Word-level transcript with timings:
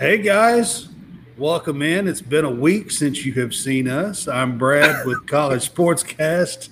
Hey 0.00 0.16
guys, 0.16 0.88
welcome 1.36 1.82
in. 1.82 2.08
It's 2.08 2.22
been 2.22 2.46
a 2.46 2.50
week 2.50 2.90
since 2.90 3.26
you 3.26 3.34
have 3.34 3.54
seen 3.54 3.86
us. 3.86 4.26
I'm 4.26 4.56
Brad 4.56 5.04
with 5.04 5.26
College 5.26 5.70
Sportscast, 5.70 6.70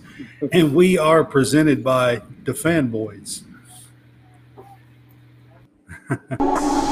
and 0.50 0.74
we 0.74 0.96
are 0.96 1.22
presented 1.22 1.84
by 1.84 2.22
the 2.44 2.52
Fanboys. 2.52 3.42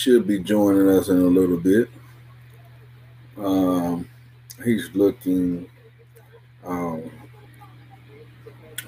should 0.00 0.26
be 0.26 0.38
joining 0.38 0.88
us 0.88 1.10
in 1.10 1.18
a 1.18 1.24
little 1.24 1.58
bit. 1.58 1.90
Um, 3.36 4.08
he's 4.64 4.88
looking 4.94 5.68
um, 6.64 7.10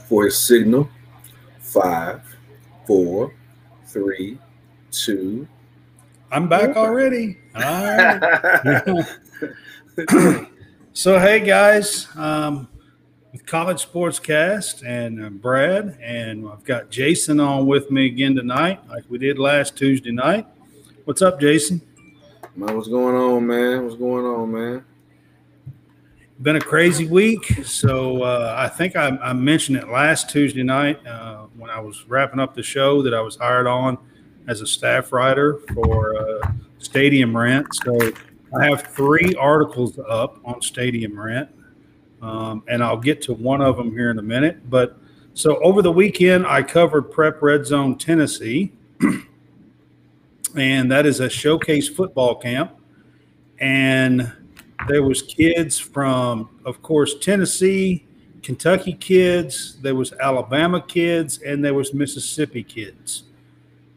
for 0.08 0.24
his 0.24 0.38
signal. 0.38 0.88
Five, 1.60 2.22
four, 2.86 3.34
three, 3.84 4.38
two. 4.90 5.46
I'm 6.30 6.48
back 6.48 6.76
already. 6.78 7.36
All 7.56 7.62
right. 7.62 9.04
so, 10.94 11.18
hey 11.18 11.40
guys, 11.40 12.08
um, 12.16 12.68
with 13.32 13.44
College 13.44 13.86
Sportscast 13.86 14.82
and 14.86 15.22
uh, 15.22 15.28
Brad, 15.28 15.98
and 16.02 16.48
I've 16.48 16.64
got 16.64 16.88
Jason 16.90 17.38
on 17.38 17.66
with 17.66 17.90
me 17.90 18.06
again 18.06 18.34
tonight, 18.34 18.80
like 18.88 19.04
we 19.10 19.18
did 19.18 19.38
last 19.38 19.76
Tuesday 19.76 20.10
night. 20.10 20.46
What's 21.04 21.20
up, 21.20 21.40
Jason? 21.40 21.80
Man, 22.54 22.76
what's 22.76 22.86
going 22.86 23.16
on, 23.16 23.44
man? 23.44 23.82
What's 23.82 23.96
going 23.96 24.24
on, 24.24 24.52
man? 24.52 24.84
Been 26.40 26.54
a 26.54 26.60
crazy 26.60 27.06
week. 27.06 27.64
So 27.64 28.22
uh, 28.22 28.54
I 28.56 28.68
think 28.68 28.94
I, 28.94 29.08
I, 29.08 29.32
mentioned 29.32 29.78
it 29.78 29.88
last 29.88 30.30
Tuesday 30.30 30.62
night 30.62 31.04
uh, 31.04 31.46
when 31.56 31.70
I 31.70 31.80
was 31.80 32.04
wrapping 32.06 32.38
up 32.38 32.54
the 32.54 32.62
show 32.62 33.02
that 33.02 33.14
I 33.14 33.20
was 33.20 33.34
hired 33.34 33.66
on 33.66 33.98
as 34.46 34.60
a 34.60 34.66
staff 34.66 35.12
writer 35.12 35.58
for 35.74 36.16
uh, 36.16 36.52
Stadium 36.78 37.36
Rant. 37.36 37.66
So 37.84 37.98
I 38.56 38.66
have 38.66 38.82
three 38.82 39.34
articles 39.34 39.98
up 40.08 40.38
on 40.44 40.62
Stadium 40.62 41.18
Rant, 41.18 41.48
um, 42.22 42.62
and 42.68 42.80
I'll 42.80 42.96
get 42.96 43.20
to 43.22 43.34
one 43.34 43.60
of 43.60 43.76
them 43.76 43.90
here 43.90 44.12
in 44.12 44.20
a 44.20 44.22
minute. 44.22 44.70
But 44.70 44.96
so 45.34 45.60
over 45.64 45.82
the 45.82 45.92
weekend, 45.92 46.46
I 46.46 46.62
covered 46.62 47.10
Prep 47.10 47.42
Red 47.42 47.66
Zone 47.66 47.98
Tennessee. 47.98 48.70
And 50.56 50.90
that 50.90 51.06
is 51.06 51.20
a 51.20 51.28
showcase 51.28 51.88
football 51.88 52.34
camp. 52.34 52.72
And 53.58 54.32
there 54.88 55.02
was 55.02 55.22
kids 55.22 55.78
from, 55.78 56.48
of 56.64 56.82
course, 56.82 57.18
Tennessee, 57.18 58.04
Kentucky 58.42 58.94
kids, 58.94 59.76
there 59.80 59.94
was 59.94 60.12
Alabama 60.14 60.82
kids, 60.82 61.40
and 61.42 61.64
there 61.64 61.74
was 61.74 61.94
Mississippi 61.94 62.64
kids. 62.64 63.24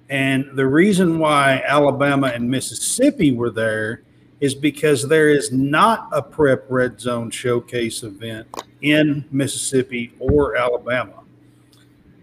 And 0.09 0.55
the 0.55 0.67
reason 0.67 1.17
why 1.17 1.63
Alabama 1.65 2.27
and 2.27 2.49
Mississippi 2.49 3.31
were 3.31 3.49
there 3.49 4.03
is 4.39 4.53
because 4.53 5.07
there 5.07 5.29
is 5.29 5.51
not 5.51 6.09
a 6.11 6.21
prep 6.21 6.65
red 6.69 7.01
zone 7.01 7.31
showcase 7.31 8.03
event 8.03 8.47
in 8.81 9.25
Mississippi 9.31 10.13
or 10.19 10.55
Alabama. 10.55 11.23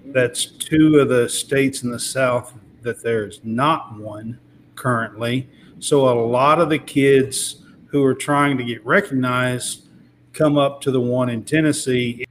That's 0.06 0.47
two 0.47 0.98
of 0.98 1.09
the 1.09 1.28
states 1.28 1.82
in 1.82 1.91
the 1.91 1.98
South 1.98 2.54
that 2.82 3.03
there's 3.03 3.41
not 3.44 3.97
one 3.98 4.38
currently. 4.75 5.48
So 5.78 6.09
a 6.09 6.15
lot 6.15 6.60
of 6.60 6.69
the 6.69 6.78
kids 6.78 7.62
who 7.87 8.04
are 8.04 8.15
trying 8.15 8.56
to 8.59 8.65
get 8.65 8.84
recognized 8.87 9.87
come 10.32 10.56
up 10.56 10.81
to 10.82 10.91
the 10.91 11.00
one 11.00 11.28
in 11.28 11.44
Tennessee. 11.44 12.25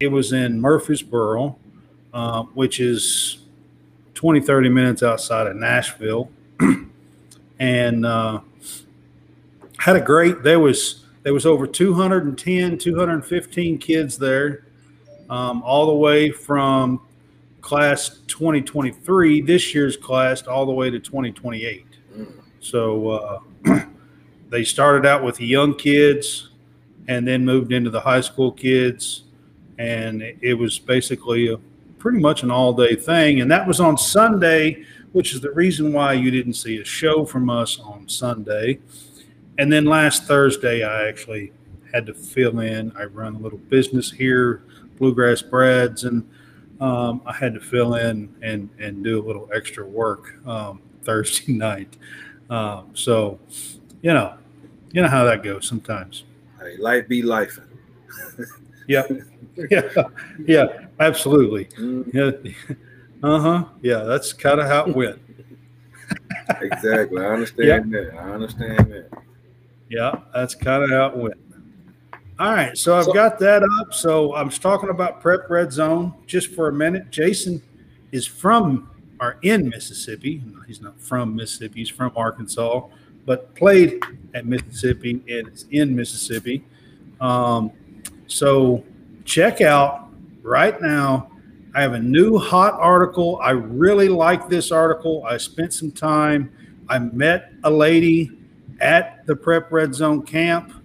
It 0.00 0.08
was 0.08 0.32
in 0.32 0.60
Murfreesboro, 0.60 1.56
uh, 2.14 2.42
which 2.54 2.80
is 2.80 3.38
20, 4.14 4.40
30 4.40 4.68
minutes 4.68 5.02
outside 5.02 5.46
of 5.46 5.56
Nashville. 5.56 6.30
and 7.58 8.06
uh, 8.06 8.40
had 9.78 9.96
a 9.96 10.00
great, 10.00 10.42
there 10.42 10.60
was, 10.60 11.04
there 11.22 11.34
was 11.34 11.44
over 11.44 11.66
210, 11.66 12.78
215 12.78 13.78
kids 13.78 14.18
there, 14.18 14.64
um, 15.28 15.62
all 15.62 15.86
the 15.86 15.94
way 15.94 16.30
from 16.30 17.00
class 17.62 18.18
2023, 18.26 19.40
this 19.40 19.74
year's 19.74 19.96
class, 19.96 20.42
all 20.42 20.66
the 20.66 20.72
way 20.72 20.90
to 20.90 20.98
2028. 20.98 21.86
So 22.60 23.08
uh, 23.08 23.40
they 24.50 24.64
started 24.64 25.06
out 25.06 25.24
with 25.24 25.36
the 25.36 25.46
young 25.46 25.74
kids 25.74 26.50
and 27.08 27.26
then 27.26 27.44
moved 27.44 27.72
into 27.72 27.90
the 27.90 28.00
high 28.00 28.20
school 28.20 28.52
kids. 28.52 29.24
And 29.78 30.22
it 30.42 30.54
was 30.54 30.78
basically 30.78 31.48
a, 31.48 31.56
pretty 31.98 32.18
much 32.18 32.42
an 32.42 32.50
all 32.50 32.72
day 32.72 32.94
thing. 32.94 33.40
And 33.40 33.50
that 33.50 33.66
was 33.66 33.80
on 33.80 33.96
Sunday, 33.96 34.84
which 35.12 35.34
is 35.34 35.40
the 35.40 35.50
reason 35.52 35.92
why 35.92 36.12
you 36.12 36.30
didn't 36.30 36.54
see 36.54 36.78
a 36.78 36.84
show 36.84 37.24
from 37.24 37.48
us 37.48 37.80
on 37.80 38.08
Sunday. 38.08 38.80
And 39.58 39.72
then 39.72 39.84
last 39.84 40.24
Thursday, 40.24 40.84
I 40.84 41.08
actually 41.08 41.52
had 41.92 42.06
to 42.06 42.14
fill 42.14 42.60
in. 42.60 42.92
I 42.96 43.04
run 43.04 43.36
a 43.36 43.38
little 43.38 43.58
business 43.58 44.10
here, 44.10 44.62
Bluegrass 44.98 45.42
Brads, 45.42 46.04
and 46.04 46.28
um, 46.82 47.22
I 47.24 47.32
had 47.32 47.54
to 47.54 47.60
fill 47.60 47.94
in 47.94 48.34
and 48.42 48.68
and 48.80 49.04
do 49.04 49.22
a 49.22 49.24
little 49.24 49.48
extra 49.54 49.86
work 49.86 50.34
um, 50.46 50.82
Thursday 51.02 51.52
night. 51.52 51.96
Um, 52.50 52.90
so, 52.92 53.38
you 54.02 54.12
know, 54.12 54.34
you 54.90 55.00
know 55.00 55.08
how 55.08 55.24
that 55.24 55.42
goes 55.42 55.66
sometimes. 55.66 56.24
Hey, 56.60 56.76
life 56.76 57.08
be 57.08 57.22
life. 57.22 57.58
yeah, 58.88 59.04
yeah, 59.70 60.04
yeah, 60.44 60.66
absolutely. 60.98 61.66
Mm-hmm. 61.66 62.16
Yeah, 62.16 62.52
uh 63.22 63.38
huh. 63.38 63.64
Yeah, 63.80 64.02
that's 64.02 64.32
kind 64.32 64.60
of 64.60 64.66
how 64.66 64.86
it 64.86 64.96
went. 64.96 65.20
exactly. 66.60 67.22
I 67.22 67.26
understand 67.26 67.92
that. 67.92 68.14
I 68.14 68.32
understand 68.32 68.92
that. 68.92 69.08
Yeah, 69.88 70.20
that's 70.34 70.54
kind 70.56 70.82
of 70.82 70.90
how 70.90 71.06
it 71.06 71.16
went. 71.16 71.51
All 72.42 72.52
right, 72.52 72.76
so 72.76 72.96
I've 72.96 73.04
so, 73.04 73.12
got 73.12 73.38
that 73.38 73.62
up. 73.62 73.94
So 73.94 74.32
I 74.32 74.42
was 74.42 74.58
talking 74.58 74.88
about 74.88 75.20
Prep 75.20 75.48
Red 75.48 75.72
Zone 75.72 76.12
just 76.26 76.48
for 76.48 76.66
a 76.66 76.72
minute. 76.72 77.08
Jason 77.08 77.62
is 78.10 78.26
from 78.26 78.90
or 79.20 79.38
in 79.42 79.68
Mississippi. 79.68 80.42
He's 80.66 80.80
not 80.80 81.00
from 81.00 81.36
Mississippi. 81.36 81.78
He's 81.78 81.88
from 81.88 82.10
Arkansas, 82.16 82.88
but 83.26 83.54
played 83.54 84.02
at 84.34 84.44
Mississippi 84.44 85.22
and 85.28 85.46
is 85.50 85.66
in 85.70 85.94
Mississippi. 85.94 86.64
Um, 87.20 87.70
so 88.26 88.82
check 89.24 89.60
out 89.60 90.10
right 90.42 90.82
now. 90.82 91.30
I 91.76 91.82
have 91.82 91.92
a 91.92 92.00
new 92.00 92.38
hot 92.38 92.74
article. 92.74 93.38
I 93.40 93.50
really 93.50 94.08
like 94.08 94.48
this 94.48 94.72
article. 94.72 95.24
I 95.24 95.36
spent 95.36 95.72
some 95.72 95.92
time. 95.92 96.50
I 96.88 96.98
met 96.98 97.52
a 97.62 97.70
lady 97.70 98.32
at 98.80 99.24
the 99.26 99.36
Prep 99.36 99.70
Red 99.70 99.94
Zone 99.94 100.22
camp 100.22 100.81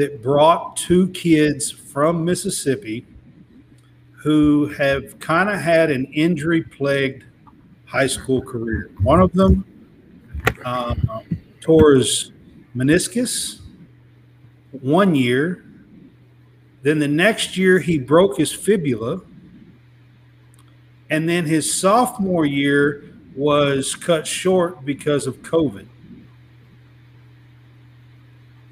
that 0.00 0.22
brought 0.22 0.78
two 0.78 1.08
kids 1.08 1.70
from 1.70 2.24
Mississippi 2.24 3.04
who 4.12 4.68
have 4.68 5.18
kind 5.18 5.50
of 5.50 5.60
had 5.60 5.90
an 5.90 6.06
injury 6.06 6.62
plagued 6.62 7.24
high 7.84 8.06
school 8.06 8.40
career. 8.40 8.90
One 9.02 9.20
of 9.20 9.30
them 9.34 9.62
uh, 10.64 10.94
tore 11.60 11.96
his 11.96 12.32
meniscus 12.74 13.60
one 14.70 15.14
year. 15.14 15.66
Then 16.80 16.98
the 16.98 17.06
next 17.06 17.58
year, 17.58 17.78
he 17.78 17.98
broke 17.98 18.38
his 18.38 18.50
fibula. 18.50 19.20
And 21.10 21.28
then 21.28 21.44
his 21.44 21.78
sophomore 21.78 22.46
year 22.46 23.04
was 23.36 23.94
cut 23.94 24.26
short 24.26 24.82
because 24.82 25.26
of 25.26 25.42
COVID 25.42 25.88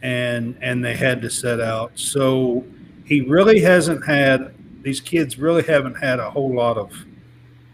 and 0.02 0.56
and 0.60 0.84
they 0.84 0.94
had 0.94 1.22
to 1.22 1.30
set 1.30 1.60
out. 1.60 1.92
So 1.94 2.64
he 3.04 3.22
really 3.22 3.60
hasn't 3.60 4.06
had 4.06 4.54
these 4.82 5.00
kids 5.00 5.38
really 5.38 5.62
haven't 5.62 5.96
had 5.96 6.20
a 6.20 6.30
whole 6.30 6.54
lot 6.54 6.76
of 6.76 7.04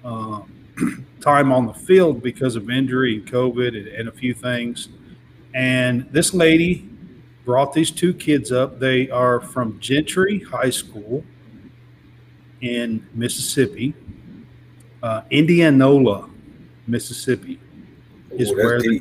uh, 0.04 0.40
time 1.20 1.52
on 1.52 1.66
the 1.66 1.74
field 1.74 2.22
because 2.22 2.56
of 2.56 2.70
injury 2.70 3.16
and 3.16 3.26
COVID 3.26 3.76
and, 3.76 3.88
and, 3.88 4.08
a 4.08 4.12
few 4.12 4.34
things. 4.34 4.88
And 5.54 6.06
this 6.10 6.34
lady 6.34 6.88
brought 7.44 7.72
these 7.72 7.90
two 7.90 8.14
kids 8.14 8.52
up. 8.52 8.78
They 8.78 9.10
are 9.10 9.40
from 9.40 9.78
Gentry 9.80 10.40
High 10.40 10.70
School 10.70 11.24
in 12.60 13.06
Mississippi, 13.14 13.94
uh, 15.02 15.22
Indianola, 15.30 16.28
Mississippi, 16.86 17.60
is 18.30 18.52
where 18.52 18.80
they, 18.80 19.00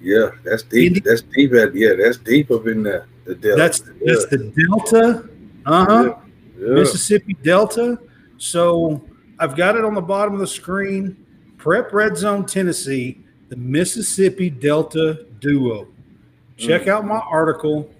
Yeah, 0.00 0.30
that's 0.44 0.62
deep. 0.62 1.04
That's 1.04 1.22
deep. 1.22 1.52
At, 1.52 1.74
yeah, 1.74 1.94
that's 1.94 2.16
deep 2.16 2.50
up 2.50 2.66
in 2.66 2.82
the 2.82 3.04
the 3.24 3.34
delta. 3.34 3.56
That's 3.56 3.82
yeah. 3.86 3.92
that's 4.06 4.26
the 4.26 4.38
Delta. 4.38 5.28
Uh 5.66 5.84
huh. 5.84 6.02
yeah. 6.58 6.68
yeah. 6.68 6.74
Mississippi 6.74 7.34
Delta. 7.34 7.98
So 8.38 9.02
I've 9.38 9.56
got 9.56 9.76
it 9.76 9.84
on 9.84 9.94
the 9.94 10.00
bottom 10.00 10.34
of 10.34 10.40
the 10.40 10.46
screen. 10.46 11.16
Prep 11.58 11.92
Red 11.92 12.16
Zone, 12.16 12.46
Tennessee, 12.46 13.22
the 13.50 13.56
Mississippi 13.56 14.48
Delta 14.48 15.26
Duo. 15.40 15.88
Check 16.56 16.88
out 16.88 17.06
my 17.06 17.18
article. 17.18 17.90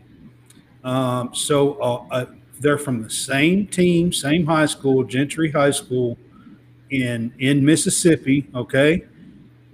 Um, 0.83 1.35
so 1.35 1.75
uh, 1.75 2.05
uh, 2.11 2.27
they're 2.59 2.79
from 2.79 3.03
the 3.03 3.11
same 3.11 3.67
team, 3.67 4.13
same 4.13 4.47
high 4.47 4.67
school, 4.67 5.05
Gentry 5.05 5.51
High 5.51 5.71
School 5.71 6.19
in 6.91 7.33
in 7.39 7.65
Mississippi. 7.65 8.47
Okay, 8.55 9.05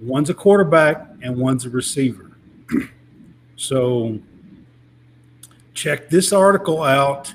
one's 0.01 0.29
a 0.29 0.33
quarterback 0.33 1.06
and 1.21 1.37
one's 1.37 1.65
a 1.65 1.69
receiver. 1.69 2.31
so 3.55 4.19
check 5.73 6.09
this 6.09 6.33
article 6.33 6.83
out. 6.83 7.33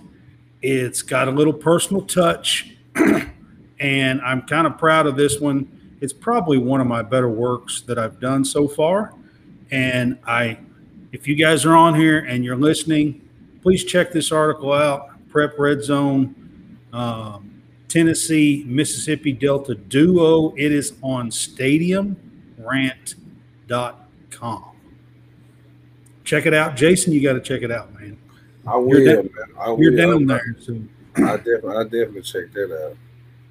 It's 0.61 1.02
got 1.02 1.29
a 1.29 1.31
little 1.31 1.52
personal 1.52 2.02
touch, 2.02 2.76
and 3.81 4.20
I'm 4.20 4.43
kind 4.43 4.67
of 4.67 4.79
proud 4.79 5.06
of 5.06 5.17
this 5.17 5.40
one. 5.40 5.96
It's 6.00 6.12
probably 6.12 6.58
one 6.58 6.81
of 6.81 6.87
my 6.87 7.02
better 7.02 7.29
works 7.29 7.81
that 7.82 7.99
I've 7.99 8.20
done 8.20 8.44
so 8.44 8.69
far. 8.69 9.14
And 9.70 10.19
I, 10.26 10.58
if 11.12 11.26
you 11.26 11.34
guys 11.34 11.64
are 11.64 11.75
on 11.75 11.94
here 11.94 12.19
and 12.19 12.44
you're 12.44 12.56
listening, 12.56 13.26
please 13.62 13.84
check 13.84 14.12
this 14.12 14.31
article 14.32 14.73
out. 14.73 15.08
Prep 15.29 15.58
Red 15.58 15.82
Zone, 15.82 16.34
um, 16.93 17.62
Tennessee, 17.88 18.64
Mississippi 18.67 19.32
Delta 19.32 19.75
Duo. 19.75 20.55
It 20.56 20.73
is 20.73 20.93
on 21.02 21.31
StadiumRant.com. 23.73 24.65
Check 26.25 26.47
it 26.47 26.55
out, 26.55 26.77
Jason. 26.77 27.13
You 27.13 27.23
got 27.23 27.33
to 27.35 27.41
check 27.41 27.63
it 27.63 27.71
out, 27.71 27.93
man. 27.99 28.17
I 28.67 28.77
will, 28.77 29.01
You're 29.01 29.23
man. 29.23 29.31
I 29.59 29.71
will. 29.71 29.83
You're 29.83 29.97
down 29.97 30.31
I, 30.31 30.35
there, 30.35 30.57
so 30.61 30.81
I 31.17 31.37
definitely, 31.37 31.77
I 31.77 31.83
definitely 31.85 32.23
check 32.23 32.53
that 32.53 32.87
out. 32.87 32.97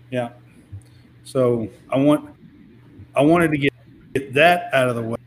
yeah. 0.09 0.29
So 1.23 1.69
I 1.89 1.97
want, 1.97 2.33
I 3.13 3.21
wanted 3.21 3.51
to 3.51 3.57
get, 3.57 3.73
get 4.13 4.33
that 4.33 4.73
out 4.73 4.89
of 4.89 4.95
the 4.95 5.17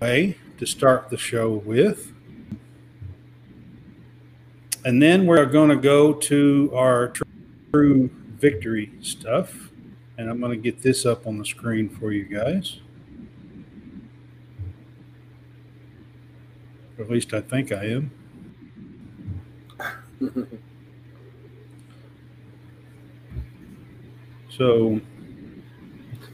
way 0.00 0.36
to 0.58 0.66
start 0.66 1.08
the 1.08 1.16
show 1.16 1.54
with, 1.54 2.12
and 4.84 5.02
then 5.02 5.26
we're 5.26 5.46
going 5.46 5.70
to 5.70 5.76
go 5.76 6.12
to 6.12 6.70
our 6.74 7.12
true 7.72 8.10
victory 8.36 8.92
stuff, 9.00 9.70
and 10.18 10.28
I'm 10.28 10.38
going 10.38 10.52
to 10.52 10.58
get 10.58 10.82
this 10.82 11.06
up 11.06 11.26
on 11.26 11.38
the 11.38 11.46
screen 11.46 11.88
for 11.88 12.12
you 12.12 12.24
guys. 12.24 12.80
Or 16.98 17.04
at 17.04 17.10
least 17.10 17.34
I 17.34 17.40
think 17.40 17.72
I 17.72 17.84
am. 17.86 18.10
So 24.50 25.00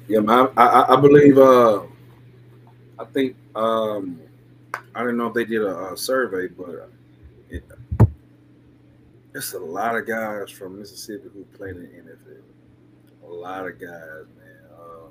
Yeah. 0.08 0.20
I, 0.28 0.48
I, 0.62 0.96
I 0.96 1.00
believe. 1.00 1.38
Uh, 1.38 1.82
I 2.98 3.04
think. 3.12 3.36
Um, 3.54 4.20
I 4.94 5.02
don't 5.02 5.16
know 5.16 5.28
if 5.28 5.34
they 5.34 5.44
did 5.44 5.62
a, 5.62 5.92
a 5.92 5.96
survey, 5.96 6.48
but 6.48 6.90
it, 7.48 7.64
it's 9.34 9.54
a 9.54 9.58
lot 9.58 9.96
of 9.96 10.06
guys 10.06 10.50
from 10.50 10.78
Mississippi 10.78 11.28
who 11.32 11.44
played 11.56 11.76
in 11.76 11.82
the 11.82 11.88
NFL. 11.88 13.30
A 13.30 13.32
lot 13.32 13.66
of 13.66 13.80
guys, 13.80 14.26
man. 14.38 14.70
Uh, 14.74 15.08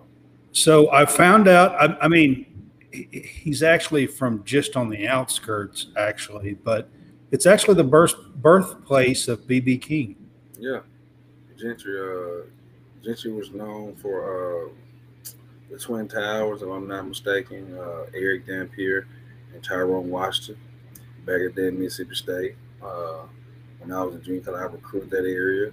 So 0.52 0.92
I 0.92 1.06
found 1.06 1.48
out. 1.48 1.72
I, 1.76 1.98
I 2.06 2.08
mean, 2.08 2.46
he's 2.92 3.64
actually 3.64 4.08
from 4.08 4.44
just 4.44 4.76
on 4.76 4.90
the 4.90 5.08
outskirts, 5.08 5.88
actually, 5.98 6.56
but 6.56 6.90
it's 7.32 7.46
actually 7.46 7.76
the 7.76 7.84
birth 7.84 8.16
birthplace 8.36 9.28
of 9.28 9.42
BB 9.42 9.82
King. 9.82 10.16
yeah, 10.60 10.80
Gentry. 11.58 12.00
Uh, 12.00 12.46
Gentry 13.04 13.32
was 13.32 13.52
known 13.52 13.96
for 13.96 14.68
uh, 14.68 14.70
the 15.72 15.78
Twin 15.78 16.08
Towers, 16.08 16.62
if 16.62 16.70
I'm 16.70 16.88
not 16.88 17.08
mistaken. 17.08 17.78
Uh, 17.78 18.06
Erick 18.14 18.46
Dampier 18.46 19.08
and 19.54 19.64
Tyrone 19.64 20.10
Washington 20.10 20.58
back 21.26 21.42
at 21.42 21.56
then 21.56 21.80
Mississippi 21.80 22.16
State. 22.16 22.56
Uh, 22.82 23.24
when 23.80 23.92
I 23.92 24.04
was 24.04 24.16
in 24.16 24.24
junior 24.24 24.42
college, 24.42 24.62
I 24.62 24.64
recruited 24.66 25.10
that 25.12 25.26
area. 25.26 25.72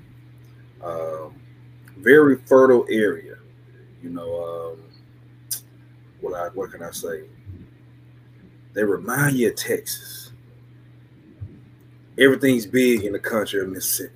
Um, 0.85 1.35
very 1.97 2.37
fertile 2.37 2.87
area. 2.91 3.37
You 4.03 4.11
know, 4.11 4.75
um, 4.75 4.83
what 6.31 6.35
I 6.41 6.49
what 6.55 6.71
can 6.73 6.83
I 6.83 6.91
say? 6.91 7.25
They 8.75 8.85
remind 8.85 9.37
you 9.37 9.49
of 9.51 9.57
Texas. 9.57 10.33
Everything's 12.19 12.67
big 12.67 13.05
in 13.05 13.13
the 13.13 13.19
country 13.19 13.61
of 13.61 13.69
Mississippi. 13.69 14.13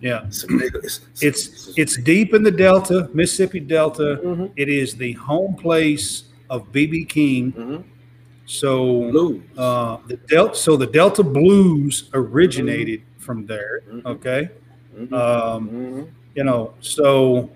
Yeah, 0.00 0.26
It's 0.26 0.44
big- 0.44 0.74
it's, 0.82 1.00
it's 1.22 1.72
it's 1.78 1.96
deep 1.96 2.34
in 2.34 2.42
the 2.42 2.50
Delta, 2.50 3.08
Mississippi 3.14 3.60
Delta. 3.60 4.20
Mhm. 4.22 4.50
It 4.56 4.68
is 4.68 4.94
the 4.94 5.12
home 5.12 5.54
place 5.54 6.24
of 6.50 6.70
BB 6.72 7.06
King. 7.08 7.52
Mhm. 7.52 7.84
So 8.44 9.10
Blues. 9.10 9.42
uh, 9.56 9.96
the 10.08 10.18
Delta, 10.28 10.54
so 10.54 10.76
the 10.76 10.86
Delta 10.86 11.22
Blues 11.22 12.10
originated 12.12 13.00
from 13.16 13.46
there. 13.46 13.80
Mhm. 13.90 14.04
Okay. 14.04 14.50
Mhm. 14.98 15.12
Um, 15.14 15.68
Mhm. 15.70 16.06
you 16.34 16.44
know 16.44 16.74
so 16.80 17.48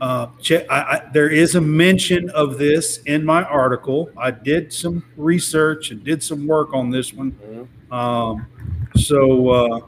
uh, 0.00 0.28
I, 0.50 0.64
I, 0.70 1.02
there 1.12 1.28
is 1.28 1.56
a 1.56 1.60
mention 1.60 2.30
of 2.30 2.56
this 2.56 2.98
in 3.04 3.24
my 3.24 3.42
article. 3.44 4.10
I 4.16 4.30
did 4.30 4.72
some 4.72 5.04
research 5.16 5.90
and 5.90 6.02
did 6.02 6.22
some 6.22 6.46
work 6.46 6.72
on 6.72 6.90
this 6.90 7.12
one. 7.12 7.32
Mhm. 7.32 7.92
um, 7.92 8.46
so 8.96 9.48
uh, 9.50 9.80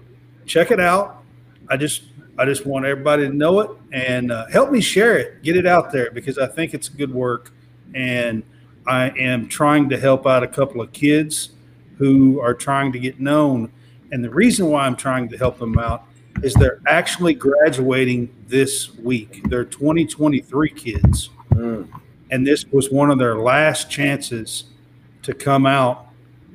check 0.46 0.70
it 0.70 0.80
out. 0.80 1.22
I 1.68 1.76
just 1.76 2.04
i 2.38 2.44
just 2.46 2.64
want 2.64 2.86
everybody 2.86 3.28
to 3.28 3.34
know 3.34 3.60
it 3.60 3.70
and 3.92 4.32
uh, 4.32 4.46
help 4.46 4.70
me 4.70 4.80
share 4.80 5.18
it. 5.18 5.42
Get 5.42 5.56
it 5.56 5.66
out 5.66 5.92
there 5.92 6.10
because 6.10 6.38
i 6.38 6.46
think 6.46 6.74
it's 6.74 6.88
good 6.88 7.12
work. 7.12 7.52
And 7.94 8.42
i 8.86 9.10
am 9.10 9.48
trying 9.48 9.88
to 9.90 9.98
help 9.98 10.26
out 10.26 10.42
a 10.42 10.48
couple 10.48 10.80
of 10.80 10.92
kids 10.92 11.50
who 11.98 12.40
are 12.40 12.54
trying 12.54 12.92
to 12.92 12.98
get 12.98 13.20
known. 13.20 13.70
And 14.10 14.22
the 14.24 14.30
reason 14.30 14.66
why 14.68 14.86
i'm 14.86 14.96
trying 14.96 15.28
to 15.30 15.38
help 15.38 15.58
them 15.58 15.78
out 15.78 16.04
is 16.42 16.54
they're 16.54 16.80
actually 16.86 17.34
graduating 17.34 18.28
this 18.48 18.94
week. 18.98 19.42
They're 19.48 19.64
2023 19.64 20.70
kids, 20.70 21.30
Mm. 21.50 21.86
and 22.30 22.46
this 22.46 22.64
was 22.72 22.90
one 22.90 23.10
of 23.10 23.18
their 23.18 23.36
last 23.36 23.90
chances 23.90 24.64
to 25.22 25.34
come 25.34 25.66
out 25.66 26.06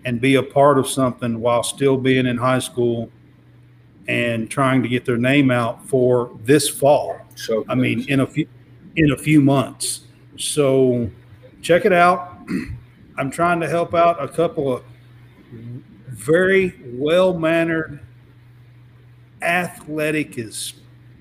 and 0.05 0.19
be 0.19 0.35
a 0.35 0.43
part 0.43 0.79
of 0.79 0.87
something 0.87 1.39
while 1.39 1.63
still 1.63 1.97
being 1.97 2.25
in 2.25 2.37
high 2.37 2.59
school 2.59 3.09
and 4.07 4.49
trying 4.49 4.81
to 4.81 4.89
get 4.89 5.05
their 5.05 5.17
name 5.17 5.51
out 5.51 5.85
for 5.87 6.31
this 6.43 6.67
fall. 6.69 7.19
So 7.35 7.65
I 7.69 7.75
mean, 7.75 8.05
in 8.07 8.21
a 8.21 8.27
few 8.27 8.47
in 8.95 9.11
a 9.11 9.17
few 9.17 9.41
months. 9.41 10.01
So 10.37 11.09
check 11.61 11.85
it 11.85 11.93
out. 11.93 12.39
I'm 13.17 13.29
trying 13.29 13.59
to 13.59 13.67
help 13.67 13.93
out 13.93 14.21
a 14.23 14.27
couple 14.27 14.73
of 14.73 14.83
very 16.09 16.73
well 16.85 17.37
mannered, 17.37 17.99
athletic 19.47 20.37
as 20.37 20.73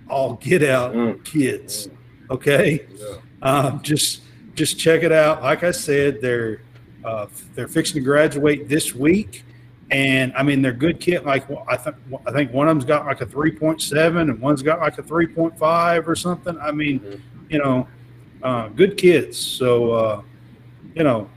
all 0.08 0.34
get 0.34 0.62
out 0.62 0.94
Mm. 0.94 1.24
kids. 1.24 1.88
Okay, 2.30 2.86
Yeah. 2.98 3.06
um, 3.42 3.80
just 3.82 4.22
just 4.54 4.78
check 4.78 5.02
it 5.02 5.12
out. 5.12 5.42
Like 5.42 5.62
I 5.64 5.70
said, 5.70 6.20
they're 6.20 6.60
uh, 7.04 7.26
they're 7.54 7.68
fixing 7.68 8.00
to 8.00 8.04
graduate 8.04 8.68
this 8.68 8.94
week, 8.94 9.44
and 9.90 10.32
I 10.36 10.42
mean 10.42 10.60
they're 10.62 10.72
good 10.72 10.98
kid. 10.98 11.24
Like 11.24 11.44
I 11.68 11.76
think 11.76 11.96
I 12.26 12.32
think 12.32 12.52
one 12.52 12.66
of 12.68 12.72
them's 12.74 12.84
got 12.84 13.06
like 13.06 13.20
a 13.20 13.26
three 13.26 13.52
point 13.52 13.80
seven, 13.80 14.28
and 14.30 14.40
one's 14.40 14.62
got 14.62 14.80
like 14.80 14.98
a 14.98 15.02
three 15.02 15.26
point 15.28 15.56
five 15.58 16.08
or 16.08 16.16
something. 16.16 16.56
I 16.60 16.72
mean, 16.72 16.98
Mhm. 17.00 17.20
you 17.48 17.58
know, 17.58 17.86
uh, 18.42 18.68
good 18.68 18.96
kids. 18.96 19.36
So 19.38 19.92
uh, 19.92 20.22
you 20.94 21.04
know, 21.04 21.28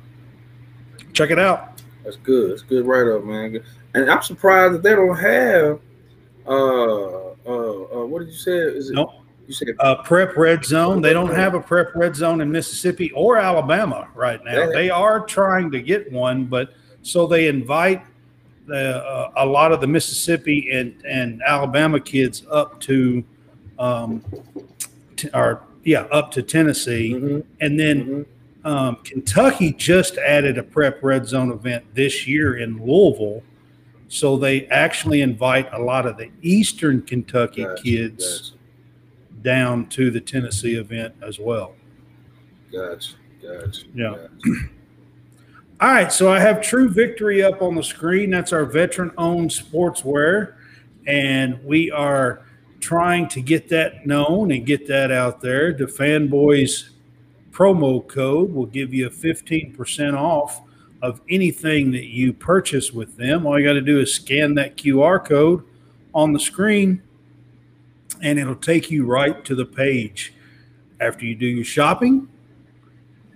check 1.13 1.29
it 1.29 1.37
out. 1.39 1.81
That's 2.03 2.15
good. 2.17 2.51
That's 2.51 2.61
good 2.63 2.85
right 2.87 3.07
up, 3.15 3.23
man. 3.25 3.61
And 3.93 4.09
I'm 4.09 4.21
surprised 4.21 4.73
that 4.75 4.83
they 4.83 4.95
don't 4.95 5.17
have 5.17 5.79
uh 6.49 6.53
uh, 6.53 7.47
uh 7.47 8.05
what 8.05 8.19
did 8.19 8.29
you 8.29 8.33
say? 8.35 8.57
Is 8.57 8.89
it 8.89 8.93
Nope. 8.95 9.11
you 9.47 9.53
said 9.53 9.67
Uh, 9.79 9.95
prep 10.03 10.35
red 10.35 10.65
zone. 10.65 11.01
They 11.01 11.13
don't 11.13 11.33
have 11.33 11.53
a 11.53 11.59
prep 11.59 11.95
red 11.95 12.15
zone 12.15 12.41
in 12.41 12.51
Mississippi 12.51 13.11
or 13.11 13.37
Alabama 13.37 14.07
right 14.15 14.43
now. 14.43 14.53
Yeah. 14.65 14.69
They 14.73 14.89
are 14.89 15.21
trying 15.25 15.71
to 15.71 15.81
get 15.81 16.11
one, 16.11 16.45
but 16.45 16.73
so 17.01 17.27
they 17.27 17.47
invite 17.47 18.03
the, 18.67 18.97
uh, 19.03 19.31
a 19.37 19.45
lot 19.45 19.71
of 19.71 19.81
the 19.81 19.87
Mississippi 19.87 20.69
and, 20.71 20.93
and 21.05 21.41
Alabama 21.45 21.99
kids 21.99 22.43
up 22.51 22.79
to, 22.81 23.23
um, 23.79 24.23
t- 25.15 25.29
or 25.33 25.63
yeah, 25.85 26.01
up 26.11 26.29
to 26.31 26.43
Tennessee, 26.43 27.13
Mhm, 27.15 27.43
and 27.61 27.79
then 27.79 28.25
mhm. 28.63 28.69
um, 28.69 28.97
Kentucky 29.03 29.71
just 29.73 30.17
added 30.17 30.57
a 30.57 30.63
prep 30.63 31.01
red 31.01 31.25
zone 31.25 31.51
event 31.51 31.83
this 31.95 32.27
year 32.27 32.57
in 32.57 32.77
Louisville. 32.85 33.41
So 34.09 34.37
they 34.37 34.65
actually 34.67 35.21
invite 35.21 35.71
a 35.71 35.79
lot 35.79 36.07
of 36.07 36.17
the 36.17 36.31
Eastern 36.41 37.03
Kentucky 37.03 37.63
Gotcha, 37.63 37.83
kids 37.83 38.53
down 39.43 39.85
to 39.89 40.09
the 40.09 40.19
Tennessee 40.19 40.75
event 40.75 41.13
as 41.21 41.39
well. 41.39 41.75
Gotcha. 42.71 43.13
Gotcha. 43.41 43.85
Yeah. 43.93 44.09
Gotcha. 44.09 44.29
All 45.81 45.89
right, 45.89 46.11
so 46.11 46.29
I 46.29 46.39
have 46.39 46.61
True 46.61 46.89
Victory 46.89 47.41
up 47.41 47.61
on 47.61 47.75
the 47.75 47.83
screen. 47.83 48.31
That's 48.31 48.51
our 48.51 48.65
veteran-owned 48.65 49.49
sportswear, 49.49 50.55
and 51.07 51.63
we 51.63 51.89
are 51.89 52.41
trying 52.81 53.29
to 53.29 53.41
get 53.41 53.69
that 53.69 54.05
known 54.05 54.51
and 54.51 54.65
get 54.65 54.87
that 54.87 55.09
out 55.09 55.39
there. 55.39 55.71
The 55.71 55.85
Fanboys 55.85 56.89
promo 57.51 58.05
code 58.05 58.53
will 58.53 58.65
give 58.65 58.93
you 58.93 59.07
a 59.07 59.09
15% 59.09 60.17
off 60.17 60.61
of 61.01 61.21
anything 61.29 61.91
that 61.91 62.07
you 62.07 62.33
purchase 62.33 62.91
with 62.91 63.15
them. 63.17 63.45
All 63.45 63.59
you 63.59 63.65
got 63.65 63.73
to 63.73 63.81
do 63.81 63.99
is 63.99 64.13
scan 64.13 64.55
that 64.55 64.75
QR 64.75 65.23
code 65.23 65.63
on 66.13 66.33
the 66.33 66.39
screen 66.39 67.01
and 68.21 68.37
it'll 68.39 68.55
take 68.55 68.91
you 68.91 69.05
right 69.05 69.43
to 69.45 69.55
the 69.55 69.65
page. 69.65 70.33
After 70.99 71.25
you 71.25 71.35
do 71.35 71.45
your 71.45 71.63
shopping, 71.63 72.27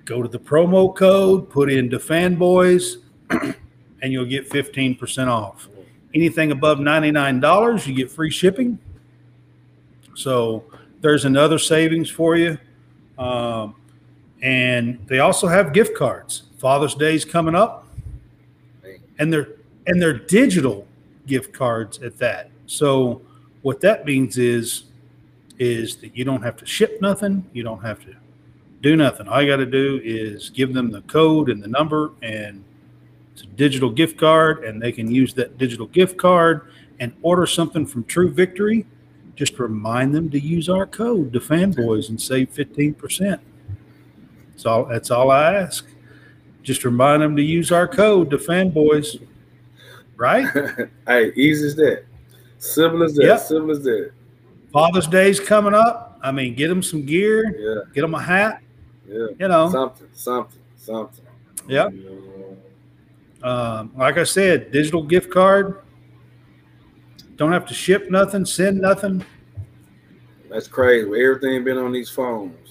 go 0.04 0.22
to 0.22 0.28
the 0.28 0.40
promo 0.40 0.94
code, 0.94 1.50
put 1.50 1.72
in 1.72 1.90
the 1.90 1.98
fanboys, 1.98 2.98
and 3.30 4.12
you'll 4.12 4.26
get 4.26 4.50
15% 4.50 5.28
off. 5.28 5.70
Anything 6.14 6.52
above 6.52 6.80
$99, 6.80 7.88
you 7.88 7.94
get 7.94 8.12
free 8.12 8.30
shipping. 8.30 8.78
So 10.16 10.66
there's 11.02 11.26
another 11.26 11.58
savings 11.58 12.10
for 12.10 12.36
you. 12.36 12.58
Um, 13.18 13.76
and 14.44 15.00
they 15.08 15.20
also 15.20 15.48
have 15.48 15.74
gift 15.74 15.96
cards. 15.96 16.44
Father's 16.60 16.94
Day's 16.94 17.26
coming 17.26 17.56
up, 17.56 17.88
and 19.18 19.34
they're 19.34 19.56
and 19.88 20.02
they're 20.02 20.14
digital 20.20 20.86
gift 21.26 21.54
cards 21.54 22.00
at 22.04 22.18
that. 22.20 22.52
So 22.68 23.22
what 23.62 23.82
that 23.82 24.06
means 24.06 24.38
is 24.38 24.84
is 25.58 25.96
that 25.98 26.16
you 26.16 26.26
don't 26.26 26.42
have 26.42 26.58
to 26.58 26.66
ship 26.66 27.00
nothing, 27.02 27.50
you 27.54 27.64
don't 27.64 27.82
have 27.82 28.04
to 28.04 28.16
do 28.82 28.96
nothing. 28.96 29.28
All 29.28 29.42
you 29.42 29.48
got 29.48 29.58
to 29.58 29.66
do 29.66 30.02
is 30.04 30.50
give 30.50 30.74
them 30.74 30.92
the 30.92 31.02
code 31.04 31.50
and 31.50 31.64
the 31.64 31.68
number, 31.68 32.12
and 32.22 32.64
it's 33.32 33.44
a 33.44 33.48
digital 33.48 33.90
gift 33.90 34.18
card, 34.18 34.66
and 34.66 34.82
they 34.82 34.92
can 34.92 35.10
use 35.10 35.34
that 35.36 35.58
digital 35.58 35.88
gift 35.88 36.18
card 36.18 36.68
and 37.00 37.14
order 37.22 37.46
something 37.46 37.86
from 37.86 38.04
True 38.04 38.30
Victory. 38.30 38.86
Just 39.36 39.58
remind 39.58 40.14
them 40.14 40.30
to 40.32 40.40
use 40.40 40.68
our 40.68 40.86
code, 40.86 41.32
the 41.32 41.40
fanboys, 41.40 42.10
and 42.10 42.20
save 42.20 42.50
fifteen 42.50 42.94
percent. 42.94 43.40
That's 44.64 44.72
all. 44.72 44.86
That's 44.86 45.12
all 45.12 45.30
I 45.30 45.56
ask. 45.56 45.86
Just 46.62 46.86
remind 46.86 47.22
them 47.22 47.36
to 47.36 47.42
use 47.44 47.70
our 47.74 47.86
code, 47.86 48.30
the 48.30 48.38
fanboys. 48.38 49.22
Right? 50.16 50.48
hey, 51.08 51.34
easy 51.36 51.68
as 51.68 51.76
that. 51.76 52.06
Simple 52.60 53.04
as 53.04 53.14
that. 53.16 53.26
Yep. 53.26 53.40
Simple 53.42 53.72
as 53.72 53.84
that. 53.84 54.12
Father's 54.72 55.08
Day's 55.08 55.42
coming 55.42 55.74
up. 55.74 56.18
I 56.24 56.32
mean, 56.32 56.56
get 56.56 56.70
them 56.70 56.82
some 56.82 57.06
gear, 57.06 57.44
Yeah. 57.60 57.92
get 57.94 58.02
them 58.02 58.14
a 58.16 58.22
hat. 58.22 58.62
Yeah. 59.06 59.28
You 59.38 59.48
know, 59.50 59.70
Something. 59.70 60.08
Something. 60.14 60.62
Something. 60.78 61.26
yeah. 61.68 61.90
Um, 63.44 63.92
like 63.98 64.18
I 64.18 64.24
said, 64.24 64.72
digital 64.72 65.04
gift 65.04 65.30
card. 65.30 65.82
Don't 67.36 67.52
have 67.52 67.66
to 67.68 67.74
ship 67.74 68.10
nothing, 68.10 68.46
send 68.46 68.80
nothing. 68.80 69.26
That's 70.50 70.70
crazy. 70.70 71.06
Everything 71.08 71.66
been 71.66 71.78
on 71.78 71.92
these 71.92 72.10
phones. 72.10 72.63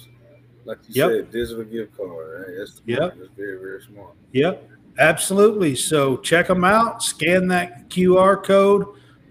Like 0.65 0.79
you 0.89 0.95
Yep. 0.95 1.11
said, 1.11 1.31
digital 1.33 1.65
gift 1.65 1.97
card. 1.97 2.47
Hey, 2.47 2.55
that's. 2.59 2.83
Yep. 2.87 3.17
That's 3.19 3.31
very, 3.37 3.59
very 3.59 3.83
smart. 3.83 4.13
Yep, 4.33 4.71
absolutely. 4.99 5.75
So 5.75 6.17
check 6.19 6.47
them 6.47 6.65
out. 6.65 7.03
Scan 7.03 7.49
that 7.49 7.89
QR 7.91 8.43
code 8.43 8.87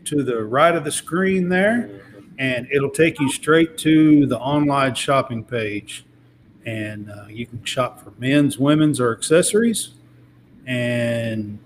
to 0.05 0.23
the 0.23 0.43
right 0.43 0.75
of 0.75 0.83
the 0.83 0.91
screen 0.91 1.47
there, 1.49 2.01
and 2.37 2.67
it'll 2.71 2.89
take 2.89 3.19
you 3.19 3.29
straight 3.31 3.77
to 3.79 4.25
the 4.25 4.37
online 4.39 4.95
shopping 4.95 5.43
page. 5.43 6.05
And 6.65 7.09
uh, 7.09 7.25
you 7.27 7.47
can 7.47 7.63
shop 7.63 8.03
for 8.03 8.13
men's, 8.19 8.59
women's, 8.59 8.99
or 8.99 9.15
accessories, 9.15 9.91
and 10.67 11.57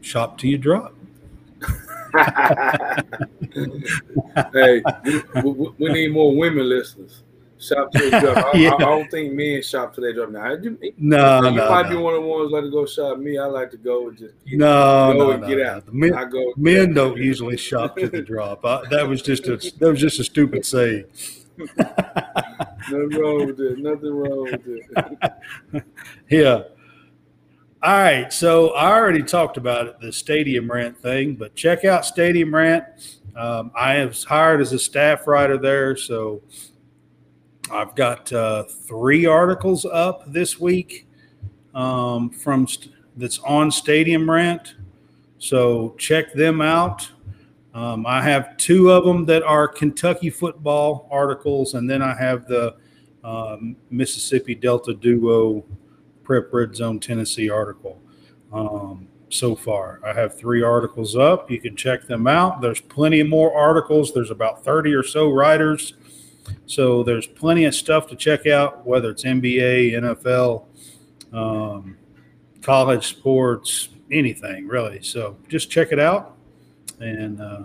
shop 0.00 0.38
till 0.38 0.50
you 0.50 0.58
drop. 0.58 0.94
hey, 4.52 4.82
we, 5.44 5.50
we, 5.52 5.68
we 5.78 5.92
need 5.92 6.12
more 6.12 6.34
women 6.36 6.68
listeners. 6.68 7.22
Shop 7.60 7.92
to 7.92 8.10
their 8.10 8.20
drop. 8.20 8.54
I, 8.54 8.58
Yeah. 8.58 8.70
I, 8.70 8.74
I 8.76 8.78
don't 8.78 9.10
think 9.10 9.34
men 9.34 9.62
shop 9.62 9.94
to 9.94 10.00
their 10.00 10.14
drop 10.14 10.30
now. 10.30 10.52
You, 10.54 10.78
you 10.80 10.94
No, 10.96 11.40
no, 11.40 11.50
might 11.50 11.90
be 11.90 11.96
one 11.96 12.14
of 12.14 12.22
the 12.22 12.26
ones 12.28 12.50
like 12.50 12.64
to 12.64 12.70
go 12.70 12.86
shop. 12.86 13.18
Me, 13.18 13.36
I 13.38 13.44
like 13.44 13.70
to 13.72 13.76
go 13.76 14.08
and 14.08 14.16
just 14.16 14.34
get, 14.46 14.58
no, 14.58 15.12
go 15.12 15.18
no, 15.18 15.30
and 15.32 15.42
no, 15.42 15.48
get 15.48 15.60
out. 15.60 15.84
The 15.84 15.92
men, 15.92 16.14
I 16.14 16.24
go. 16.24 16.54
men 16.56 16.94
don't 16.94 17.18
usually 17.18 17.58
shop 17.58 17.96
to 17.98 18.08
the 18.08 18.22
drop. 18.22 18.64
I, 18.64 18.82
that 18.90 19.06
was 19.06 19.20
just 19.20 19.46
a 19.46 19.56
that 19.78 19.90
was 19.90 20.00
just 20.00 20.18
a 20.20 20.24
stupid 20.24 20.64
saying. 20.64 21.04
Nothing 21.58 23.10
wrong 23.20 23.46
with 23.46 23.60
it. 23.60 23.78
Nothing 23.78 24.14
wrong 24.14 24.44
with 24.44 24.66
it. 24.66 25.84
Yeah. 26.30 26.62
All 27.82 27.92
right. 27.98 28.32
So 28.32 28.70
I 28.70 28.92
already 28.92 29.22
talked 29.22 29.56
about 29.56 29.86
it, 29.86 30.00
the 30.00 30.12
Stadium 30.12 30.70
Rant 30.70 31.00
thing, 31.02 31.34
but 31.34 31.54
check 31.54 31.84
out 31.84 32.04
Stadium 32.06 32.54
Rant. 32.54 32.84
Um, 33.36 33.70
I 33.74 34.04
was 34.04 34.24
hired 34.24 34.60
as 34.60 34.72
a 34.72 34.78
staff 34.78 35.26
writer 35.26 35.56
there, 35.56 35.96
so 35.96 36.42
I've 37.70 37.94
got 37.94 38.32
uh, 38.32 38.64
three 38.64 39.26
articles 39.26 39.84
up 39.84 40.30
this 40.32 40.58
week 40.58 41.06
um, 41.74 42.30
from 42.30 42.66
st- 42.66 42.92
that's 43.16 43.38
on 43.40 43.70
Stadium 43.70 44.30
Rant. 44.30 44.74
So 45.38 45.94
check 45.98 46.32
them 46.32 46.60
out. 46.60 47.08
Um, 47.72 48.04
I 48.06 48.22
have 48.22 48.56
two 48.56 48.90
of 48.90 49.04
them 49.04 49.24
that 49.26 49.42
are 49.44 49.68
Kentucky 49.68 50.30
football 50.30 51.08
articles, 51.10 51.74
and 51.74 51.88
then 51.88 52.02
I 52.02 52.14
have 52.14 52.46
the 52.46 52.76
um, 53.22 53.76
Mississippi 53.90 54.54
Delta 54.54 54.92
Duo 54.92 55.64
Prep 56.24 56.52
Red 56.52 56.74
Zone 56.74 56.98
Tennessee 56.98 57.48
article. 57.48 58.00
Um, 58.52 59.06
so 59.28 59.54
far, 59.54 60.00
I 60.04 60.12
have 60.12 60.36
three 60.36 60.62
articles 60.62 61.14
up. 61.14 61.50
You 61.50 61.60
can 61.60 61.76
check 61.76 62.06
them 62.06 62.26
out. 62.26 62.60
There's 62.60 62.80
plenty 62.80 63.22
more 63.22 63.54
articles. 63.56 64.12
There's 64.12 64.32
about 64.32 64.64
30 64.64 64.92
or 64.92 65.04
so 65.04 65.30
writers. 65.30 65.94
So 66.66 67.02
there's 67.02 67.26
plenty 67.26 67.64
of 67.64 67.74
stuff 67.74 68.06
to 68.08 68.16
check 68.16 68.46
out, 68.46 68.86
whether 68.86 69.10
it's 69.10 69.24
NBA, 69.24 69.92
NFL, 69.92 70.64
um, 71.32 71.96
college 72.62 73.06
sports, 73.06 73.90
anything 74.10 74.66
really. 74.66 75.02
So 75.02 75.36
just 75.48 75.70
check 75.70 75.92
it 75.92 75.98
out. 75.98 76.36
And 77.00 77.40
uh, 77.40 77.62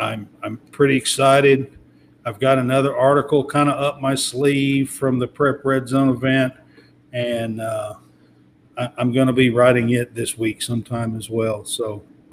I'm 0.00 0.28
I'm 0.42 0.58
pretty 0.72 0.96
excited. 0.96 1.78
I've 2.24 2.38
got 2.38 2.58
another 2.58 2.96
article 2.96 3.44
kind 3.44 3.70
of 3.70 3.80
up 3.80 4.00
my 4.00 4.14
sleeve 4.14 4.90
from 4.90 5.18
the 5.18 5.26
Prep 5.26 5.64
Red 5.64 5.88
Zone 5.88 6.10
event, 6.10 6.52
and 7.12 7.60
uh, 7.60 7.94
I, 8.76 8.90
I'm 8.98 9.12
going 9.12 9.26
to 9.26 9.32
be 9.32 9.50
writing 9.50 9.90
it 9.90 10.14
this 10.14 10.36
week 10.36 10.60
sometime 10.60 11.16
as 11.16 11.30
well. 11.30 11.64
So, 11.64 12.02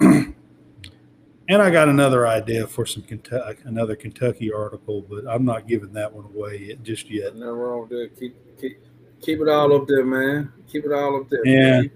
and 1.48 1.62
I 1.62 1.70
got 1.70 1.88
another 1.88 2.26
idea 2.26 2.66
for 2.66 2.84
some 2.86 3.02
Kentucky, 3.02 3.58
another 3.64 3.96
Kentucky 3.96 4.52
article, 4.52 5.02
but 5.02 5.24
I'm 5.28 5.44
not 5.44 5.66
giving 5.66 5.92
that 5.94 6.12
one 6.12 6.26
away 6.26 6.58
yet, 6.68 6.82
just 6.82 7.10
yet. 7.10 7.34
Nothing 7.36 7.54
wrong 7.54 7.80
with 7.82 7.90
that. 7.90 8.10
Keep, 8.18 8.60
keep, 8.60 8.80
keep 9.20 9.40
it 9.40 9.48
all 9.48 9.74
up 9.74 9.86
there, 9.88 10.04
man. 10.04 10.52
Keep 10.70 10.86
it 10.86 10.92
all 10.92 11.20
up 11.20 11.28
there. 11.28 11.46
Yeah. 11.46 11.80
man. 11.80 11.90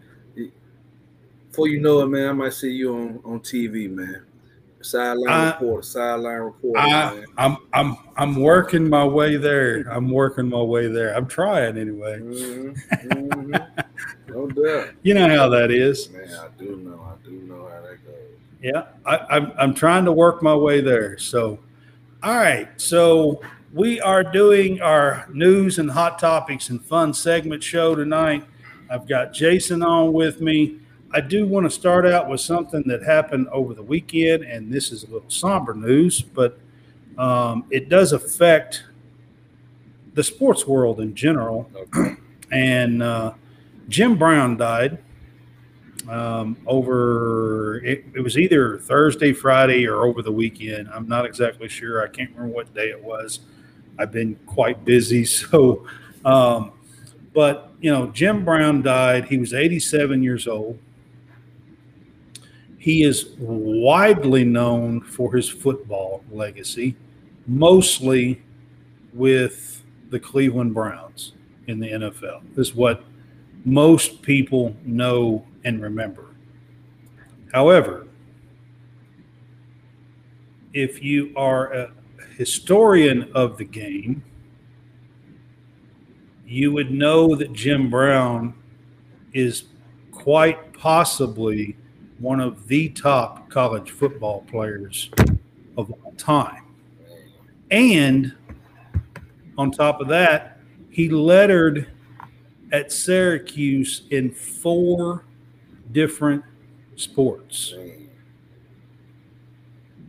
Before 1.50 1.68
you 1.68 1.80
know 1.80 2.00
it, 2.00 2.06
man, 2.06 2.30
I 2.30 2.32
might 2.32 2.54
see 2.54 2.70
you 2.70 2.94
on, 2.94 3.20
on 3.24 3.40
TV, 3.40 3.90
man. 3.90 4.24
Sideline 4.80 5.28
I- 5.28 5.50
reporter, 5.52 5.82
sideline 5.82 6.40
reporter, 6.40 6.80
I, 6.80 7.14
man. 7.14 7.26
I'm 7.36 7.56
I'm 7.72 7.96
I'm 8.16 8.36
working 8.40 8.88
my 8.90 9.04
way 9.04 9.36
there. 9.36 9.82
I'm 9.88 10.10
working 10.10 10.48
my 10.48 10.60
way 10.62 10.88
there. 10.88 11.14
I'm 11.14 11.26
trying 11.28 11.76
anyway. 11.76 12.18
Mhm, 12.18 12.76
mhm. 13.04 13.84
No 14.28 14.46
doubt. 14.48 14.88
You 15.02 15.14
know 15.14 15.28
how 15.28 15.48
that 15.50 15.70
is. 15.70 16.08
Man, 16.10 16.26
I 16.34 16.48
do 16.58 16.76
know. 16.78 16.78
I 16.78 16.78
do 16.78 16.78
know 16.78 16.98
how 16.98 17.04
that 17.04 17.11
goes. 17.11 17.11
Yeah, 18.62 18.84
I, 19.04 19.18
I'm 19.28 19.52
I'm 19.58 19.74
trying 19.74 20.04
to 20.04 20.12
work 20.12 20.40
my 20.40 20.54
way 20.54 20.80
there. 20.80 21.18
So, 21.18 21.58
all 22.22 22.36
right. 22.36 22.68
So 22.80 23.42
we 23.72 24.00
are 24.00 24.22
doing 24.22 24.80
our 24.80 25.26
news 25.32 25.80
and 25.80 25.90
hot 25.90 26.20
topics 26.20 26.70
and 26.70 26.80
fun 26.84 27.12
segment 27.12 27.62
show 27.62 27.96
tonight. 27.96 28.44
I've 28.88 29.08
got 29.08 29.32
Jason 29.32 29.82
on 29.82 30.12
with 30.12 30.40
me. 30.40 30.78
I 31.10 31.20
do 31.20 31.44
want 31.44 31.64
to 31.64 31.70
start 31.70 32.06
out 32.06 32.28
with 32.28 32.40
something 32.40 32.84
that 32.86 33.02
happened 33.02 33.48
over 33.48 33.74
the 33.74 33.82
weekend, 33.82 34.44
and 34.44 34.72
this 34.72 34.92
is 34.92 35.02
a 35.02 35.06
little 35.06 35.28
somber 35.28 35.74
news, 35.74 36.22
but 36.22 36.58
um, 37.18 37.64
it 37.70 37.88
does 37.88 38.12
affect 38.12 38.84
the 40.14 40.22
sports 40.22 40.66
world 40.66 41.00
in 41.00 41.14
general. 41.14 41.68
Okay. 41.74 42.16
And 42.52 43.02
uh, 43.02 43.32
Jim 43.88 44.16
Brown 44.16 44.56
died 44.56 44.98
um, 46.08 46.56
over 46.66 47.78
it, 47.84 48.04
it 48.14 48.20
was 48.20 48.38
either 48.38 48.78
Thursday, 48.78 49.32
Friday, 49.32 49.86
or 49.86 50.04
over 50.04 50.22
the 50.22 50.32
weekend. 50.32 50.88
I'm 50.92 51.08
not 51.08 51.24
exactly 51.24 51.68
sure. 51.68 52.02
I 52.02 52.08
can't 52.08 52.30
remember 52.30 52.54
what 52.54 52.74
day 52.74 52.90
it 52.90 53.02
was. 53.02 53.40
I've 53.98 54.12
been 54.12 54.36
quite 54.46 54.84
busy, 54.84 55.24
so 55.26 55.86
um, 56.24 56.72
but 57.32 57.72
you 57.80 57.90
know, 57.90 58.06
Jim 58.08 58.44
Brown 58.44 58.82
died. 58.82 59.26
He 59.26 59.38
was 59.38 59.54
87 59.54 60.22
years 60.22 60.46
old. 60.46 60.78
He 62.78 63.04
is 63.04 63.30
widely 63.38 64.44
known 64.44 65.02
for 65.02 65.34
his 65.34 65.48
football 65.48 66.24
legacy, 66.32 66.96
mostly 67.46 68.42
with 69.12 69.82
the 70.10 70.18
Cleveland 70.18 70.74
Browns 70.74 71.32
in 71.68 71.78
the 71.78 71.88
NFL. 71.88 72.42
This 72.56 72.68
is 72.68 72.74
what 72.74 73.04
most 73.64 74.20
people 74.22 74.74
know 74.84 75.46
and 75.64 75.82
remember. 75.82 76.26
However, 77.52 78.06
if 80.72 81.02
you 81.02 81.32
are 81.36 81.72
a 81.72 81.92
historian 82.36 83.30
of 83.34 83.58
the 83.58 83.64
game, 83.64 84.24
you 86.46 86.72
would 86.72 86.90
know 86.90 87.34
that 87.34 87.52
Jim 87.52 87.90
Brown 87.90 88.54
is 89.32 89.64
quite 90.10 90.72
possibly 90.72 91.76
one 92.18 92.40
of 92.40 92.68
the 92.68 92.88
top 92.90 93.48
college 93.50 93.90
football 93.90 94.42
players 94.42 95.10
of 95.76 95.90
all 95.90 96.12
time. 96.16 96.64
And 97.70 98.34
on 99.56 99.70
top 99.70 100.00
of 100.00 100.08
that, 100.08 100.58
he 100.90 101.08
lettered 101.08 101.90
at 102.70 102.92
Syracuse 102.92 104.02
in 104.10 104.30
four 104.30 105.24
different 105.92 106.44
sports 106.96 107.74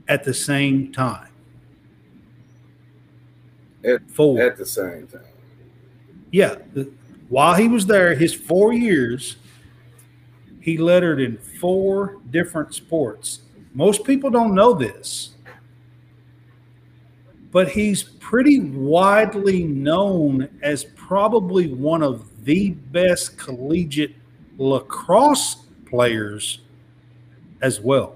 at 0.08 0.24
the 0.24 0.34
same 0.34 0.92
time. 0.92 1.30
At, 3.84 4.10
Four. 4.10 4.42
at 4.42 4.58
the 4.58 4.66
same 4.66 5.08
time. 5.08 5.22
Yeah. 6.32 6.56
The, 6.74 6.92
while 7.30 7.56
he 7.56 7.68
was 7.68 7.86
there, 7.86 8.14
his 8.16 8.34
four 8.34 8.74
years, 8.74 9.38
he 10.62 10.78
lettered 10.78 11.20
in 11.20 11.38
four 11.38 12.20
different 12.30 12.74
sports. 12.74 13.42
Most 13.74 14.04
people 14.04 14.30
don't 14.30 14.54
know 14.54 14.74
this, 14.74 15.36
but 17.52 17.70
he's 17.70 18.04
pretty 18.04 18.60
widely 18.60 19.64
known 19.64 20.48
as 20.62 20.86
probably 20.96 21.74
one 21.74 22.04
of 22.04 22.46
the 22.46 22.72
best 22.72 23.38
collegiate 23.38 24.16
lacrosse 24.58 25.63
players 25.94 26.58
as 27.62 27.80
well. 27.80 28.16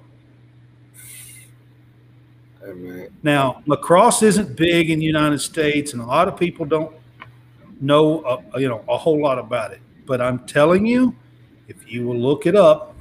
Man. 2.65 3.09
Now, 3.21 3.61
lacrosse 3.67 4.23
isn't 4.23 4.57
big 4.57 4.89
in 4.89 4.97
the 4.97 5.05
United 5.05 5.39
States, 5.39 5.93
and 5.93 6.01
a 6.01 6.05
lot 6.05 6.27
of 6.27 6.35
people 6.35 6.65
don't 6.65 6.91
know, 7.79 8.21
uh, 8.21 8.57
you 8.57 8.67
know, 8.67 8.83
a 8.89 8.97
whole 8.97 9.21
lot 9.21 9.37
about 9.37 9.71
it. 9.73 9.79
But 10.07 10.21
I'm 10.21 10.39
telling 10.47 10.87
you, 10.87 11.15
if 11.67 11.89
you 11.89 12.05
will 12.07 12.17
look 12.17 12.47
it 12.47 12.55
up, 12.55 12.95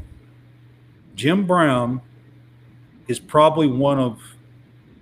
Jim 1.15 1.47
Brown 1.47 2.03
is 3.09 3.19
probably 3.19 3.69
one 3.69 3.99
of 3.99 4.21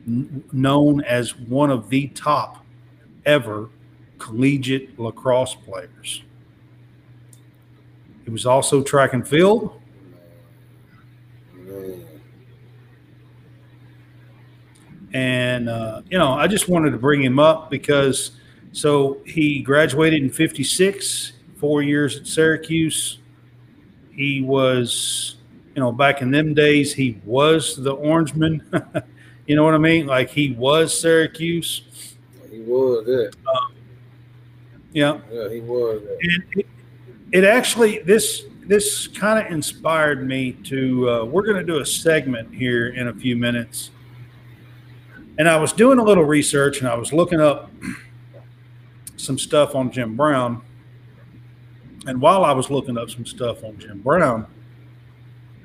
known 0.07 1.03
as 1.03 1.37
one 1.37 1.71
of 1.71 1.91
the 1.91 2.07
top 2.09 2.65
ever 3.27 3.71
collegiate 4.19 4.99
lacrosse 5.01 5.57
players. 5.57 6.23
He 8.25 8.31
was 8.31 8.47
also 8.47 8.83
track 8.83 9.13
and 9.13 9.27
field. 9.27 9.81
And 15.13 15.69
uh, 15.69 16.03
you 16.11 16.19
know 16.19 16.33
i 16.33 16.47
just 16.49 16.69
wanted 16.69 16.91
to 16.91 16.99
bring 16.99 17.23
him 17.23 17.39
up 17.39 17.71
because 17.71 18.33
so 18.73 19.19
he 19.25 19.61
graduated 19.61 20.21
in 20.23 20.29
56 20.31 21.33
four 21.57 21.83
years 21.83 22.17
at 22.19 22.27
syracuse 22.27 23.19
he 24.11 24.43
was 24.43 25.37
you 25.77 25.81
know 25.81 25.93
back 25.93 26.21
in 26.21 26.33
them 26.33 26.53
days 26.53 26.93
he 26.93 27.21
was 27.25 27.77
the 27.77 27.95
orangeman 27.95 28.61
you 29.47 29.55
know 29.55 29.63
what 29.63 29.75
i 29.75 29.79
mean 29.79 30.07
like 30.07 30.31
he 30.31 30.51
was 30.53 30.99
syracuse 31.01 32.17
He 32.51 32.61
was 32.63 33.07
that. 33.07 33.33
yeah 34.93 35.21
Yeah, 35.33 35.49
he 35.49 35.61
was 35.61 36.03
that. 36.03 36.19
and 36.57 36.65
it, 37.35 37.43
actually 37.43 37.99
this 37.99 38.45
this 38.67 39.09
kind 39.09 39.45
of 39.45 39.53
inspired 39.53 40.27
me 40.27 40.53
to 40.53 41.11
uh, 41.11 41.25
we're 41.25 41.43
going 41.43 41.57
to 41.57 41.65
do 41.65 41.81
a 41.81 41.85
segment 41.87 42.55
here 42.55 42.89
in 42.89 43.09
a 43.09 43.13
few 43.13 43.37
minutes. 43.37 43.91
And 45.37 45.49
i 45.49 45.57
was 45.57 45.73
doing 45.73 45.99
a 45.99 46.03
little 46.03 46.25
research 46.25 46.79
and 46.79 46.89
i 46.89 46.95
was 46.95 47.13
looking 47.13 47.41
up 47.41 47.71
some 49.17 49.37
stuff 49.37 49.75
on 49.75 49.91
jim 49.91 50.17
brown. 50.17 50.63
And 52.07 52.21
while 52.21 52.45
i 52.45 52.53
was 52.53 52.71
looking 52.71 52.97
up 52.97 53.11
some 53.11 53.27
stuff 53.27 53.65
on 53.65 53.79
jim 53.79 54.01
brown 54.01 54.47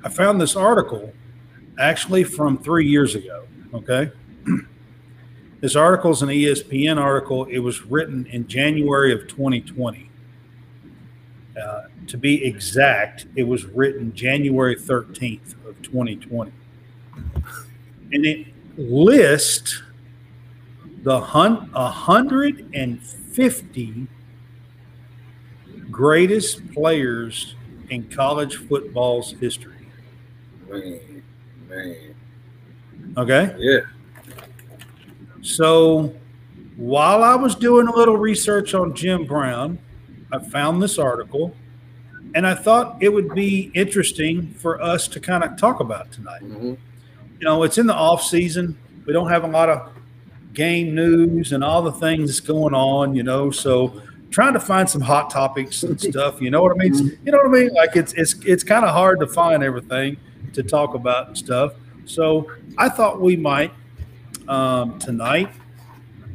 i 0.03 0.09
found 0.09 0.41
this 0.41 0.55
article 0.55 1.13
actually 1.77 2.23
from 2.23 2.57
three 2.57 2.87
years 2.87 3.15
ago 3.15 3.45
okay? 3.73 4.11
This 5.61 5.75
article 5.75 6.11
is 6.11 6.21
an 6.21 6.29
espn 6.29 6.97
article. 6.97 7.43
It 7.43 7.59
was 7.59 7.85
written 7.85 8.25
in 8.27 8.47
january 8.47 9.13
of 9.13 9.27
2020 9.27 10.08
uh, 11.59 11.83
to 12.07 12.17
be 12.17 12.43
exact, 12.45 13.25
it 13.35 13.43
was 13.43 13.65
written 13.65 14.13
January 14.13 14.75
13th 14.75 15.53
of 15.67 15.79
2020. 15.81 16.51
And 18.11 18.25
it 18.25 18.47
lists 18.77 19.83
the 21.03 21.19
hun- 21.19 21.69
150 21.71 24.07
greatest 25.91 26.73
players 26.73 27.55
in 27.89 28.09
college 28.09 28.55
football's 28.55 29.33
history. 29.33 29.75
Man, 30.69 31.23
man. 31.67 32.15
Okay. 33.17 33.55
Yeah. 33.57 33.79
So 35.41 36.13
while 36.77 37.23
I 37.23 37.35
was 37.35 37.55
doing 37.55 37.87
a 37.87 37.95
little 37.95 38.17
research 38.17 38.73
on 38.73 38.93
Jim 38.93 39.25
Brown, 39.25 39.79
I 40.31 40.39
found 40.39 40.81
this 40.81 40.97
article 40.99 41.55
and 42.35 42.45
I 42.45 42.53
thought 42.53 43.01
it 43.01 43.09
would 43.09 43.33
be 43.33 43.71
interesting 43.73 44.53
for 44.53 44.81
us 44.81 45.07
to 45.09 45.19
kind 45.19 45.43
of 45.43 45.57
talk 45.57 45.79
about 45.79 46.11
tonight. 46.11 46.41
hmm 46.41 46.73
You 47.39 47.45
know, 47.45 47.63
it's 47.63 47.77
in 47.77 47.87
the 47.87 47.95
off 47.95 48.23
season. 48.23 48.77
We 49.05 49.13
don't 49.13 49.29
have 49.29 49.43
a 49.43 49.47
lot 49.47 49.69
of 49.69 49.91
game 50.53 50.93
news 50.93 51.53
and 51.53 51.63
all 51.63 51.81
the 51.81 51.91
things 51.93 52.39
going 52.39 52.73
on, 52.73 53.15
you 53.15 53.23
know, 53.23 53.49
so 53.49 54.01
trying 54.29 54.53
to 54.53 54.59
find 54.59 54.87
some 54.87 55.01
hot 55.01 55.29
topics 55.29 55.83
and 55.83 55.99
stuff, 56.11 56.41
you 56.41 56.51
know 56.51 56.61
what 56.61 56.73
I 56.73 56.75
mean? 56.75 57.17
You 57.25 57.31
know 57.31 57.39
what 57.39 57.47
I 57.47 57.61
mean? 57.61 57.73
Like 57.73 57.95
it's 57.95 58.13
it's 58.13 58.35
it's 58.45 58.63
kind 58.63 58.85
of 58.85 58.91
hard 58.91 59.19
to 59.21 59.27
find 59.27 59.63
everything 59.63 60.17
to 60.53 60.63
talk 60.63 60.93
about 60.93 61.27
and 61.29 61.37
stuff. 61.37 61.73
So 62.05 62.51
I 62.77 62.89
thought 62.89 63.21
we 63.21 63.35
might 63.35 63.71
um, 64.47 64.99
tonight. 64.99 65.49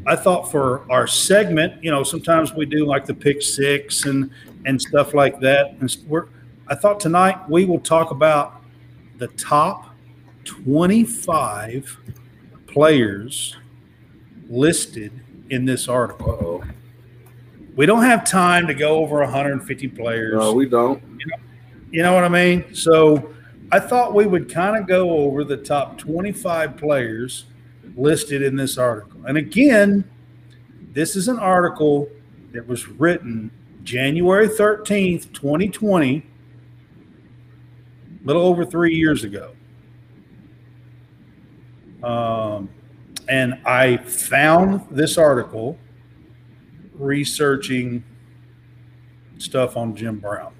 I 0.06 0.16
thought 0.16 0.50
for 0.50 0.90
our 0.90 1.06
segment, 1.06 1.82
you 1.82 1.90
know, 1.90 2.02
sometimes 2.02 2.52
we 2.52 2.66
do 2.66 2.84
like 2.84 3.06
the 3.06 3.14
pick 3.14 3.42
six 3.42 4.04
and 4.04 4.30
and 4.66 4.80
stuff 4.80 5.14
like 5.14 5.40
that. 5.40 5.70
And 5.80 5.96
we're, 6.06 6.26
I 6.68 6.74
thought 6.74 7.00
tonight 7.00 7.48
we 7.48 7.64
will 7.64 7.80
talk 7.80 8.10
about 8.10 8.62
the 9.18 9.28
top 9.28 9.94
twenty-five 10.44 11.96
players 12.66 13.56
listed 14.48 15.12
in 15.50 15.64
this 15.64 15.88
article. 15.88 16.30
Uh 16.30 16.44
oh. 16.44 16.64
We 17.76 17.86
don't 17.86 18.04
have 18.04 18.24
time 18.24 18.68
to 18.68 18.74
go 18.74 18.98
over 18.98 19.18
150 19.18 19.88
players. 19.88 20.34
No, 20.34 20.52
we 20.52 20.68
don't. 20.68 21.02
You 21.90 22.02
know 22.04 22.14
what 22.14 22.22
I 22.22 22.28
mean? 22.28 22.72
So 22.72 23.34
I 23.72 23.80
thought 23.80 24.14
we 24.14 24.26
would 24.26 24.48
kind 24.48 24.76
of 24.76 24.86
go 24.86 25.10
over 25.10 25.42
the 25.42 25.56
top 25.56 25.98
25 25.98 26.76
players 26.76 27.46
listed 27.96 28.42
in 28.42 28.56
this 28.56 28.78
article. 28.78 29.20
And 29.26 29.38
again, 29.38 30.04
this 30.92 31.16
is 31.16 31.28
an 31.28 31.38
article 31.38 32.08
that 32.52 32.66
was 32.66 32.88
written 32.88 33.50
January 33.82 34.48
13th, 34.48 35.32
2020, 35.32 36.18
a 36.18 36.22
little 38.26 38.42
over 38.42 38.64
three 38.64 38.94
years 38.94 39.24
ago. 39.24 39.52
Um, 42.02 42.68
and 43.28 43.60
I 43.64 43.98
found 43.98 44.86
this 44.90 45.18
article 45.18 45.78
researching 46.94 48.04
stuff 49.38 49.76
on 49.76 49.96
Jim 49.96 50.18
Brown. 50.18 50.54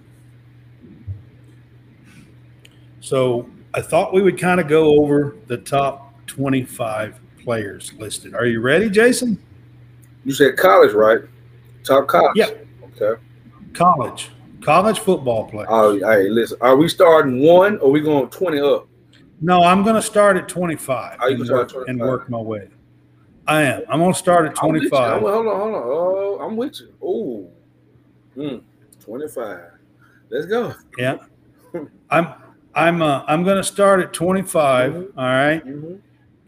So 3.01 3.49
I 3.75 3.83
thought 3.83 4.15
we 4.15 4.23
would 4.23 4.39
kind 4.39 4.61
of 4.61 4.69
go 4.69 5.03
over 5.03 5.37
the 5.47 5.59
top 5.59 6.27
25 6.27 7.21
players 7.49 7.93
listed. 7.99 8.35
Are 8.35 8.47
you 8.47 8.61
ready, 8.61 8.89
Jason? 8.91 9.39
You 10.25 10.33
said 10.33 10.57
college, 10.57 10.93
right? 10.93 11.21
Top 11.85 12.09
college. 12.09 12.33
Yeah. 12.37 12.49
Okay. 13.01 13.21
College, 13.75 14.31
college 14.63 14.99
football 15.01 15.45
players. 15.49 15.69
Oh, 15.71 15.99
hey, 15.99 16.29
listen. 16.31 16.57
Are 16.63 16.77
we 16.77 16.89
starting 16.89 17.41
one 17.41 17.79
or 17.79 17.91
we 17.91 18.01
going 18.01 18.29
twenty 18.31 18.61
up? 18.61 18.89
no, 19.41 19.63
I'm 19.63 19.83
going 19.83 19.97
to 19.97 20.03
start 20.03 20.37
at 20.39 20.49
25 20.49 21.19
Oh, 21.21 21.27
you 21.29 21.37
and, 21.37 21.45
start 21.47 21.75
work, 21.75 21.83
at 21.89 21.91
and 21.91 22.01
work 22.01 22.31
my 22.31 22.39
way. 22.39 22.69
I 23.47 23.63
am. 23.63 23.83
I'm 23.91 23.99
going 23.99 24.13
to 24.13 24.19
start 24.19 24.47
at 24.47 24.57
I'm 24.63 24.73
with 24.73 24.85
you. 24.85 24.89
25. 24.89 25.13
I'm- 25.13 25.21
hold 25.23 25.47
on, 25.47 25.61
hold 25.61 25.75
on. 25.75 25.83
Oh, 25.85 26.39
I'm 26.41 26.57
with 26.57 26.81
you. 26.81 26.95
Oh, 27.03 27.51
mm, 28.41 28.63
twenty-five. 29.01 29.71
Let's 30.31 30.47
go. 30.47 30.75
Yeah. 30.97 31.19
I'm 32.11 32.29
I'm 32.75 33.03
uh, 33.03 33.23
I'm 33.27 33.45
going 33.45 33.57
to 33.59 33.65
start 33.65 34.01
at 34.01 34.13
25, 34.15 34.93
Mhm. 34.93 35.07
all 35.19 35.25
right? 35.25 35.65
Mhm. 35.67 35.99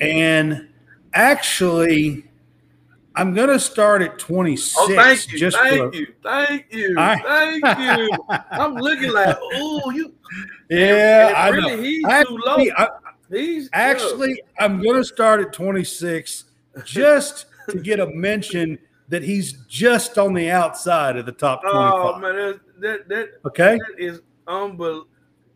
And 0.00 0.68
actually, 1.16 2.24
I'm 3.14 3.34
going 3.34 3.48
to 3.48 3.58
start 3.58 4.02
at 4.02 4.18
26. 4.18 4.74
Oh, 4.78 4.94
thank 4.94 5.32
you, 5.32 5.38
just 5.38 5.56
thank 5.56 5.92
for- 5.92 5.98
you, 5.98 6.06
thank 6.22 6.66
you, 6.70 6.94
I- 6.98 7.60
thank 7.60 7.78
you. 7.80 8.18
I'm 8.50 8.74
looking 8.74 9.12
like, 9.12 9.36
oh, 9.40 9.90
you. 9.90 10.12
Yeah, 10.70 11.32
I 11.36 11.48
really, 11.48 11.76
know. 11.76 11.82
He's 11.82 12.02
too 12.02 12.10
Actually, 12.10 12.38
low. 12.46 12.74
I, 12.76 12.88
He's 13.28 13.68
actually, 13.72 14.40
I'm 14.60 14.80
going 14.80 14.96
to 14.98 15.04
start 15.04 15.40
at 15.40 15.52
26 15.52 16.44
just 16.84 17.46
to 17.70 17.78
get 17.80 17.98
a 17.98 18.06
mention 18.06 18.78
that 19.08 19.22
he's 19.24 19.54
just 19.68 20.16
on 20.16 20.32
the 20.32 20.48
outside 20.50 21.16
of 21.16 21.26
the 21.26 21.32
top 21.32 21.62
25. 21.62 21.92
oh 21.92 22.18
man, 22.20 22.34
that 22.36 22.60
that 22.80 23.08
that, 23.08 23.28
Okay. 23.44 23.78
that 23.78 23.98
is 23.98 24.20
unbelievable. 24.46 25.08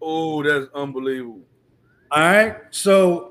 Oh, 0.03 0.43
that's 0.43 0.67
unbelievable. 0.75 1.43
All 2.11 2.21
right. 2.23 2.57
So 2.71 3.30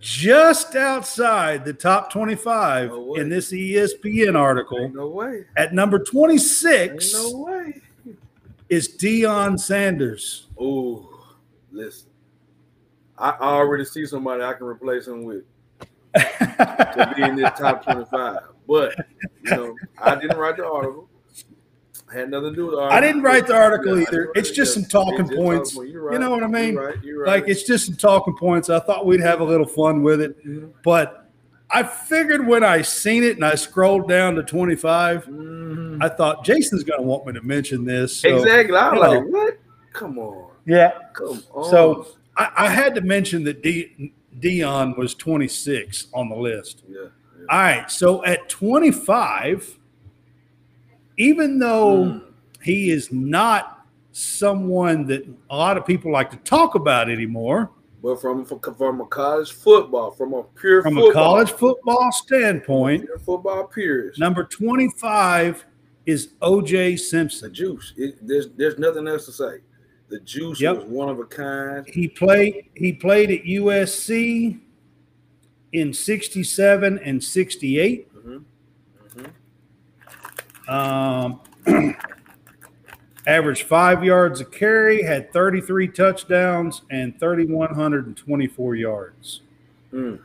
just 0.00 0.76
outside 0.76 1.64
the 1.64 1.72
top 1.72 2.12
25 2.12 2.90
No 2.90 3.14
in 3.14 3.28
this 3.28 3.52
ESPN 3.52 4.36
article 4.36 4.78
Ain't 4.80 4.94
no 4.94 5.08
way. 5.08 5.44
at 5.56 5.72
number 5.72 5.98
Ain't 5.98 6.06
26 6.08 7.12
no 7.14 7.38
way. 7.38 7.80
is 8.68 8.88
Deion 8.96 9.58
Sanders. 9.58 10.46
Oh, 10.60 11.08
listen. 11.72 12.10
I 13.16 13.30
already 13.40 13.84
see 13.84 14.06
somebody 14.06 14.42
I 14.42 14.52
can 14.52 14.66
replace 14.66 15.06
him 15.08 15.24
with 15.24 15.44
to 16.14 17.12
be 17.16 17.22
in 17.22 17.34
this 17.36 17.50
top 17.58 17.82
25. 17.84 18.38
But 18.68 18.94
you 19.42 19.50
know, 19.56 19.74
I 20.00 20.14
didn't 20.16 20.36
write 20.36 20.56
the 20.58 20.66
article. 20.66 21.08
Had 22.12 22.30
nothing 22.30 22.50
to 22.50 22.56
do 22.56 22.66
with 22.66 22.74
the 22.76 22.80
article. 22.80 22.96
I 22.96 23.00
didn't 23.00 23.22
write 23.22 23.46
the 23.46 23.54
article 23.54 23.98
Yeah, 23.98 24.06
either. 24.08 24.32
It's 24.34 24.50
just 24.50 24.72
some 24.74 24.84
talking 24.84 25.26
just 25.26 25.36
points. 25.38 25.74
talking 25.74 25.90
You're 25.90 26.12
You 26.12 26.18
know 26.18 26.30
what 26.30 26.42
I 26.42 26.46
mean? 26.46 26.72
You're 26.74 26.86
right. 26.88 27.04
You're 27.04 27.22
right. 27.24 27.40
Like 27.42 27.48
it's 27.48 27.64
just 27.64 27.86
some 27.86 27.96
talking 27.96 28.34
points. 28.36 28.70
I 28.70 28.78
thought 28.78 29.04
we'd 29.06 29.20
have 29.20 29.40
a 29.40 29.44
little 29.44 29.66
fun 29.66 30.02
with 30.02 30.20
it. 30.22 30.46
Mhm. 30.46 30.70
But 30.82 31.26
I 31.70 31.82
figured 31.82 32.46
when 32.46 32.64
I 32.64 32.80
seen 32.80 33.24
it 33.24 33.36
and 33.36 33.44
I 33.44 33.54
scrolled 33.54 34.08
down 34.08 34.36
to 34.36 34.42
25, 34.42 35.26
Mhm. 35.26 36.02
I 36.02 36.08
thought 36.08 36.44
Jason's 36.44 36.82
going 36.82 37.00
to 37.00 37.06
want 37.06 37.26
me 37.26 37.34
to 37.34 37.42
mention 37.42 37.84
this. 37.84 38.16
So, 38.16 38.36
exactly. 38.36 38.74
I 38.76 38.90
was 38.92 39.00
like, 39.00 39.20
know. 39.24 39.26
what? 39.28 39.58
Come 39.92 40.18
on. 40.18 40.50
Yeah. 40.64 40.92
Come 41.12 41.42
on. 41.52 41.68
So 41.70 42.06
I, 42.38 42.50
I 42.56 42.68
had 42.70 42.94
to 42.94 43.02
mention 43.02 43.44
that 43.44 43.62
De- 43.62 44.12
Deion 44.40 44.96
was 44.96 45.14
26 45.14 46.06
on 46.14 46.30
the 46.30 46.36
list. 46.36 46.84
yeah. 46.88 47.00
yeah. 47.02 47.08
All 47.50 47.58
right. 47.58 47.90
So 47.90 48.24
at 48.24 48.48
25, 48.48 49.77
even 51.18 51.58
though 51.58 52.04
Mm. 52.04 52.22
he 52.62 52.90
is 52.90 53.12
not 53.12 53.86
someone 54.12 55.06
that 55.06 55.28
a 55.50 55.56
lot 55.56 55.76
of 55.76 55.84
people 55.86 56.10
like 56.10 56.30
to 56.30 56.36
talk 56.38 56.74
about 56.74 57.10
anymore 57.10 57.70
But 58.02 58.20
from 58.20 58.44
from 58.44 59.00
a 59.00 59.06
college 59.06 59.52
football, 59.52 60.10
from 60.12 60.32
a 60.34 60.42
pure 60.60 60.82
from 60.82 60.94
football, 60.94 61.10
a 61.10 61.14
college 61.14 61.50
football 61.52 62.10
standpoint, 62.12 63.08
football 63.24 63.64
peers, 63.66 64.18
number 64.18 64.44
25 64.44 65.66
is 66.06 66.28
OJ 66.40 66.96
Simpson. 66.98 67.48
the 67.48 67.54
juice. 67.54 67.92
It, 67.96 68.16
there's 68.26 68.48
there's 68.56 68.78
nothing 68.78 69.06
else 69.08 69.26
to 69.26 69.32
say. 69.32 69.58
The 70.08 70.20
juice 70.20 70.58
Yep. 70.60 70.76
was 70.76 70.84
one 70.86 71.08
of 71.10 71.18
a 71.18 71.24
kind. 71.24 71.86
He 71.88 72.08
played 72.08 72.70
he 72.74 72.92
played 72.92 73.30
at 73.30 73.44
USC 73.44 74.58
in 75.72 75.92
67 75.92 76.98
and 77.00 77.22
68. 77.22 78.08
Mhm. 78.14 78.44
Um, 80.68 81.40
averaged 83.26 83.64
five 83.64 84.02
yards 84.02 84.40
a 84.40 84.44
carry, 84.44 85.02
had 85.02 85.32
33 85.32 85.88
touchdowns 85.88 86.82
and 86.90 87.18
3,124 87.20 88.74
yards. 88.74 89.40
Mm. 89.92 90.20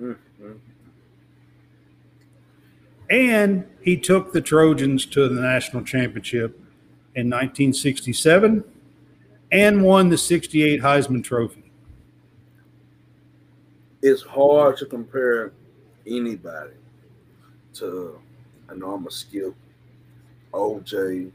Mm, 0.00 0.16
mm. 0.42 0.58
And 3.10 3.66
he 3.82 3.96
took 3.96 4.32
the 4.32 4.40
Trojans 4.40 5.04
to 5.06 5.28
the 5.28 5.40
national 5.40 5.84
championship 5.84 6.58
in 7.14 7.28
1967 7.28 8.64
and 9.52 9.82
won 9.82 10.08
the 10.08 10.18
68 10.18 10.80
Heisman 10.80 11.24
Trophy. 11.24 11.70
It's 14.02 14.22
hard 14.22 14.78
to 14.78 14.86
compare 14.86 15.52
anybody 16.06 16.72
to. 17.74 18.18
I 18.70 18.74
know 18.74 18.92
I'm 18.92 19.06
a 19.06 19.10
skip. 19.10 19.54
OJ 20.52 21.30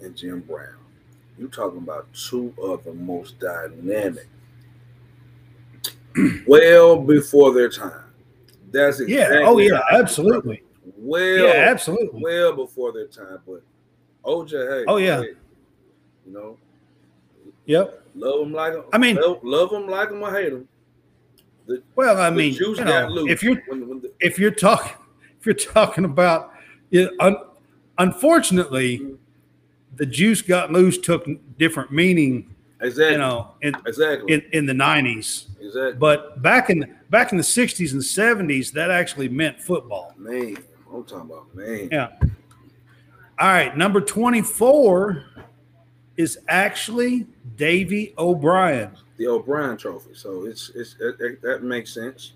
and 0.00 0.16
Jim 0.16 0.40
Brown. 0.40 0.76
You're 1.38 1.48
talking 1.48 1.78
about 1.78 2.06
two 2.12 2.54
of 2.62 2.84
the 2.84 2.92
most 2.94 3.38
dynamic, 3.40 4.28
well 6.46 6.96
before 6.96 7.52
their 7.52 7.68
time. 7.68 8.04
That's 8.70 9.00
it. 9.00 9.08
Yeah. 9.08 9.42
Oh, 9.44 9.58
yeah. 9.58 9.80
Absolutely. 9.90 10.62
Well, 10.96 11.46
Yeah. 11.46 11.70
Absolutely. 11.70 12.20
well 12.22 12.52
before 12.54 12.92
their 12.92 13.06
time. 13.08 13.38
But 13.46 13.62
OJ, 14.24 14.50
hey, 14.50 14.84
Oh, 14.86 14.96
yeah. 14.96 15.22
hey, 15.22 15.28
you 16.26 16.32
know, 16.32 16.56
Yep. 17.66 18.02
love 18.14 18.40
them 18.40 18.52
like 18.52 18.74
'em- 18.74 18.84
I 18.92 18.98
mean- 18.98 19.16
love, 19.16 19.40
love 19.42 19.70
them 19.70 19.88
like 19.88 20.10
them 20.10 20.22
or 20.22 20.32
hate 20.32 20.50
them. 20.50 20.68
Well, 21.96 22.18
I 22.18 22.28
The 22.30 22.36
mean, 22.36 22.52
you 22.54 22.74
know, 22.76 23.26
if 23.26 23.42
you're 23.42 23.56
when, 23.68 23.88
when 23.88 24.00
the, 24.02 24.12
if 24.20 24.38
you're 24.38 24.50
talking 24.50 24.92
if 25.40 25.46
you're 25.46 25.54
talking 25.54 26.04
about 26.04 26.52
it, 26.94 27.10
un, 27.20 27.36
unfortunately 27.98 29.16
the 29.96 30.06
juice 30.06 30.42
got 30.42 30.72
loose 30.72 30.98
took 30.98 31.26
different 31.58 31.90
meaning 31.92 32.54
exactly, 32.80 33.12
you 33.12 33.18
know 33.18 33.52
in 33.62 33.74
exactly, 33.86 34.32
in, 34.32 34.42
in 34.52 34.66
the 34.66 34.72
90s 34.72 35.46
exactly. 35.60 35.92
but 35.94 36.40
back 36.42 36.70
in 36.70 36.96
back 37.10 37.32
in 37.32 37.38
the 37.38 37.44
60s 37.44 37.92
and 37.92 38.00
70s 38.48 38.72
that 38.72 38.90
actually 38.90 39.28
meant 39.28 39.60
football 39.60 40.14
man, 40.16 40.56
I'm 40.92 41.04
talking 41.04 41.30
about 41.30 41.54
man. 41.54 41.88
yeah 41.92 42.08
all 43.38 43.48
right 43.48 43.76
number 43.76 44.00
24 44.00 45.24
is 46.16 46.38
actually 46.48 47.26
davy 47.56 48.14
o'brien 48.18 48.90
The 49.16 49.28
O'Brien 49.28 49.76
Trophy. 49.76 50.14
So 50.14 50.44
it's 50.44 50.70
it's 50.74 50.96
it, 51.00 51.14
it- 51.20 51.42
that 51.42 51.62
makes 51.62 51.94
sense. 51.94 52.32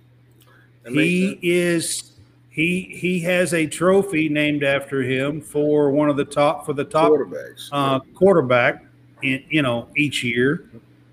That 0.84 0.92
makes 0.92 1.08
he 1.08 1.28
sense. 1.30 1.40
is 1.42 2.12
he 2.58 2.92
he 2.92 3.20
has 3.20 3.54
a 3.54 3.68
trophy 3.68 4.28
named 4.28 4.64
after 4.64 5.00
him 5.00 5.40
for 5.40 5.92
one 5.92 6.08
of 6.10 6.16
the 6.16 6.24
top 6.24 6.66
for 6.66 6.72
the 6.72 6.82
top 6.82 7.12
quarterbacks. 7.12 7.68
uh, 7.70 8.00
quarterback 8.16 8.84
in 9.22 9.44
you 9.48 9.62
know 9.62 9.86
each 9.96 10.24
year. 10.24 10.68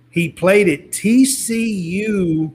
He 0.10 0.28
played 0.28 0.68
at 0.68 0.90
TCU 0.90 2.52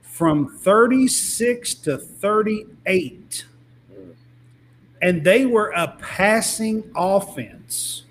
from 0.00 0.58
36 0.58 1.74
to 1.74 1.98
38. 1.98 3.46
Mm. 3.92 4.14
And 5.02 5.22
they 5.22 5.46
were 5.46 5.70
a 5.76 5.96
passing 6.00 6.90
offense. 6.96 8.06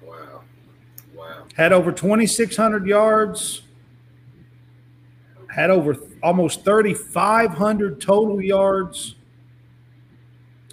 wow, 0.00 0.42
wow. 1.16 1.44
Had 1.56 1.72
over 1.72 1.90
2,600 1.90 2.86
yards, 2.86 3.62
had 5.48 5.70
over 5.70 5.96
almost 6.24 6.64
3,500 6.64 8.00
total 8.00 8.40
yards. 8.40 9.14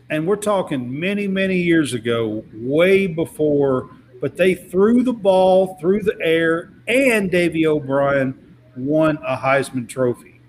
And 0.09 0.25
we're 0.25 0.37
talking 0.37 0.97
many, 0.97 1.27
many 1.27 1.57
years 1.57 1.93
ago, 1.93 2.45
way 2.53 3.05
before, 3.05 3.89
but 4.21 4.37
they 4.37 4.55
threw 4.55 5.03
the 5.03 5.13
ball 5.13 5.77
through 5.77 6.03
the 6.03 6.17
air, 6.21 6.71
and 6.87 7.29
Davy 7.29 7.67
O'Brien 7.67 8.55
won 8.77 9.17
a 9.27 9.35
Heisman 9.35 9.89
Trophy. 9.89 10.39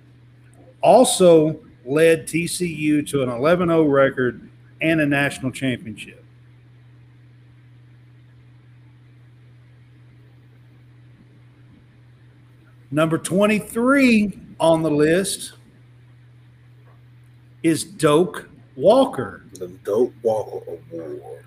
Also 0.81 1.61
led 1.85 2.29
TCU 2.29 3.05
to 3.09 3.25
an 3.25 3.29
11 3.29 3.69
0 3.69 3.83
record 3.85 4.49
and 4.81 5.01
a 5.01 5.07
national 5.07 5.51
championship. 5.51 6.25
Number 12.93 13.19
23 13.19 14.38
on 14.62 14.81
the 14.81 14.90
list 14.90 15.55
is 17.64 17.83
Doak 17.83 18.48
Walker. 18.77 19.44
The 19.55 19.66
Doak 19.66 20.12
Walker 20.22 20.79
Award. 20.92 21.44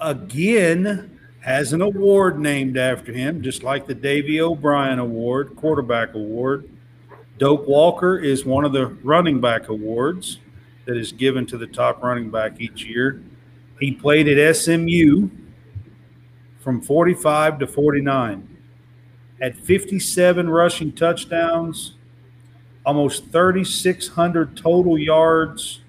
Again, 0.00 1.18
has 1.40 1.74
an 1.74 1.82
award 1.82 2.38
named 2.38 2.78
after 2.78 3.12
him, 3.12 3.42
just 3.42 3.62
like 3.62 3.86
the 3.86 3.94
Davy 3.94 4.40
O'Brien 4.40 4.98
Award, 4.98 5.56
quarterback 5.56 6.14
award. 6.14 6.68
Doak 7.36 7.68
Walker 7.68 8.18
is 8.18 8.46
one 8.46 8.64
of 8.64 8.72
the 8.72 8.86
running 8.86 9.42
back 9.42 9.68
awards 9.68 10.38
that 10.86 10.96
is 10.96 11.12
given 11.12 11.44
to 11.46 11.58
the 11.58 11.66
top 11.66 12.02
running 12.02 12.30
back 12.30 12.62
each 12.62 12.82
year. 12.82 13.22
He 13.78 13.92
played 13.92 14.26
at 14.26 14.56
SMU 14.56 15.28
from 16.60 16.80
45 16.80 17.58
to 17.58 17.66
49, 17.66 18.56
had 19.38 19.56
57 19.56 20.48
rushing 20.48 20.92
touchdowns, 20.92 21.97
almost 22.88 23.24
3,600 23.24 24.56
total 24.56 24.96
yards, 24.96 25.82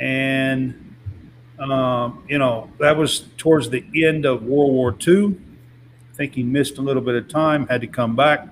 and 0.00 0.96
um, 1.60 2.24
you 2.28 2.36
know 2.38 2.68
that 2.80 2.96
was 2.96 3.26
towards 3.36 3.70
the 3.70 3.84
end 3.94 4.26
of 4.26 4.42
World 4.42 4.72
War 4.72 4.96
II. 5.06 5.36
I 6.12 6.16
think 6.16 6.34
he 6.34 6.42
missed 6.42 6.78
a 6.78 6.82
little 6.82 7.00
bit 7.00 7.14
of 7.14 7.28
time, 7.28 7.68
had 7.68 7.80
to 7.82 7.86
come 7.86 8.16
back. 8.16 8.48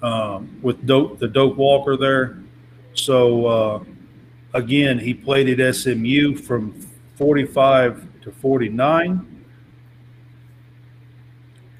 Um, 0.00 0.58
with 0.62 0.86
Doak, 0.86 1.18
the 1.18 1.28
Doak 1.28 1.58
Walker 1.58 1.98
there. 1.98 2.38
So 2.94 3.46
uh, 3.46 3.84
again, 4.54 4.98
he 4.98 5.12
played 5.12 5.60
at 5.60 5.74
SMU 5.74 6.34
from 6.34 6.72
45 7.16 8.06
to 8.22 8.32
49. 8.32 9.44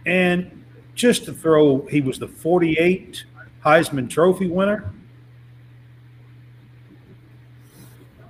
And 0.05 0.58
just 0.99 1.25
to 1.25 1.33
throw, 1.33 1.87
he 1.87 2.01
was 2.01 2.19
the 2.19 2.27
48 2.27 3.25
Heisman 3.65 4.11
Trophy 4.11 4.49
winner. 4.49 4.93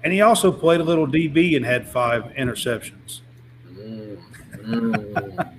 And 0.04 0.12
he 0.12 0.20
also 0.20 0.52
played 0.52 0.80
a 0.80 0.84
little 0.84 1.06
DB 1.06 1.56
and 1.56 1.64
had 1.64 1.88
five 1.88 2.24
interceptions. 2.38 3.22
Mm, 3.66 4.22
mm, 4.52 5.54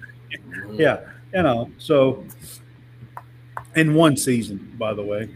yeah, 0.80 1.02
you 1.34 1.42
know, 1.42 1.72
so 1.80 2.24
in 3.76 3.96
one 3.96 4.16
season, 4.16 4.76
by 4.78 4.94
the 4.94 5.04
way. 5.04 5.30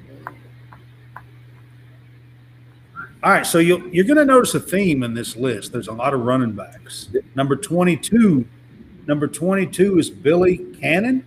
All 3.24 3.32
right, 3.32 3.46
so 3.46 3.58
you 3.58 3.90
you're 3.92 4.06
going 4.06 4.18
to 4.18 4.26
notice 4.26 4.54
a 4.54 4.60
theme 4.60 5.02
in 5.02 5.14
this 5.14 5.36
list. 5.36 5.72
There's 5.72 5.88
a 5.88 5.94
lot 5.94 6.14
of 6.14 6.22
running 6.22 6.52
backs. 6.52 7.10
Number 7.36 7.56
22, 7.56 8.46
number 9.08 9.28
22 9.28 9.98
is 9.98 10.10
Billy 10.10 10.58
Cannon, 10.80 11.26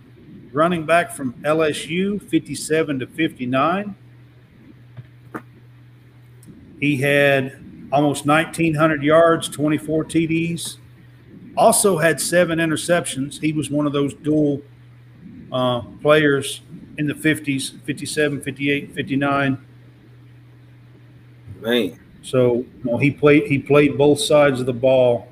running 0.51 0.85
back 0.85 1.11
from 1.11 1.33
LSU, 1.43 2.21
57 2.21 2.99
to 2.99 3.07
59. 3.07 3.95
He 6.79 6.97
had 6.97 7.63
almost 7.91 8.25
1,900 8.25 9.03
yards, 9.03 9.49
24 9.49 10.05
TDs. 10.05 10.77
Also 11.55 11.97
had 11.97 12.21
seven 12.21 12.59
interceptions. 12.59 13.39
He 13.39 13.51
was 13.51 13.69
one 13.71 13.87
of 13.87 13.93
those 13.93 14.13
dual 14.13 14.61
uh, 15.51 15.81
players 16.01 16.61
in 16.97 17.07
the 17.07 17.13
50s, 17.13 17.81
57, 17.83 18.41
58, 18.41 18.93
59. 18.93 19.65
Man. 21.61 21.99
So 22.21 22.55
you 22.55 22.67
know, 22.83 22.97
he 22.97 23.09
played 23.09 23.47
he 23.47 23.57
played 23.57 23.97
both 23.97 24.19
sides 24.19 24.59
of 24.59 24.65
the 24.65 24.73
ball, 24.73 25.29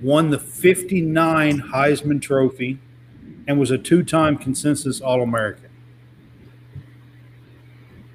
won 0.00 0.30
the 0.30 0.38
59 0.38 1.60
Heisman 1.60 2.22
Trophy, 2.22 2.78
and 3.48 3.58
was 3.58 3.72
a 3.72 3.78
two-time 3.78 4.38
consensus 4.38 5.00
All-American. 5.00 5.70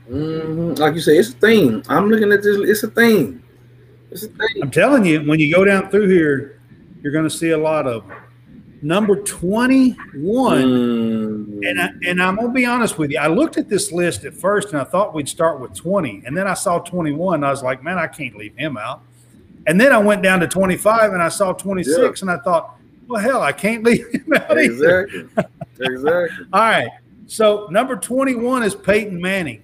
Mm-hmm. 0.09 0.75
Like 0.75 0.93
you 0.93 1.01
say, 1.01 1.17
it's 1.17 1.29
a 1.29 1.33
thing. 1.33 1.83
I'm 1.89 2.09
looking 2.09 2.31
at 2.31 2.43
this. 2.43 2.57
It's 2.57 2.83
a 2.83 2.87
thing. 2.87 3.43
It's 4.11 4.23
a 4.23 4.27
thing. 4.27 4.61
I'm 4.61 4.71
telling 4.71 5.03
you, 5.03 5.21
when 5.21 5.39
you 5.39 5.53
go 5.53 5.65
down 5.65 5.89
through 5.89 6.07
here, 6.07 6.61
you're 7.01 7.11
going 7.11 7.25
to 7.25 7.29
see 7.29 7.49
a 7.49 7.57
lot 7.57 7.87
of 7.87 8.07
them 8.07 8.17
number 8.83 9.15
21. 9.15 10.63
Mm. 10.63 11.69
And, 11.69 11.81
I, 11.81 11.89
and 12.05 12.21
I'm 12.21 12.35
going 12.35 12.49
to 12.49 12.53
be 12.53 12.65
honest 12.65 12.97
with 12.97 13.11
you. 13.11 13.17
I 13.17 13.27
looked 13.27 13.57
at 13.57 13.69
this 13.69 13.91
list 13.91 14.25
at 14.25 14.33
first 14.33 14.69
and 14.69 14.77
I 14.79 14.83
thought 14.83 15.13
we'd 15.13 15.29
start 15.29 15.59
with 15.59 15.73
20. 15.73 16.23
And 16.25 16.37
then 16.37 16.47
I 16.47 16.53
saw 16.53 16.79
21. 16.79 17.43
I 17.43 17.49
was 17.49 17.63
like, 17.63 17.81
man, 17.81 17.97
I 17.97 18.07
can't 18.07 18.35
leave 18.35 18.55
him 18.57 18.77
out. 18.77 19.01
And 19.65 19.79
then 19.79 19.93
I 19.93 19.97
went 19.97 20.21
down 20.21 20.41
to 20.41 20.47
25 20.47 21.13
and 21.13 21.23
I 21.23 21.29
saw 21.29 21.53
26 21.53 21.97
yeah. 21.97 22.11
and 22.21 22.39
I 22.39 22.43
thought, 22.43 22.77
well, 23.07 23.21
hell, 23.21 23.41
I 23.41 23.51
can't 23.51 23.83
leave 23.83 24.05
him 24.11 24.33
out. 24.33 24.57
Exactly. 24.57 25.27
exactly. 25.79 26.45
All 26.53 26.59
right. 26.61 26.89
So 27.27 27.67
number 27.71 27.95
21 27.95 28.63
is 28.63 28.75
Peyton 28.75 29.19
Manning. 29.19 29.63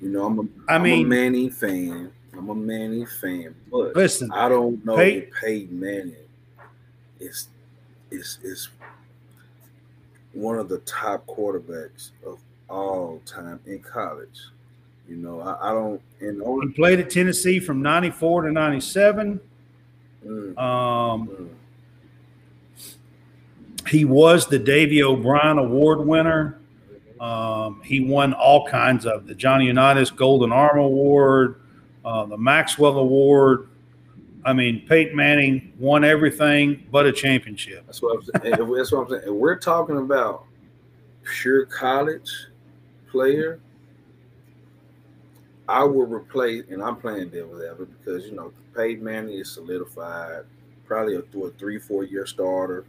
You 0.00 0.10
know, 0.10 0.26
I'm 0.26 0.38
a, 0.38 0.72
I 0.72 0.78
mean, 0.78 1.06
I'm 1.06 1.12
a 1.12 1.16
Manning 1.16 1.50
fan. 1.50 2.12
I'm 2.36 2.50
a 2.50 2.54
Manning 2.54 3.06
fan, 3.06 3.54
but 3.70 3.94
listen, 3.94 4.30
I 4.32 4.48
don't 4.48 4.84
know 4.84 4.96
Pey- 4.96 5.28
Peyton 5.40 5.78
Manning 5.78 6.16
is 7.20 7.48
is 8.10 8.38
is 8.42 8.68
one 10.32 10.58
of 10.58 10.68
the 10.68 10.78
top 10.78 11.26
quarterbacks 11.26 12.10
of 12.26 12.38
all 12.68 13.20
time 13.24 13.60
in 13.66 13.78
college. 13.80 14.40
You 15.08 15.16
know, 15.16 15.40
I, 15.40 15.70
I 15.70 15.72
don't. 15.72 16.00
And 16.20 16.42
he 16.62 16.74
played 16.74 17.00
at 17.00 17.08
Tennessee 17.08 17.60
from 17.60 17.80
'94 17.82 18.42
to 18.42 18.52
'97. 18.52 19.40
Mm, 20.26 20.58
um, 20.58 21.28
mm. 21.28 21.48
He 23.88 24.04
was 24.04 24.46
the 24.46 24.58
Davy 24.58 25.02
O'Brien 25.02 25.58
Award 25.58 26.06
winner. 26.06 26.58
Um, 27.20 27.80
he 27.84 28.00
won 28.00 28.32
all 28.32 28.66
kinds 28.66 29.06
of 29.06 29.26
the 29.26 29.34
Johnny 29.34 29.66
Unitas 29.66 30.10
Golden 30.10 30.52
Arm 30.52 30.78
Award, 30.78 31.60
uh, 32.04 32.26
the 32.26 32.36
Maxwell 32.36 32.98
Award, 32.98 33.68
I 34.44 34.52
mean, 34.52 34.84
Peyton 34.86 35.16
Manning 35.16 35.72
won 35.78 36.04
everything 36.04 36.86
but 36.90 37.06
a 37.06 37.12
championship. 37.12 37.86
That's 37.86 38.02
what 38.02 38.16
I'm 38.16 38.22
saying. 38.42 38.56
That's 38.58 38.92
what 38.92 39.00
I'm 39.00 39.08
saying. 39.08 39.22
And 39.26 39.36
we're 39.36 39.58
talking 39.58 39.96
about 39.96 40.44
pure 41.40 41.64
college 41.66 42.30
player. 43.10 43.60
I 45.68 45.84
would 45.84 46.10
replace, 46.10 46.64
and 46.70 46.82
I'm 46.82 46.96
playing 46.96 47.30
devil's 47.30 47.62
advocate 47.62 48.04
because 48.04 48.26
you 48.26 48.32
know 48.32 48.52
Peyton 48.76 49.02
Manning 49.02 49.38
is 49.38 49.52
solidified, 49.52 50.44
probably 50.86 51.16
a, 51.16 51.22
through 51.22 51.46
a 51.46 51.50
three, 51.52 51.78
four 51.78 52.04
year 52.04 52.26
starter, 52.26 52.84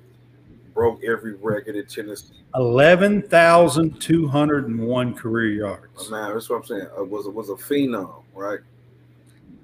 broke 0.73 1.03
every 1.03 1.35
record 1.35 1.75
in 1.75 1.85
Tennessee. 1.85 2.43
Eleven 2.53 3.21
thousand 3.21 3.99
two 4.01 4.27
hundred 4.27 4.67
and 4.67 4.79
one 4.79 5.13
career 5.13 5.51
yards. 5.51 6.09
Man, 6.09 6.33
that's 6.33 6.49
what 6.49 6.57
I'm 6.57 6.65
saying. 6.65 6.87
It 6.97 7.09
was 7.09 7.27
was 7.27 7.49
a 7.49 7.53
phenom, 7.55 8.23
right? 8.33 8.59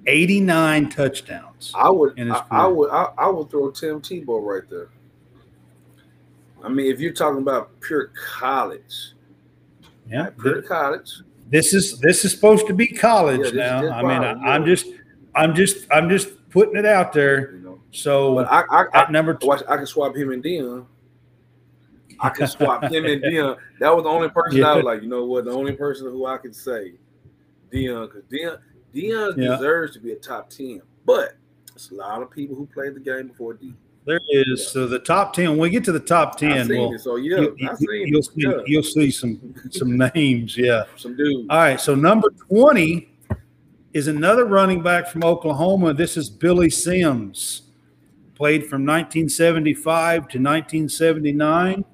89 0.06 0.88
touchdowns. 0.88 1.72
I 1.76 1.88
would, 1.88 2.18
I, 2.18 2.44
I, 2.50 2.66
would, 2.66 2.90
I, 2.90 3.12
I, 3.18 3.28
would 3.28 3.50
throw 3.50 3.70
Tim 3.70 4.00
Tebow 4.00 4.44
right 4.44 4.68
there. 4.68 4.88
I 6.62 6.68
mean, 6.68 6.90
if 6.92 7.00
you're 7.00 7.12
talking 7.12 7.40
about 7.40 7.80
pure 7.80 8.12
college, 8.16 9.12
yeah, 10.08 10.30
pure 10.30 10.62
college. 10.62 11.22
This 11.52 11.74
is 11.74 11.98
this 11.98 12.24
is 12.24 12.32
supposed 12.32 12.66
to 12.68 12.72
be 12.72 12.86
college 12.86 13.52
yeah, 13.52 13.82
now. 13.82 13.92
I 13.92 14.02
mean, 14.02 14.42
I, 14.42 14.56
am 14.56 14.64
just, 14.64 14.86
I'm 15.34 15.54
just, 15.54 15.86
I'm 15.92 16.08
just 16.08 16.48
putting 16.48 16.76
it 16.76 16.86
out 16.86 17.12
there. 17.12 17.52
You 17.52 17.58
know, 17.58 17.80
so 17.90 18.36
but 18.36 18.50
I, 18.50 18.62
I, 18.70 18.86
at 18.94 19.12
number 19.12 19.34
two, 19.34 19.52
I 19.52 19.76
can 19.76 19.84
swap 19.84 20.16
him 20.16 20.32
and 20.32 20.42
Deion. 20.42 20.86
I 22.20 22.30
can 22.30 22.46
swap 22.56 22.84
him 22.84 23.04
and 23.04 23.22
Deion. 23.22 23.58
That 23.80 23.94
was 23.94 24.04
the 24.04 24.08
only 24.08 24.30
person 24.30 24.60
yeah. 24.60 24.72
I 24.72 24.76
was 24.76 24.84
like, 24.86 25.02
you 25.02 25.08
know 25.08 25.26
what? 25.26 25.44
The 25.44 25.50
only 25.50 25.72
person 25.72 26.06
who 26.06 26.24
I 26.24 26.38
could 26.38 26.56
say 26.56 26.94
Deion 27.70 28.10
because 28.10 28.22
Deion, 28.32 28.58
Deion 28.94 29.36
yeah. 29.36 29.56
deserves 29.56 29.92
to 29.92 30.00
be 30.00 30.12
a 30.12 30.16
top 30.16 30.48
10, 30.48 30.80
but 31.04 31.34
it's 31.74 31.90
a 31.90 31.94
lot 31.94 32.22
of 32.22 32.30
people 32.30 32.56
who 32.56 32.64
played 32.64 32.94
the 32.94 33.00
game 33.00 33.28
before 33.28 33.52
Deion. 33.56 33.74
There 34.04 34.20
is. 34.28 34.68
So 34.68 34.86
the 34.86 34.98
top 34.98 35.32
10, 35.32 35.50
when 35.50 35.58
we 35.58 35.70
get 35.70 35.84
to 35.84 35.92
the 35.92 36.00
top 36.00 36.36
10, 36.36 36.68
well, 36.68 36.98
so 36.98 37.16
yeah, 37.16 37.46
you, 37.56 38.14
will 38.14 38.22
see, 38.22 38.32
yeah. 38.36 38.60
you'll 38.66 38.82
see 38.82 39.10
some 39.10 39.54
some 39.70 39.96
names. 40.14 40.56
Yeah. 40.56 40.84
Some 40.96 41.16
dudes. 41.16 41.46
All 41.48 41.58
right. 41.58 41.80
So 41.80 41.94
number 41.94 42.30
20 42.48 43.08
is 43.92 44.08
another 44.08 44.44
running 44.44 44.82
back 44.82 45.08
from 45.08 45.22
Oklahoma. 45.22 45.94
This 45.94 46.16
is 46.16 46.28
Billy 46.30 46.70
Sims. 46.70 47.62
Played 48.34 48.62
from 48.62 48.84
1975 48.84 50.14
to 50.14 50.38
1979. 50.38 51.84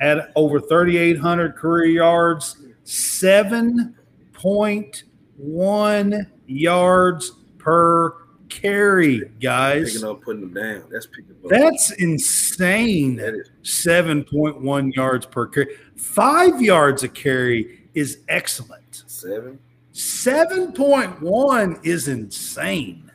Had 0.00 0.32
over 0.34 0.60
3,800 0.60 1.54
career 1.54 1.86
yards, 1.86 2.56
seven 2.84 3.94
point 4.32 5.04
one 5.36 6.30
yards 6.46 7.32
per 7.58 8.25
carry, 8.48 9.30
guys. 9.40 9.92
Picking 9.92 10.08
up, 10.08 10.22
putting 10.22 10.40
them 10.40 10.54
down. 10.54 10.88
That's 10.90 11.06
picking 11.06 11.36
up. 11.44 11.50
That's 11.50 11.92
insane. 11.92 13.16
That 13.16 13.34
is. 13.34 13.50
7.1 13.62 14.94
yards 14.94 15.26
per 15.26 15.46
carry. 15.46 15.76
Five 15.96 16.60
yards 16.60 17.02
a 17.02 17.08
carry 17.08 17.88
is 17.94 18.18
excellent. 18.28 19.04
Seven. 19.06 19.58
7.1 19.92 21.86
is 21.86 22.08
insane 22.08 23.10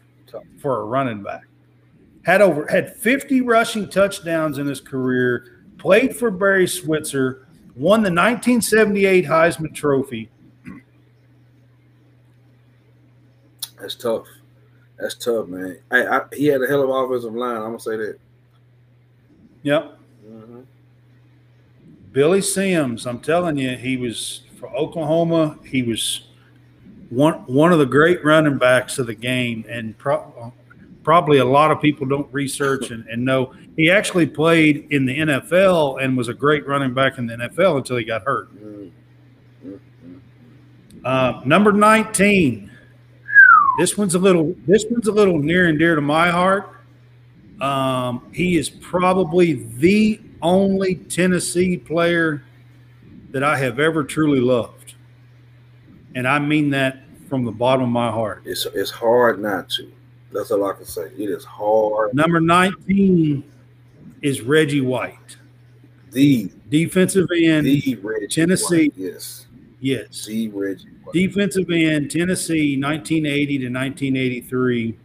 for 0.58 0.82
a 0.82 0.86
running 0.86 1.22
back. 1.22 1.46
Had 2.24 2.42
over 2.42 2.68
had 2.68 2.96
50 2.98 3.42
rushing 3.42 3.90
touchdowns 3.90 4.58
in 4.58 4.68
his 4.68 4.82
career, 4.82 5.64
played 5.78 6.16
for 6.16 6.32
Barry 6.32 6.68
Switzer, 6.68 7.48
won 7.76 8.02
the 8.02 8.10
1978 8.10 9.26
Heisman 9.26 9.74
Trophy 9.74 10.30
That's 13.82 13.96
tough. 13.96 14.28
That's 15.02 15.16
tough, 15.16 15.48
man. 15.48 15.80
I, 15.90 16.06
I, 16.06 16.22
he 16.32 16.46
had 16.46 16.62
a 16.62 16.68
hell 16.68 16.84
of 16.84 16.90
an 16.90 16.96
offensive 16.96 17.34
line. 17.34 17.58
I'm 17.58 17.64
gonna 17.64 17.80
say 17.80 17.98
that. 17.98 18.20
Yep. 19.64 19.98
Mm-hmm. 20.28 20.62
Billy 22.12 22.42
Sims, 22.42 23.08
I'm 23.08 23.20
telling 23.20 23.58
you, 23.58 23.76
he 23.76 23.98
was 23.98 24.42
for 24.60 24.70
Oklahoma. 24.76 25.58
He 25.66 25.82
was 25.82 26.28
one 27.10 27.34
one 27.48 27.74
of 27.74 27.80
the 27.80 27.86
great 27.86 28.24
running 28.24 28.60
backs 28.60 29.00
of 29.00 29.08
the 29.08 29.16
game, 29.16 29.66
and 29.68 29.98
pro- 29.98 30.54
probably 31.04 31.40
a 31.40 31.46
lot 31.46 31.72
of 31.72 31.82
people 31.82 32.06
don't 32.06 32.32
research 32.32 32.92
and, 32.92 33.04
and 33.08 33.26
know 33.26 33.56
he 33.76 33.90
actually 33.90 34.28
played 34.28 34.88
in 34.92 35.08
the 35.08 35.18
NFL 35.18 36.04
and 36.04 36.16
was 36.16 36.28
a 36.28 36.34
great 36.34 36.68
running 36.68 36.94
back 36.94 37.18
in 37.18 37.26
the 37.26 37.34
NFL 37.34 37.78
until 37.78 37.98
he 37.98 38.04
got 38.04 38.22
hurt. 38.22 38.56
Mm-hmm. 38.56 38.92
Uh, 41.04 41.42
number 41.44 41.72
19, 41.72 42.71
this 43.78 43.98
one's 43.98 44.16
a 44.16 44.20
little 44.20 44.56
this 44.68 44.86
one's 44.90 45.08
a 45.08 45.12
little 45.12 45.38
near 45.40 45.68
and 45.68 45.80
dear 45.80 45.96
to 45.96 46.02
my 46.02 46.30
heart. 46.30 46.70
Um, 47.60 48.30
he 48.34 48.58
is 48.58 48.70
probably 48.70 49.54
the 49.54 50.20
only 50.42 50.96
Tennessee 50.96 51.78
player 51.78 52.44
that 53.32 53.44
I 53.44 53.58
have 53.58 53.80
ever 53.80 54.04
truly 54.04 54.40
loved. 54.40 54.96
And 56.16 56.28
I 56.28 56.40
mean 56.40 56.72
that 56.72 57.04
from 57.30 57.46
the 57.46 57.52
bottom 57.52 57.84
of 57.84 57.90
my 57.90 58.12
heart. 58.12 58.42
It's 58.46 58.66
it's 58.74 58.92
hard 58.92 59.42
not 59.42 59.70
to. 59.72 59.92
That's 60.34 60.50
all 60.52 60.66
I 60.66 60.74
can 60.74 60.86
say. 60.86 61.12
It 61.18 61.30
is 61.30 61.44
hard. 61.46 62.14
Number 62.14 62.40
19 62.40 63.44
is 64.22 64.42
Reggie 64.42 64.82
White, 64.82 65.38
The 66.12 66.50
defensive 66.70 67.28
end. 67.36 67.66
the 67.66 67.98
Reggie 68.02 68.28
Tennessee. 68.28 68.90
White. 68.90 68.94
Yes. 68.98 69.46
Yes. 69.82 70.26
The 70.26 70.48
Reggie 70.48 70.88
White. 71.04 71.14
Defensive 71.14 71.70
end, 71.70 72.10
Tennessee, 72.10 72.78
1980 72.80 73.58
to 73.58 73.66
1983. 73.66 74.98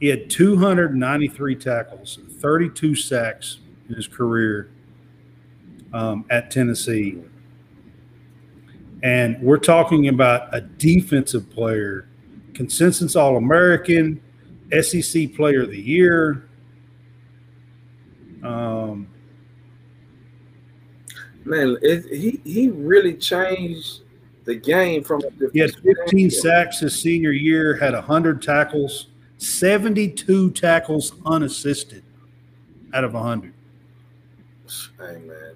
He 0.00 0.08
had 0.08 0.28
293 0.28 1.54
tackles, 1.56 2.18
32 2.40 2.96
sacks 2.96 3.58
in 3.88 3.94
his 3.94 4.08
career 4.08 4.70
um, 5.92 6.24
at 6.30 6.50
Tennessee. 6.50 7.22
And 9.02 9.40
we're 9.40 9.58
talking 9.58 10.08
about 10.08 10.54
a 10.54 10.60
defensive 10.60 11.48
player, 11.50 12.08
consensus 12.54 13.14
All 13.14 13.36
American, 13.36 14.20
SEC 14.82 15.34
Player 15.34 15.62
of 15.62 15.70
the 15.70 15.80
Year. 15.80 16.48
Um, 18.42 19.08
Man, 21.46 21.76
it, 21.82 22.04
he 22.06 22.40
he 22.44 22.68
really 22.68 23.14
changed 23.14 24.00
the 24.44 24.54
game 24.54 25.02
from 25.04 25.22
a 25.22 25.50
He 25.52 25.60
had 25.60 25.70
15 25.74 26.30
standpoint. 26.30 26.32
sacks 26.32 26.80
his 26.80 27.00
senior 27.00 27.30
year, 27.32 27.76
had 27.76 27.94
100 27.94 28.42
tackles, 28.42 29.06
72 29.38 30.50
tackles 30.52 31.12
unassisted 31.24 32.02
out 32.92 33.04
of 33.04 33.14
100. 33.14 33.52
Hey 34.98 35.20
man, 35.26 35.54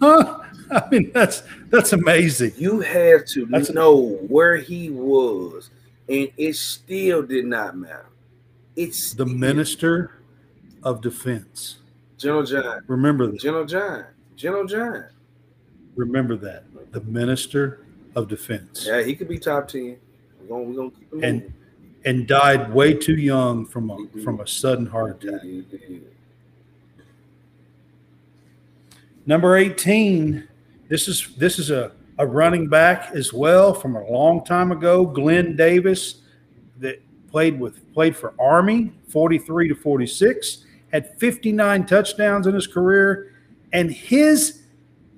Huh? 0.00 0.38
I 0.70 0.88
mean, 0.90 1.10
that's 1.12 1.42
that's 1.68 1.92
amazing. 1.92 2.52
you 2.56 2.80
had 2.80 3.26
to 3.28 3.46
That's- 3.46 3.70
know 3.72 4.16
where 4.28 4.56
he 4.56 4.90
was, 4.90 5.70
and 6.08 6.30
it 6.36 6.54
still 6.54 7.22
did 7.22 7.44
not 7.46 7.76
matter. 7.76 8.06
It's 8.76 9.12
The 9.14 9.26
minister 9.26 10.12
of 10.84 11.00
defense. 11.00 11.78
General 12.18 12.44
John, 12.44 12.82
Remember 12.86 13.26
that. 13.26 13.40
General 13.40 13.64
John, 13.66 14.04
General 14.40 14.66
John. 14.66 15.04
Remember 15.96 16.34
that. 16.36 16.64
The 16.92 17.02
minister 17.02 17.84
of 18.16 18.28
defense. 18.28 18.86
Yeah, 18.86 19.02
he 19.02 19.14
could 19.14 19.28
be 19.28 19.38
top 19.38 19.68
ten. 19.68 19.98
We're 20.40 20.48
gonna 20.48 20.62
we're 20.64 20.74
gonna 20.74 20.90
keep 20.90 21.12
him 21.12 21.24
And- 21.24 21.40
moving. 21.40 21.54
And 22.06 22.26
died 22.26 22.72
way 22.72 22.94
too 22.94 23.16
young 23.16 23.66
from 23.66 23.90
a 23.90 23.96
mm-hmm. 23.96 24.24
from 24.24 24.40
a 24.40 24.46
sudden 24.46 24.86
heart 24.86 25.22
attack. 25.22 25.42
He- 25.42 25.66
he- 25.70 26.00
Number 29.26 29.56
18, 29.56 30.48
this 30.88 31.08
is 31.08 31.34
this 31.36 31.58
is 31.58 31.70
a, 31.70 31.92
a 32.18 32.26
running 32.26 32.68
back 32.68 33.10
as 33.12 33.34
well 33.34 33.74
from 33.74 33.96
a 33.96 34.10
long 34.10 34.42
time 34.46 34.72
ago, 34.72 35.04
Glenn 35.04 35.56
Davis, 35.56 36.22
that 36.78 37.02
played 37.30 37.60
with 37.60 37.92
played 37.92 38.16
for 38.16 38.32
Army 38.40 38.92
43 39.08 39.68
to 39.68 39.74
46, 39.74 40.64
had 40.90 41.18
59 41.20 41.84
touchdowns 41.84 42.46
in 42.46 42.54
his 42.54 42.66
career, 42.66 43.29
and 43.72 43.90
his 43.90 44.62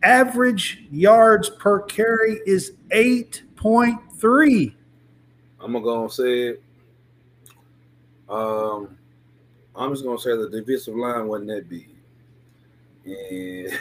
average 0.03 0.85
yards 0.91 1.49
per 1.51 1.81
carry 1.83 2.41
is 2.47 2.73
8.3. 2.91 4.75
I'm 5.61 5.73
gonna 5.73 5.85
go 5.85 6.03
and 6.03 6.13
say 6.13 6.41
it. 6.49 6.63
Um, 8.29 8.97
I'm 9.77 9.93
just 9.93 10.05
gonna 10.05 10.19
say 10.19 10.37
the 10.37 10.49
defensive 10.51 10.95
line 10.97 11.27
wasn't 11.29 11.49
that 11.51 11.69
big, 11.69 11.89
and 13.05 13.79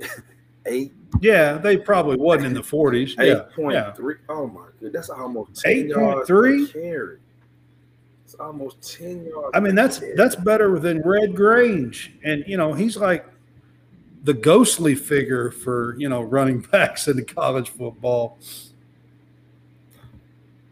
eight 0.66 0.92
Yeah, 1.20 1.58
they 1.58 1.76
probably 1.76 2.16
wasn't 2.16 2.46
in 2.46 2.54
the 2.54 2.60
40s. 2.62 3.14
eight 3.20 3.28
Yeah, 3.28 3.42
point 3.54 3.74
yeah. 3.74 3.92
three. 3.92 4.16
Oh 4.28 4.46
my 4.48 4.66
god, 4.80 4.92
that's 4.92 5.10
almost 5.10 5.64
yards 5.64 6.28
8.3? 6.28 6.66
per 6.72 6.80
carry. 6.80 7.18
It's 8.24 8.34
almost 8.34 8.96
ten 8.96 9.24
yards. 9.24 9.50
I 9.54 9.60
mean, 9.60 9.74
that's 9.74 10.00
that's 10.16 10.36
better 10.36 10.78
than 10.78 11.00
Red 11.02 11.34
Grange, 11.36 12.12
and 12.24 12.44
you 12.46 12.56
know 12.56 12.72
he's 12.72 12.96
like 12.96 13.26
the 14.22 14.34
ghostly 14.34 14.94
figure 14.94 15.50
for 15.50 15.96
you 15.98 16.08
know 16.08 16.22
running 16.22 16.60
backs 16.72 17.08
in 17.08 17.24
college 17.24 17.70
football. 17.70 18.38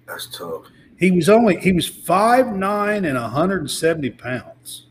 that's 0.07 0.27
tough. 0.27 0.63
He 0.99 1.11
was 1.11 1.29
only 1.29 1.57
he 1.59 1.73
was 1.73 1.87
five 1.87 2.49
nine 2.55 3.05
and 3.05 3.15
170 3.15 4.11
pounds. 4.11 4.87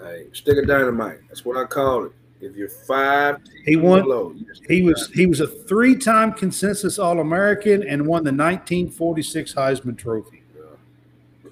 Hey, 0.00 0.26
stick 0.32 0.58
of 0.58 0.66
dynamite. 0.68 1.20
That's 1.28 1.44
what 1.44 1.56
I 1.56 1.64
call 1.64 2.04
it. 2.06 2.12
If 2.40 2.54
you're 2.54 2.68
five, 2.68 3.38
He 3.64 3.74
won- 3.74 4.02
Below, 4.02 4.32
you're 4.36 4.52
a 4.52 4.56
stick 4.56 4.70
He 4.70 4.82
was 4.82 5.08
he 5.12 5.26
was 5.26 5.40
a 5.40 5.46
three 5.46 5.96
time 5.96 6.32
consensus 6.32 6.98
All 6.98 7.18
American 7.18 7.82
and 7.82 8.02
won 8.06 8.22
the 8.22 8.30
1946 8.30 9.54
Heisman 9.54 9.98
Trophy. 9.98 10.42
Yeah. 10.54 11.50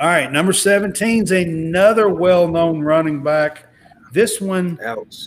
All 0.00 0.06
right, 0.06 0.30
number 0.30 0.52
17 0.52 1.24
is 1.24 1.30
another 1.32 2.08
well 2.08 2.46
known 2.46 2.80
running 2.80 3.22
back. 3.22 3.66
This 4.12 4.40
one. 4.40 4.78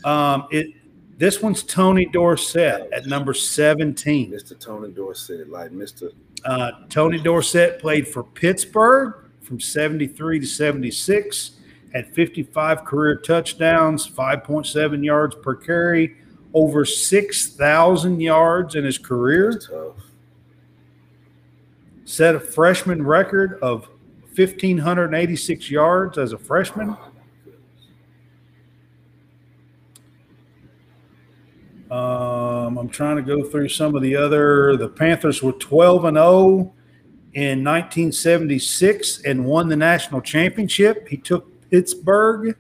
Um, 0.06 0.48
it 0.52 0.76
this 1.18 1.40
one's 1.40 1.62
Tony 1.62 2.06
Dorsett 2.06 2.92
at 2.92 3.06
number 3.06 3.32
17. 3.36 4.32
Mr. 4.32 4.60
Tony 4.60 4.92
Dorsett, 4.92 5.52
like 5.52 5.70
Mr. 5.70 6.14
Uh, 6.44 6.72
Tony 6.90 7.20
Dorsett 7.20 7.80
played 7.80 8.08
for 8.08 8.24
Pittsburgh 8.24 9.30
from 9.42 9.60
73 9.60 10.40
to 10.40 10.48
76, 10.48 11.52
had 11.94 12.12
55 12.16 12.86
career 12.86 13.18
touchdowns, 13.18 14.10
5.7 14.10 15.06
yards 15.06 15.36
per 15.36 15.54
carry, 15.54 16.16
over 16.56 16.86
6,000 16.86 18.20
yards 18.20 18.74
in 18.74 18.84
his 18.84 18.98
career, 18.98 19.62
set 22.06 22.34
a 22.34 22.40
freshman 22.40 23.06
record 23.06 23.60
of 23.62 23.90
1,586 24.36 25.70
yards 25.70 26.18
as 26.18 26.34
a 26.34 26.38
freshman. 26.38 26.96
Oh. 27.00 27.12
Um, 31.92 32.78
I'm 32.78 32.88
trying 32.88 33.18
to 33.18 33.22
go 33.22 33.44
through 33.44 33.68
some 33.68 33.96
of 33.96 34.02
the 34.02 34.16
other. 34.16 34.78
The 34.78 34.88
Panthers 34.88 35.44
were 35.44 35.52
12 35.52 36.06
and 36.06 36.16
0 36.16 36.74
in 37.34 37.64
1976 37.64 39.24
and 39.24 39.44
won 39.46 39.68
the 39.68 39.76
national 39.76 40.22
championship. 40.22 41.10
He 41.10 41.18
took 41.18 41.70
Pittsburgh 41.70 42.56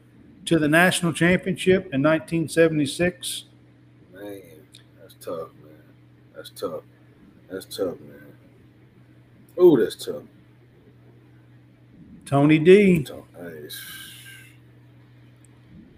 to 0.45 0.59
the 0.59 0.67
national 0.67 1.13
championship 1.13 1.83
in 1.93 2.03
1976. 2.03 3.45
Man, 4.13 4.41
that's 4.99 5.13
tough, 5.13 5.49
man. 5.63 5.71
That's 6.35 6.49
tough. 6.49 6.83
That's 7.49 7.65
tough, 7.65 7.99
man. 8.01 8.35
Ooh, 9.61 9.77
that's 9.79 9.95
tough. 9.95 10.23
Tony 12.31 12.59
D. 12.59 13.05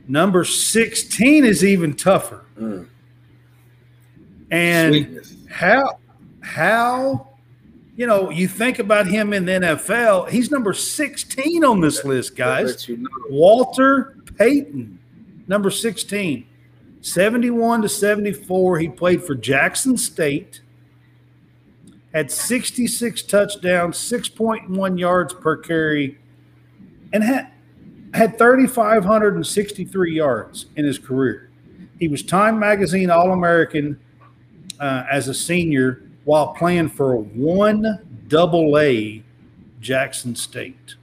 Number 0.07 0.43
16 0.43 1.45
is 1.45 1.63
even 1.63 1.93
tougher. 1.93 2.43
mm, 2.59 2.87
And 4.49 4.93
sweetness. 4.95 5.35
how 5.47 5.99
how 6.41 7.27
you 7.95 8.07
know 8.07 8.31
you 8.31 8.47
think 8.47 8.79
about 8.79 9.05
him 9.05 9.31
in 9.31 9.45
the 9.45 9.51
NFL, 9.53 10.29
he's 10.29 10.49
number 10.49 10.73
16 10.73 11.63
on 11.63 11.79
this 11.81 12.03
list, 12.03 12.35
guys. 12.35 12.89
You 12.89 12.97
know. 12.97 13.09
Walter 13.29 14.17
Payton, 14.37 14.97
number 15.47 15.69
16, 15.69 16.47
71 17.01 17.83
to 17.83 17.89
74. 17.89 18.79
He 18.79 18.89
played 18.89 19.23
for 19.23 19.35
Jackson 19.35 19.95
State, 19.97 20.61
had 22.11 22.31
66 22.31 23.21
touchdowns, 23.21 23.97
6.1 23.97 24.99
yards 24.99 25.33
per 25.35 25.55
carry, 25.57 26.17
and 27.13 27.23
had, 27.23 27.47
had 28.13 28.37
3,563 28.37 30.13
yards 30.15 30.65
in 30.75 30.83
his 30.85 30.99
career. 30.99 31.49
He 31.99 32.07
was 32.07 32.23
Time 32.23 32.59
Magazine 32.59 33.09
All 33.09 33.31
American 33.31 33.99
uh, 34.79 35.05
as 35.09 35.27
a 35.29 35.33
senior 35.33 36.01
while 36.25 36.53
playing 36.53 36.89
for 36.89 37.15
one 37.15 37.99
double 38.27 38.77
A 38.79 39.23
Jackson 39.79 40.35
State. 40.35 40.95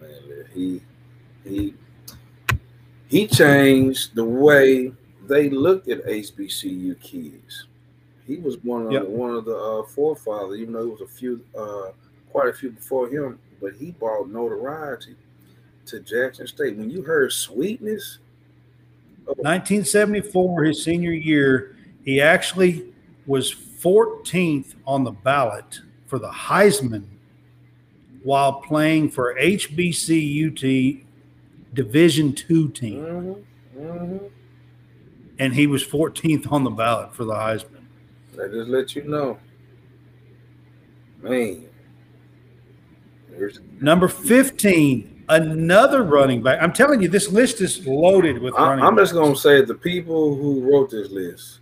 Man, 0.00 0.10
he 0.54 0.80
he 1.44 1.74
he 3.08 3.26
changed 3.26 4.14
the 4.14 4.24
way 4.24 4.92
they 5.26 5.50
looked 5.50 5.88
at 5.88 6.04
HBCU 6.06 6.98
kids. 7.00 7.66
He 8.26 8.36
was 8.36 8.56
one 8.62 8.86
of 8.86 8.92
Yep. 8.92 9.02
the, 9.04 9.08
one 9.10 9.34
of 9.34 9.44
the 9.44 9.56
uh, 9.56 9.82
forefathers, 9.84 10.58
even 10.60 10.74
though 10.74 10.82
it 10.82 10.92
was 10.92 11.00
a 11.00 11.06
few, 11.06 11.42
uh, 11.58 11.92
quite 12.30 12.48
a 12.48 12.52
few 12.52 12.70
before 12.70 13.08
him. 13.08 13.38
But 13.60 13.74
he 13.74 13.90
brought 13.92 14.28
notoriety 14.28 15.16
to 15.86 16.00
Jackson 16.00 16.46
State. 16.46 16.76
When 16.76 16.90
you 16.90 17.02
heard 17.02 17.32
sweetness, 17.32 18.18
1974, 19.24 20.64
his 20.64 20.82
senior 20.82 21.12
year, 21.12 21.76
he 22.04 22.20
actually 22.20 22.92
was 23.26 23.52
14th 23.54 24.74
on 24.86 25.04
the 25.04 25.10
ballot 25.10 25.80
for 26.06 26.18
the 26.18 26.30
Heisman 26.30 27.04
while 28.22 28.54
playing 28.60 29.10
for 29.10 29.34
HBCUT 29.38 31.04
Division 31.74 32.32
two 32.34 32.68
team, 32.70 32.98
Mm-hmm. 33.04 33.80
Mm-hmm. 33.80 34.26
and 35.38 35.54
he 35.54 35.66
was 35.66 35.86
14th 35.86 36.50
on 36.50 36.64
the 36.64 36.70
ballot 36.70 37.14
for 37.14 37.24
the 37.24 37.34
Heisman. 37.34 37.82
That 38.34 38.50
just 38.52 38.68
let 38.70 38.96
you 38.96 39.04
know. 39.04 39.38
Man. 41.22 41.67
There's, 43.38 43.60
Number 43.80 44.08
15, 44.08 45.24
another 45.28 46.02
running 46.02 46.42
back. 46.42 46.62
I'm 46.62 46.72
telling 46.72 47.02
you, 47.02 47.08
this 47.08 47.28
list 47.28 47.60
is 47.60 47.86
loaded 47.86 48.38
with 48.38 48.54
I, 48.54 48.70
running 48.70 48.84
I'm 48.84 48.96
backs. 48.96 49.10
just 49.10 49.20
gonna 49.20 49.36
say 49.36 49.64
the 49.64 49.74
people 49.74 50.34
who 50.34 50.60
wrote 50.70 50.90
this 50.90 51.10
list 51.10 51.60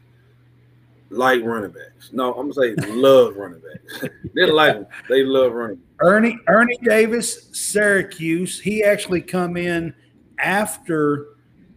like 1.11 1.43
running 1.43 1.71
backs. 1.71 2.13
No, 2.13 2.33
I'm 2.35 2.51
gonna 2.51 2.77
say 2.77 2.87
love 2.87 3.37
running 3.37 3.61
backs. 3.61 4.05
they 4.35 4.47
like 4.47 4.75
them. 4.75 4.87
They 5.09 5.23
love 5.23 5.53
running. 5.53 5.81
Ernie 6.01 6.39
Ernie 6.49 6.79
Davis, 6.83 7.49
Syracuse. 7.53 8.61
He 8.61 8.83
actually 8.83 9.23
come 9.23 9.57
in 9.57 9.95
after 10.39 11.27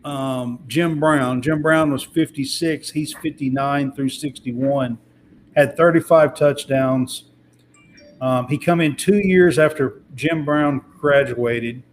um, 0.04 0.64
Jim 0.68 1.00
Brown. 1.00 1.42
Jim 1.42 1.62
Brown 1.62 1.92
was 1.92 2.04
56. 2.04 2.90
He's 2.92 3.14
59 3.16 3.92
through 3.94 4.10
61. 4.10 4.98
Had 5.56 5.76
35 5.76 6.36
touchdowns. 6.36 7.26
Um, 8.22 8.48
he 8.48 8.58
come 8.58 8.82
in 8.82 8.96
two 8.96 9.18
years 9.18 9.58
after 9.58 10.02
Jim 10.16 10.44
Brown 10.44 10.84
graduated, 11.00 11.84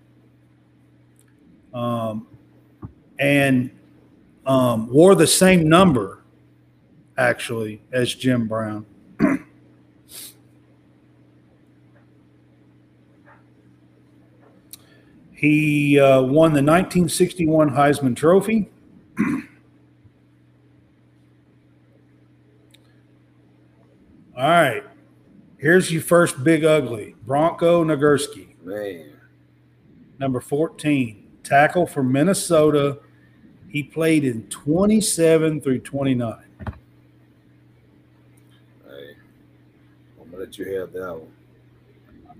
um, 1.73 2.27
and 3.19 3.71
um, 4.45 4.89
wore 4.89 5.15
the 5.15 5.27
same 5.27 5.69
number 5.69 6.23
actually 7.17 7.81
as 7.93 8.15
Jim 8.15 8.47
Brown. 8.49 8.87
He 15.37 16.01
uh, 16.01 16.23
won 16.23 16.55
the 16.55 16.63
1961 16.63 17.71
Heisman 17.71 18.17
Trophy. 18.17 18.71
All 24.35 24.49
right. 24.49 24.83
Here's 25.59 25.91
your 25.91 26.03
first 26.03 26.43
big 26.45 26.65
ugly 26.65 27.15
Bronco 27.27 27.83
Nagurski, 27.85 28.49
Man. 28.65 29.11
number 30.19 30.41
14, 30.41 31.27
tackle 31.43 31.87
for 31.87 32.03
Minnesota. 32.03 32.99
He 33.69 33.83
played 33.83 34.25
in 34.25 34.43
27 34.49 35.61
through 35.61 35.81
29. 35.81 36.37
Hey. 36.65 36.75
I'm 40.21 40.31
gonna 40.31 40.43
let 40.45 40.59
you 40.59 40.79
have 40.79 40.93
that 40.93 41.13
one. 41.15 41.29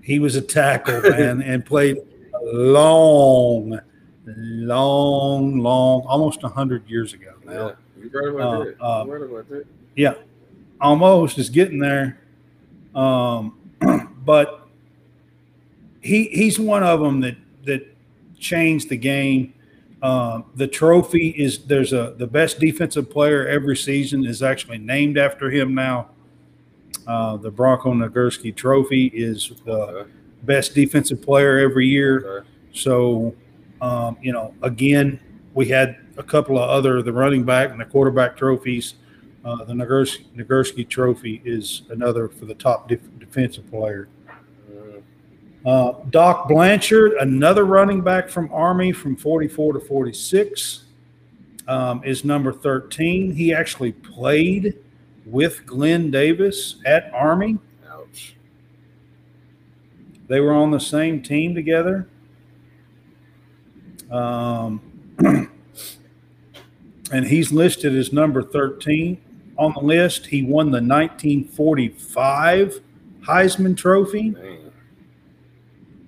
He 0.01 0.19
was 0.19 0.35
a 0.35 0.41
tackle, 0.41 1.01
man, 1.01 1.41
and 1.41 1.65
played 1.65 1.97
long, 2.43 3.79
long, 4.25 5.59
long, 5.59 6.01
almost 6.07 6.43
100 6.43 6.89
years 6.89 7.13
ago 7.13 7.33
now. 7.45 7.51
Yeah. 7.51 7.71
You 8.03 8.09
right 8.13 8.29
about 8.29 8.61
Uh, 8.79 9.03
that. 9.03 9.05
you 9.07 9.13
right 9.13 9.21
about 9.29 9.49
that. 9.49 9.65
Yeah, 9.95 10.13
almost 10.79 11.37
is 11.39 11.49
getting 11.49 11.79
there. 11.79 12.19
Um, 12.97 13.53
but 14.25 14.67
he 16.01 16.25
he's 16.25 16.59
one 16.59 16.83
of 16.83 16.99
them 16.99 17.21
that 17.21 17.37
that 17.65 17.95
changed 18.39 18.89
the 18.89 18.97
game. 18.97 19.53
Um, 20.01 20.45
the 20.55 20.67
trophy 20.67 21.29
is 21.29 21.59
there's 21.65 21.93
a 21.93 22.13
the 22.17 22.27
best 22.27 22.59
defensive 22.59 23.09
player 23.09 23.47
every 23.47 23.75
season 23.77 24.25
is 24.25 24.43
actually 24.43 24.77
named 24.79 25.17
after 25.17 25.49
him 25.49 25.73
now. 25.73 26.09
Uh, 27.07 27.37
the 27.37 27.49
Bronco 27.49 27.93
Nagurski 27.93 28.53
Trophy 28.53 29.07
is 29.07 29.53
the 29.65 29.71
Okay. 29.71 30.09
best 30.43 30.75
defensive 30.75 31.21
player 31.21 31.57
every 31.57 31.87
year. 31.87 32.19
Okay. 32.39 32.47
So, 32.73 33.33
um, 33.81 34.17
you 34.21 34.33
know, 34.33 34.53
again, 34.61 35.19
we 35.53 35.67
had 35.67 35.95
a 36.17 36.23
couple 36.23 36.57
of 36.57 36.69
other 36.69 37.01
the 37.01 37.13
running 37.13 37.43
back 37.43 37.71
and 37.71 37.79
the 37.79 37.85
quarterback 37.85 38.35
trophies. 38.37 38.95
Uh, 39.47 39.63
the 39.63 39.71
Nagurski, 39.71 40.25
Nagurski 40.35 40.87
Trophy 40.87 41.41
is 41.45 41.83
another 41.89 42.27
for 42.27 42.43
the 42.43 42.53
top 42.53 42.89
def- 42.89 43.17
defensive 43.17 43.69
player. 43.71 44.09
Uh, 45.65 45.93
Doc 46.09 46.49
Blanchard, 46.49 47.13
another 47.13 47.63
running 47.63 48.01
back 48.01 48.27
from 48.27 48.51
Army 48.51 48.91
from 48.91 49.15
44 49.15 49.73
to 49.73 49.79
46, 49.79 50.83
um, 51.69 52.03
is 52.03 52.25
number 52.25 52.51
13. 52.51 53.33
He 53.33 53.53
actually 53.53 53.93
played 53.93 54.79
with 55.25 55.65
Glenn 55.65 56.11
Davis 56.11 56.81
at 56.85 57.09
Army. 57.13 57.57
ouch. 57.89 58.35
They 60.27 60.41
were 60.41 60.53
on 60.53 60.71
the 60.71 60.79
same 60.79 61.23
team 61.23 61.55
together. 61.55 62.09
Um, 64.11 64.81
and 67.13 67.25
he's 67.25 67.53
listed 67.53 67.95
as 67.95 68.11
number 68.11 68.43
13 68.43 69.21
on 69.57 69.73
the 69.73 69.81
list. 69.81 70.27
He 70.27 70.43
won 70.43 70.67
the 70.67 70.81
1945 70.81 72.79
Heisman 73.21 73.75
Trophy 73.75 74.29
Man. 74.31 74.71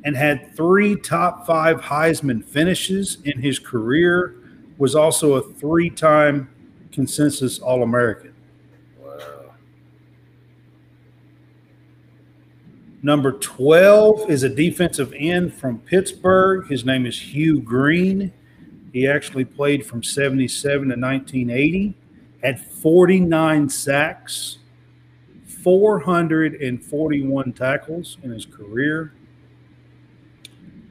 and 0.05 0.15
had 0.15 0.55
three 0.55 0.95
top 0.95 1.45
five 1.45 1.81
Heisman 1.81 2.43
finishes 2.45 3.17
in 3.25 3.41
his 3.41 3.59
career. 3.59 4.35
Was 4.77 4.95
also 4.95 5.33
a 5.33 5.41
three-time 5.41 6.49
consensus 6.93 7.59
All-American. 7.59 8.33
Wow. 8.97 9.17
Number 13.01 13.33
12 13.33 14.29
is 14.29 14.43
a 14.43 14.49
defensive 14.49 15.13
end 15.17 15.53
from 15.53 15.79
Pittsburgh. 15.79 16.67
His 16.67 16.85
name 16.85 17.05
is 17.05 17.19
Hugh 17.19 17.61
Green. 17.61 18.31
He 18.93 19.05
actually 19.07 19.45
played 19.45 19.85
from 19.85 20.01
77 20.01 20.89
to 20.89 20.95
1980, 20.95 21.95
had 22.43 22.59
49 22.59 23.69
sacks, 23.69 24.57
441 25.45 27.53
tackles 27.53 28.17
in 28.23 28.31
his 28.31 28.45
career. 28.45 29.13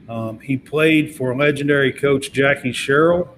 Um, 0.07 0.39
he 0.39 0.57
played 0.57 1.15
for 1.15 1.35
legendary 1.35 1.91
coach 1.91 2.31
Jackie 2.31 2.71
Sherrill. 2.71 3.35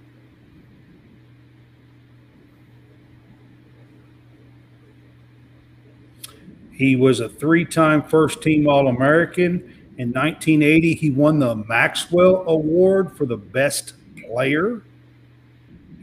He 6.71 6.95
was 6.95 7.19
a 7.19 7.29
three 7.29 7.65
time 7.65 8.01
first 8.01 8.41
team 8.41 8.67
All 8.67 8.87
American. 8.87 9.77
In 9.97 10.11
1980, 10.13 10.95
he 10.95 11.11
won 11.11 11.37
the 11.37 11.55
Maxwell 11.55 12.43
Award 12.47 13.15
for 13.15 13.25
the 13.25 13.37
best 13.37 13.93
player. 14.25 14.81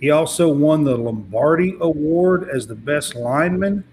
He 0.01 0.11
also 0.11 0.49
won 0.49 0.85
the 0.85 0.97
Lombardi 0.97 1.77
Award 1.81 2.49
as 2.49 2.67
the 2.67 2.75
best 2.75 3.15
lineman 3.15 3.85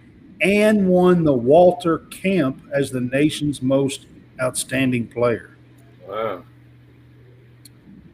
and 0.42 0.88
won 0.88 1.24
the 1.24 1.34
Walter 1.34 2.00
Camp 2.00 2.62
as 2.74 2.92
the 2.92 3.02
nation's 3.02 3.62
most 3.62 4.06
outstanding 4.40 5.08
player. 5.08 5.58
Wow. 6.08 6.44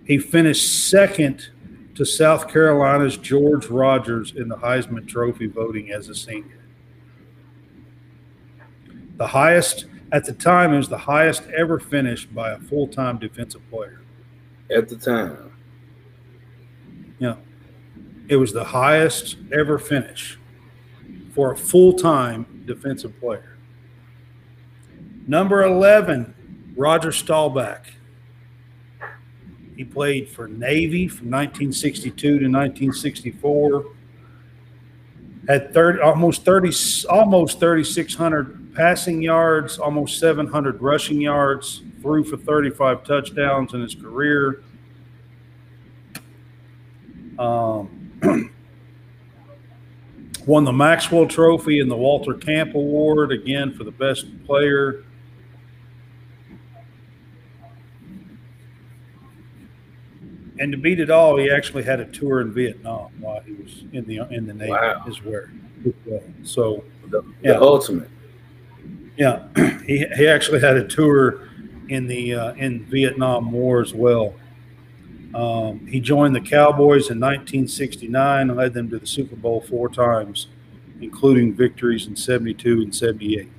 He 0.06 0.18
finished 0.18 0.89
second 0.89 1.50
to 1.96 2.06
South 2.06 2.48
Carolina's 2.48 3.18
George 3.18 3.68
Rogers 3.68 4.34
in 4.36 4.48
the 4.48 4.56
Heisman 4.56 5.08
Trophy 5.08 5.48
voting 5.48 5.92
as 5.92 6.10
a 6.10 6.16
senior. 6.16 6.60
The 9.18 9.28
highest 9.28 9.86
at 10.12 10.26
the 10.26 10.34
time 10.34 10.74
it 10.74 10.78
was 10.78 10.89
the 10.89 10.98
highest 10.98 11.44
ever 11.56 11.80
finished 11.80 12.34
by 12.34 12.52
a 12.52 12.60
full-time 12.60 13.18
defensive 13.18 13.62
player. 13.70 14.02
At 14.70 14.89
the 14.89 14.96
time. 14.96 15.51
It 18.32 18.38
was 18.38 18.54
the 18.54 18.64
highest 18.64 19.36
ever 19.52 19.78
finish 19.78 20.40
for 21.36 21.52
a 21.52 21.58
full-time 21.58 22.64
defensive 22.66 23.20
player. 23.20 23.58
Number 25.28 25.64
11, 25.64 26.74
Roger 26.78 27.12
Staubach. 27.12 27.88
He 29.76 29.84
played 29.84 30.30
for 30.30 30.48
Navy 30.48 31.10
from 31.10 31.30
1962 31.30 32.22
to 32.22 32.48
1964. 32.48 33.86
Had 35.50 35.74
30, 35.74 36.00
almost 36.00 36.46
30, 36.46 36.72
almost 37.10 37.60
3,600 37.60 38.74
passing 38.74 39.22
yards, 39.22 39.78
almost 39.78 40.20
700 40.20 40.82
rushing 40.82 41.20
yards. 41.20 41.84
Threw 42.02 42.24
for 42.24 42.38
35 42.38 43.04
touchdowns 43.04 43.74
in 43.74 43.82
his 43.82 43.94
career. 43.94 44.64
Um, 47.38 48.01
won 50.45 50.63
the 50.63 50.72
Maxwell 50.74 51.28
Trophy 51.28 51.80
and 51.80 51.89
the 51.89 51.95
Walter 51.97 52.34
Camp 52.34 52.74
Award 52.76 53.32
again 53.32 53.74
for 53.74 53.84
the 53.84 53.91
best 53.91 54.26
player. 54.45 55.03
And 60.59 60.72
to 60.72 60.78
beat 60.78 60.99
it 60.99 61.09
all, 61.09 61.38
he 61.38 61.49
actually 61.49 61.84
had 61.84 61.99
a 61.99 62.05
tour 62.05 62.41
in 62.41 62.53
Vietnam 62.53 63.09
while 63.19 63.39
he 63.41 63.53
was 63.53 63.84
in 63.93 64.05
the 64.05 64.19
in 64.30 64.45
the 64.45 64.53
Navy 64.53 64.72
Wow. 64.72 65.03
as 65.07 65.24
well. 65.24 65.43
So 66.43 66.84
The, 67.09 67.24
Yeah. 67.43 67.53
the 67.53 67.61
ultimate. 67.61 68.09
yeah, 69.17 69.47
he 69.86 70.05
he 70.15 70.28
actually 70.28 70.59
had 70.59 70.78
a 70.78 70.88
tour 70.88 71.49
in 71.89 72.07
the 72.07 72.36
uh, 72.36 72.53
in 72.53 72.86
Vietnam 72.86 73.51
War 73.51 73.82
as 73.82 73.93
well. 73.93 74.34
Um, 75.34 75.86
he 75.88 76.00
joined 76.00 76.36
the 76.36 76.42
Cowboys 76.42 77.10
in 77.10 77.20
1969 77.20 78.50
and 78.50 78.58
led 78.58 78.74
them 78.74 78.90
to 78.90 79.00
the 79.00 79.08
Super 79.08 79.36
Bowl 79.36 79.62
four 79.62 79.90
times, 79.90 80.48
including 81.00 81.54
victories 81.54 82.08
in 82.08 82.16
72 82.16 82.82
and 82.82 82.96
78. 82.96 83.50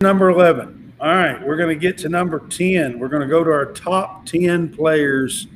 Number 0.00 0.30
11. 0.30 0.94
All 1.00 1.14
right, 1.14 1.44
we're 1.44 1.56
going 1.56 1.70
to 1.70 1.80
get 1.80 1.98
to 1.98 2.08
number 2.08 2.46
10. 2.46 2.98
We're 2.98 3.08
going 3.08 3.22
to 3.22 3.28
go 3.28 3.42
to 3.42 3.50
our 3.50 3.72
top 3.72 4.26
10 4.26 4.68
players, 4.74 5.46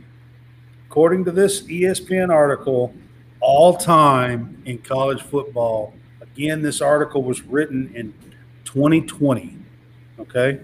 according 0.87 1.25
to 1.27 1.31
this 1.31 1.63
ESPN 1.63 2.31
article, 2.31 2.95
all 3.41 3.77
time 3.77 4.63
in 4.65 4.79
college 4.79 5.23
football. 5.23 5.95
Again, 6.21 6.63
this 6.63 6.81
article 6.81 7.23
was 7.23 7.43
written 7.43 7.93
in 7.95 8.15
2020. 8.65 9.57
Okay. 10.19 10.61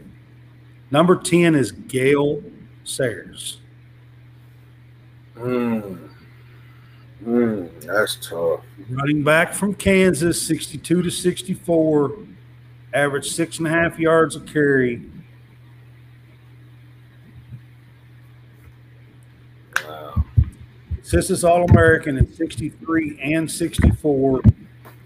Number 0.90 1.16
10 1.16 1.54
is 1.54 1.72
Gale 1.72 2.42
Sayers. 2.84 3.60
Mm. 5.36 6.10
Mm, 7.24 7.80
that's 7.82 8.16
tough. 8.16 8.60
Running 8.88 9.22
back 9.22 9.52
from 9.52 9.74
Kansas, 9.74 10.40
62 10.40 11.02
to 11.02 11.10
64, 11.10 12.16
averaged 12.94 13.32
six 13.32 13.58
and 13.58 13.66
a 13.66 13.70
half 13.70 13.98
yards 13.98 14.36
a 14.36 14.40
carry. 14.40 15.02
Wow. 19.86 20.24
Consensus 20.94 21.44
All 21.44 21.64
American 21.64 22.16
in 22.16 22.32
63 22.32 23.20
and 23.22 23.50
64. 23.50 24.40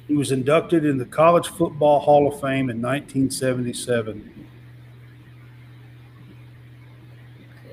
He 0.06 0.14
was 0.14 0.32
inducted 0.32 0.84
in 0.84 0.98
the 0.98 1.06
College 1.06 1.48
Football 1.48 2.00
Hall 2.00 2.28
of 2.28 2.34
Fame 2.40 2.70
in 2.70 2.80
1977. 2.80 4.33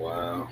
Wow. 0.01 0.49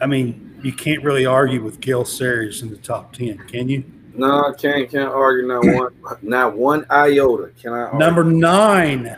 I 0.00 0.06
mean, 0.06 0.60
you 0.62 0.72
can't 0.72 1.02
really 1.02 1.26
argue 1.26 1.62
with 1.62 1.80
Gale 1.80 2.04
Sayers 2.04 2.62
in 2.62 2.70
the 2.70 2.76
top 2.76 3.12
10, 3.12 3.38
can 3.48 3.68
you? 3.68 3.84
No, 4.16 4.48
I 4.48 4.52
can't 4.52 4.88
can't 4.88 5.10
argue 5.10 5.46
not 5.46 5.64
one 5.64 5.92
not 6.22 6.56
one 6.56 6.86
iota. 6.88 7.50
Can 7.60 7.72
I 7.72 7.80
argue? 7.80 7.98
Number 7.98 8.22
nine, 8.22 9.16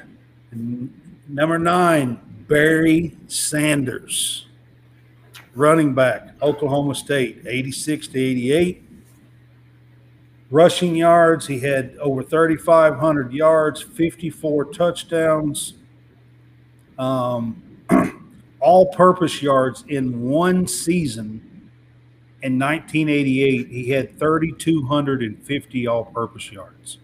number 1.28 1.58
nine, 1.58 2.18
Barry 2.48 3.14
Sanders, 3.26 4.46
running 5.54 5.92
back, 5.94 6.30
Oklahoma 6.40 6.94
State, 6.94 7.42
86 7.46 8.08
to 8.08 8.18
88. 8.18 8.84
Rushing 10.50 10.96
yards, 10.96 11.46
he 11.46 11.58
had 11.58 11.96
over 11.98 12.22
3,500 12.22 13.32
yards, 13.32 13.82
54 13.82 14.66
touchdowns, 14.66 15.74
um, 16.98 17.62
all 18.60 18.86
purpose 18.92 19.42
yards 19.42 19.84
in 19.88 20.22
one 20.22 20.66
season. 20.66 21.42
In 22.42 22.58
1988, 22.58 23.68
he 23.68 23.90
had 23.90 24.18
3,250 24.18 25.86
all 25.86 26.04
purpose 26.04 26.52
yards. 26.52 26.98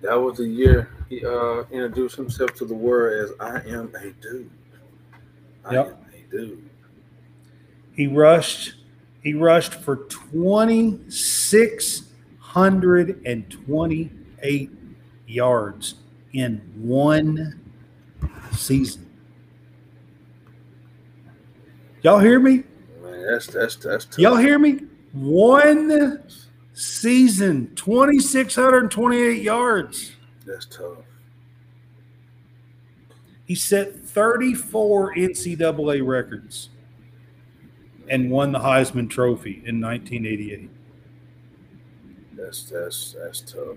That 0.00 0.14
was 0.14 0.38
the 0.38 0.48
year 0.48 0.90
he 1.08 1.24
uh, 1.24 1.64
introduced 1.70 2.16
himself 2.16 2.54
to 2.54 2.64
the 2.64 2.74
world 2.74 3.30
as 3.30 3.36
I 3.40 3.60
am 3.68 3.92
a 3.94 4.10
dude. 4.22 4.50
I 5.64 5.74
Yep. 5.74 5.86
am 5.86 5.96
a 6.14 6.30
dude. 6.30 6.70
He 7.94 8.06
rushed. 8.06 8.74
He 9.22 9.34
rushed 9.34 9.74
for 9.74 9.96
twenty 10.08 10.98
six 11.08 12.04
hundred 12.38 13.22
and 13.24 13.48
twenty 13.50 14.10
eight 14.42 14.70
yards 15.28 15.96
in 16.32 16.58
one 16.74 17.60
season. 18.52 19.06
Y'all 22.02 22.18
hear 22.18 22.40
me? 22.40 22.64
Man, 23.02 23.26
that's 23.26 23.46
that's 23.46 23.76
that's 23.76 24.04
tough. 24.04 24.18
Y'all 24.18 24.36
hear 24.36 24.58
me? 24.58 24.80
One 25.12 26.22
season, 26.74 27.72
twenty 27.76 28.18
six 28.18 28.56
hundred 28.56 28.90
twenty 28.90 29.22
eight 29.22 29.42
yards. 29.42 30.12
That's 30.44 30.66
tough. 30.66 30.98
He 33.44 33.54
set 33.54 33.94
thirty 33.94 34.54
four 34.54 35.14
NCAA 35.14 36.04
records 36.04 36.70
and 38.08 38.30
won 38.30 38.50
the 38.50 38.58
Heisman 38.58 39.08
Trophy 39.08 39.62
in 39.64 39.78
nineteen 39.78 40.26
eighty 40.26 40.52
eight. 40.52 40.70
That's 42.32 42.64
that's 42.64 43.12
that's 43.16 43.40
tough. 43.42 43.76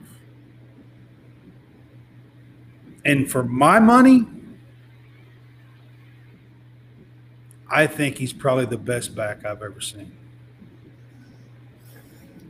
And 3.03 3.29
for 3.29 3.43
my 3.43 3.79
money, 3.79 4.25
I 7.69 7.87
think 7.87 8.17
he's 8.17 8.33
probably 8.33 8.65
the 8.65 8.77
best 8.77 9.15
back 9.15 9.45
I've 9.45 9.61
ever 9.63 9.81
seen. 9.81 10.11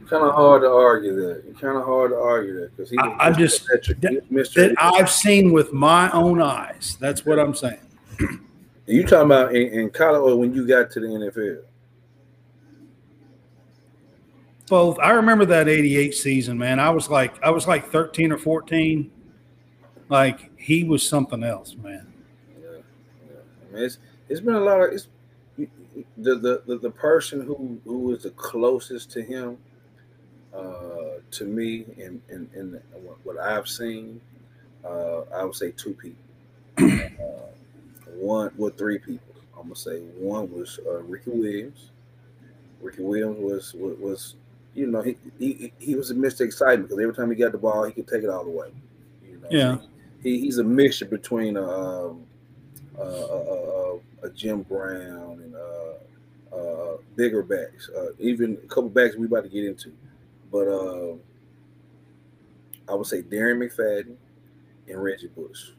Kind 0.09 0.23
of 0.23 0.35
hard 0.35 0.61
to 0.61 0.69
argue 0.69 1.15
that. 1.15 1.59
Kind 1.59 1.77
of 1.77 1.83
hard 1.85 2.11
to 2.11 2.17
argue 2.17 2.59
that 2.59 2.75
because 2.75 2.91
he 2.91 2.97
I- 2.99 3.15
I'm 3.27 3.35
just- 3.35 3.65
that- 3.67 3.85
He 4.09 4.17
was 4.35 4.49
Mr. 4.49 4.53
That 4.55 4.75
I've 4.77 5.09
seen 5.09 5.51
with 5.51 5.73
my 5.73 6.11
own 6.11 6.41
eyes. 6.41 6.97
That's 6.99 7.25
what 7.25 7.39
I'm 7.39 7.55
saying. 7.55 7.79
you 8.85 9.01
talking 9.03 9.25
about 9.25 9.55
in, 9.55 9.67
in 9.79 9.89
college 9.89 10.19
or 10.21 10.35
when 10.39 10.53
you 10.53 10.67
got 10.67 10.91
to 10.91 10.99
the 10.99 11.07
NFL? 11.07 11.61
Both. 14.67 14.97
I 14.99 15.11
remember 15.11 15.45
that 15.45 15.67
88 15.67 16.13
season, 16.15 16.57
man. 16.57 16.79
I 16.79 16.89
was 16.89 17.09
like 17.09 17.41
I 17.43 17.49
was 17.51 17.67
like 17.67 17.87
13 17.91 18.31
or 18.31 18.37
14. 18.37 19.11
Like 20.09 20.51
he 20.59 20.83
was 20.83 21.07
something 21.07 21.43
else, 21.43 21.75
man. 21.81 22.11
Yeah, 22.61 22.69
yeah. 23.27 23.35
I 23.73 23.75
mean, 23.79 23.89
it's 24.29 24.41
been 24.41 24.55
a 24.55 24.59
lot 24.59 24.81
of 24.81 24.93
it's 24.93 25.07
the 26.17 26.35
the 26.35 26.63
the, 26.65 26.77
the 26.77 26.89
person 26.91 27.41
who 27.41 27.79
who 27.85 27.99
was 27.99 28.23
the 28.23 28.31
closest 28.31 29.11
to 29.11 29.21
him, 29.21 29.57
uh, 30.53 31.19
to 31.31 31.45
me, 31.45 31.85
in 31.97 32.21
what, 33.03 33.17
what 33.23 33.39
I've 33.39 33.67
seen, 33.67 34.19
uh, 34.83 35.21
I 35.33 35.43
would 35.43 35.55
say 35.55 35.71
two 35.71 35.93
people. 35.93 36.23
uh, 36.79 37.47
one, 38.15 38.51
well, 38.57 38.71
three 38.71 38.97
people. 38.99 39.21
I'm 39.57 39.63
gonna 39.63 39.75
say 39.75 39.99
one 40.17 40.51
was 40.51 40.79
uh, 40.85 41.01
Ricky 41.03 41.31
Williams. 41.31 41.89
Ricky 42.81 43.01
Williams 43.01 43.37
was 43.39 43.73
was, 43.73 43.97
was 43.97 44.35
you 44.73 44.87
know 44.87 45.01
he, 45.01 45.17
he 45.39 45.71
he 45.79 45.95
was 45.95 46.11
a 46.11 46.13
Mr. 46.15 46.41
Excitement 46.41 46.89
because 46.89 47.01
every 47.01 47.15
time 47.15 47.29
he 47.29 47.35
got 47.35 47.51
the 47.51 47.57
ball, 47.57 47.83
he 47.85 47.93
could 47.93 48.07
take 48.07 48.23
it 48.23 48.29
all 48.29 48.43
the 48.43 48.49
way. 48.51 48.69
You 49.27 49.37
know, 49.37 49.47
Yeah. 49.49 49.77
he, 50.21 50.39
he's 50.41 50.57
a 50.57 50.63
mixture 50.63 51.05
between 51.05 51.57
um, 51.57 52.25
uh, 52.97 53.01
uh, 53.01 53.95
uh, 53.95 53.97
a 54.23 54.29
Jim 54.29 54.61
Brown 54.63 55.41
and 55.43 55.55
uh, 55.55 56.55
uh, 56.55 56.97
bigger 57.15 57.43
backs, 57.43 57.89
uh, 57.97 58.09
even 58.19 58.57
a 58.63 58.67
couple 58.67 58.89
backs 58.89 59.15
we 59.15 59.25
about 59.27 59.43
to 59.43 59.49
get 59.49 59.63
into. 59.65 59.91
But 60.51 60.67
uh, 60.67 61.15
I 62.89 62.95
would 62.95 63.07
say 63.07 63.21
Darren 63.21 63.57
McFadden 63.57 64.15
and 64.87 65.03
Reggie 65.03 65.27
Bush. 65.27 65.71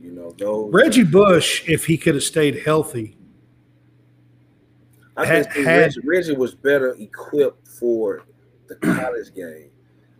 You 0.00 0.12
know, 0.12 0.32
those. 0.38 0.72
Reggie 0.72 1.04
Bush, 1.04 1.68
if 1.68 1.84
he 1.86 1.96
could 1.98 2.14
have 2.14 2.22
stayed 2.24 2.60
healthy, 2.64 3.16
I 5.16 5.26
had- 5.26 5.52
think 5.52 5.66
had- 5.66 5.78
Reggie, 5.80 6.00
Reggie 6.04 6.36
was 6.36 6.54
better 6.54 6.94
equipped 6.98 7.66
for 7.66 8.24
the 8.68 8.76
college 8.76 9.34
game 9.34 9.70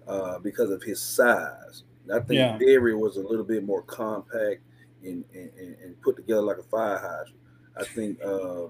uh, 0.07 0.39
because 0.41 0.71
of 0.71 0.83
his 0.83 1.01
size. 1.01 1.85
I 2.13 2.19
think 2.21 2.39
Yeah. 2.39 2.57
Barry 2.59 2.95
was 2.95 3.17
a 3.17 3.21
little 3.21 3.45
bit 3.45 3.65
more 3.65 3.83
compact 3.83 4.63
and, 5.03 5.25
and, 5.35 5.51
and- 5.59 6.03
put 6.03 6.17
together 6.17 6.43
like 6.43 6.59
a 6.59 6.63
fire 6.63 6.97
hydrant. 6.99 7.35
I 7.77 7.85
think 7.85 8.19
uh, 8.25 8.69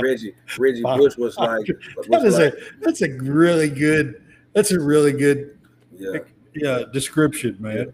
Reggie 0.00 0.34
Reggie 0.58 0.82
Fire 0.82 0.98
Bush 0.98 1.16
was 1.16 1.36
like, 1.36 1.66
That 1.66 2.22
was 2.22 2.34
is 2.34 2.38
a 2.38 2.52
that's 2.80 3.02
a 3.02 3.10
really 3.18 3.68
good 3.68 4.22
that's 4.54 4.72
a 4.72 4.80
really 4.80 5.12
good 5.12 5.58
yeah. 5.96 6.18
yeah 6.54 6.82
description, 6.92 7.56
man. 7.60 7.92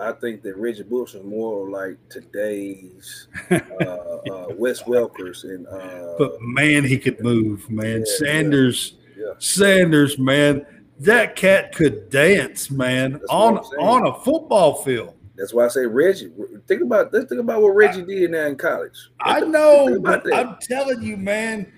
I 0.00 0.12
think 0.12 0.42
that 0.42 0.56
Reggie 0.56 0.82
Bush 0.82 1.14
was 1.14 1.22
more 1.24 1.68
like 1.68 1.96
today's 2.08 3.28
uh, 3.50 3.54
uh, 3.54 4.46
Wes 4.56 4.82
Welkers 4.82 5.44
and 5.44 5.66
uh, 5.68 6.14
But 6.18 6.40
man, 6.40 6.84
he 6.84 6.98
could 6.98 7.20
move, 7.20 7.68
man. 7.70 8.00
Yeah, 8.00 8.12
Sanders, 8.18 8.94
yeah. 9.16 9.32
Sanders, 9.38 10.18
man. 10.18 10.66
That 11.00 11.36
cat 11.36 11.74
could 11.74 12.08
dance, 12.08 12.70
man, 12.70 13.12
That's 13.12 13.24
on 13.28 13.58
on 13.58 14.06
a 14.06 14.14
football 14.20 14.82
field. 14.82 15.14
That's 15.36 15.52
why 15.52 15.64
I 15.64 15.68
say 15.68 15.86
Reggie. 15.86 16.30
Think 16.66 16.82
about 16.82 17.12
let's 17.12 17.28
think 17.28 17.40
about 17.40 17.60
what 17.60 17.70
Reggie 17.70 18.04
did 18.04 18.30
now 18.30 18.46
in 18.46 18.56
college. 18.56 19.10
I 19.20 19.40
know, 19.40 19.98
but. 20.00 20.32
I'm 20.32 20.56
telling 20.60 21.02
you, 21.02 21.16
man, 21.16 21.72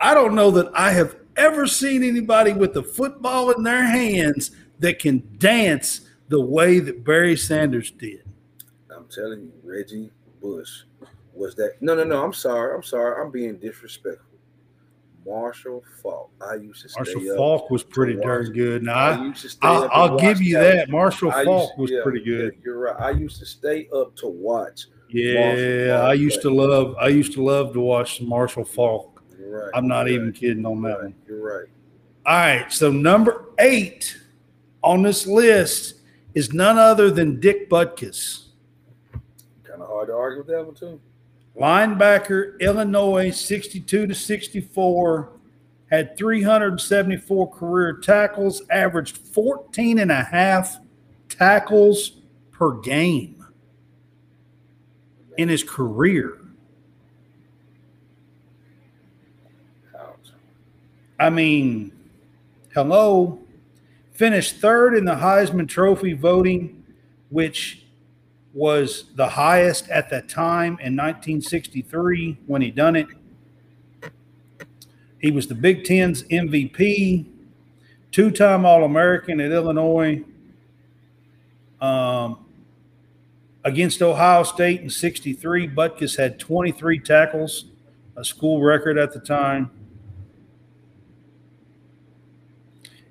I 0.00 0.14
don't 0.14 0.34
know 0.34 0.50
that 0.52 0.70
I 0.74 0.92
have 0.92 1.16
ever 1.36 1.66
seen 1.66 2.02
anybody 2.02 2.52
with 2.52 2.72
the 2.72 2.82
football 2.82 3.50
in 3.50 3.62
their 3.62 3.84
hands 3.84 4.50
that 4.78 4.98
can 4.98 5.22
dance 5.38 6.08
the 6.28 6.40
way 6.40 6.78
that 6.78 7.04
Barry 7.04 7.36
Sanders 7.36 7.90
did. 7.90 8.24
I'm 8.94 9.06
telling 9.06 9.42
you, 9.42 9.52
Reggie 9.62 10.10
Bush 10.40 10.82
was 11.34 11.54
that. 11.56 11.80
No, 11.80 11.94
no, 11.94 12.04
no. 12.04 12.24
I'm 12.24 12.32
sorry. 12.32 12.74
I'm 12.74 12.82
sorry. 12.82 13.22
I'm 13.22 13.30
being 13.30 13.56
disrespectful. 13.56 14.31
Marshall 15.26 15.84
Faulk. 16.02 16.30
I 16.40 16.54
used 16.54 16.82
to 16.82 16.88
stay 16.88 17.00
Marshall. 17.00 17.36
Faulk 17.36 17.70
was 17.70 17.82
pretty 17.82 18.14
darn 18.16 18.52
good. 18.52 18.82
Now, 18.82 18.94
I 18.94 19.10
I, 19.14 19.24
used 19.24 19.42
to 19.42 19.48
stay 19.48 19.66
I'll, 19.66 19.84
up 19.84 19.90
I'll 19.92 20.18
give 20.18 20.40
you 20.42 20.58
that. 20.58 20.88
Marshall 20.90 21.30
I 21.32 21.44
Faulk 21.44 21.76
was 21.78 21.90
yeah, 21.90 22.00
pretty 22.02 22.24
good. 22.24 22.54
yeah, 22.54 22.60
you're 22.64 22.78
right. 22.78 23.00
I 23.00 23.10
used 23.10 23.38
to 23.40 23.46
stay 23.46 23.88
up 23.94 24.14
to 24.16 24.26
watch 24.28 24.86
Yeah, 25.08 26.02
I 26.04 26.14
used 26.14 26.42
to 26.42 26.50
love. 26.50 26.96
I 27.00 27.08
used 27.08 27.32
to 27.34 27.42
love 27.42 27.72
to 27.74 27.80
watch 27.80 28.20
Marshall. 28.20 29.12
You're 29.38 29.64
right. 29.64 29.70
I'm 29.74 29.86
not 29.86 30.06
You're 30.06 30.14
even 30.16 30.26
right. 30.28 30.34
kidding 30.34 30.66
on 30.66 30.82
that 30.82 31.02
one. 31.02 31.14
You're 31.26 31.42
right. 31.42 31.68
All 32.24 32.34
right, 32.36 32.72
so 32.72 32.90
number 32.92 33.46
eight 33.58 34.16
on 34.82 35.02
this 35.02 35.26
list 35.26 35.94
is 36.34 36.52
none 36.52 36.78
other 36.78 37.10
than 37.10 37.40
Dick 37.40 37.68
Butkus, 37.68 38.46
Kind 39.64 39.82
of 39.82 39.88
hard 39.88 40.06
to 40.08 40.14
argue 40.14 40.38
with 40.38 40.46
that 40.48 40.64
one 40.64 40.74
too. 40.74 41.00
Linebacker, 41.58 42.58
Illinois, 42.60 43.30
62 43.30 44.06
to 44.06 44.14
64, 44.14 45.32
had 45.90 46.16
374 46.16 47.50
career 47.50 47.92
tackles, 47.94 48.62
averaged 48.70 49.18
14 49.18 49.98
and 49.98 50.10
a 50.10 50.22
half 50.22 50.78
tackles 51.28 52.12
per 52.50 52.72
game 52.80 53.44
in 55.36 55.48
his 55.48 55.62
career. 55.62 56.38
I 61.18 61.30
mean, 61.30 61.92
hello. 62.74 63.38
Finished 64.12 64.56
third 64.56 64.94
in 64.94 65.04
the 65.04 65.14
Heisman 65.14 65.68
Trophy 65.68 66.14
voting, 66.14 66.84
which 67.30 67.81
was 68.54 69.04
the 69.14 69.28
highest 69.28 69.88
at 69.88 70.10
that 70.10 70.28
time 70.28 70.72
in 70.80 70.96
1963 70.96 72.38
when 72.46 72.60
he 72.60 72.70
done 72.70 72.96
it. 72.96 73.06
He 75.18 75.30
was 75.30 75.46
the 75.46 75.54
Big 75.54 75.84
Ten's 75.84 76.24
MVP, 76.24 77.26
two-time 78.10 78.66
All-American 78.66 79.40
at 79.40 79.52
Illinois. 79.52 80.24
Um, 81.80 82.44
against 83.64 84.02
Ohio 84.02 84.42
State 84.42 84.80
in 84.80 84.90
63, 84.90 85.68
Butkus 85.68 86.18
had 86.18 86.38
23 86.38 86.98
tackles, 86.98 87.66
a 88.16 88.24
school 88.24 88.60
record 88.60 88.98
at 88.98 89.12
the 89.12 89.20
time. 89.20 89.70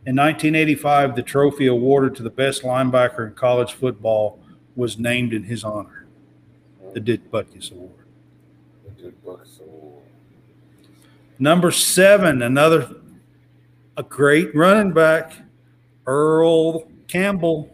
In 0.06 0.16
1985, 0.16 1.16
the 1.16 1.22
trophy 1.24 1.68
awarded 1.68 2.16
to 2.16 2.24
the 2.24 2.30
best 2.30 2.64
linebacker 2.64 3.28
in 3.28 3.34
college 3.34 3.74
football 3.74 4.41
was 4.76 4.98
named 4.98 5.34
in 5.34 5.44
his 5.44 5.64
honor, 5.64 6.06
the 6.94 7.00
Dick 7.00 7.30
Butkus 7.32 7.72
Award. 7.72 7.92
The 8.86 9.04
Dick 9.04 9.24
Butkus 9.24 9.62
Award. 9.62 10.04
Number 11.40 11.72
seven, 11.72 12.42
another 12.42 12.96
a 13.98 14.04
great 14.04 14.56
running 14.56 14.94
back, 14.94 15.34
Earl 16.06 16.88
Campbell. 17.08 17.70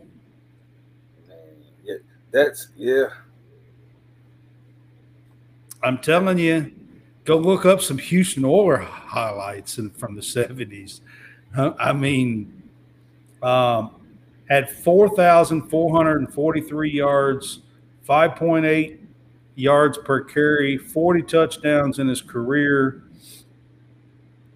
Yeah, 1.83 1.95
that's 2.31 2.69
yeah. 2.75 3.07
I'm 5.83 5.99
telling 5.99 6.37
you, 6.37 6.71
go 7.23 7.37
look 7.37 7.65
up 7.65 7.81
some 7.81 7.97
Houston 7.97 8.43
Oilers 8.45 8.85
highlights 8.85 9.77
in, 9.77 9.89
from 9.91 10.15
the 10.15 10.21
70s. 10.21 11.01
Uh, 11.55 11.73
I 11.79 11.93
mean, 11.93 12.63
um, 13.43 13.96
had 14.49 14.69
4,443 14.69 16.89
yards, 16.89 17.59
5.8 18.07 18.99
yards 19.55 19.97
per 19.97 20.21
carry, 20.21 20.77
40 20.77 21.23
touchdowns 21.23 21.99
in 21.99 22.07
his 22.07 22.21
career. 22.21 23.03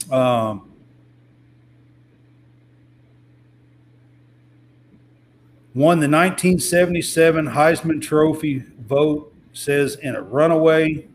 Um, 0.10 0.72
won 5.74 6.00
the 6.00 6.08
1977 6.08 7.48
Heisman 7.48 8.02
Trophy 8.02 8.64
vote, 8.88 9.34
says 9.54 9.96
in 9.96 10.16
a 10.16 10.22
runaway. 10.22 11.08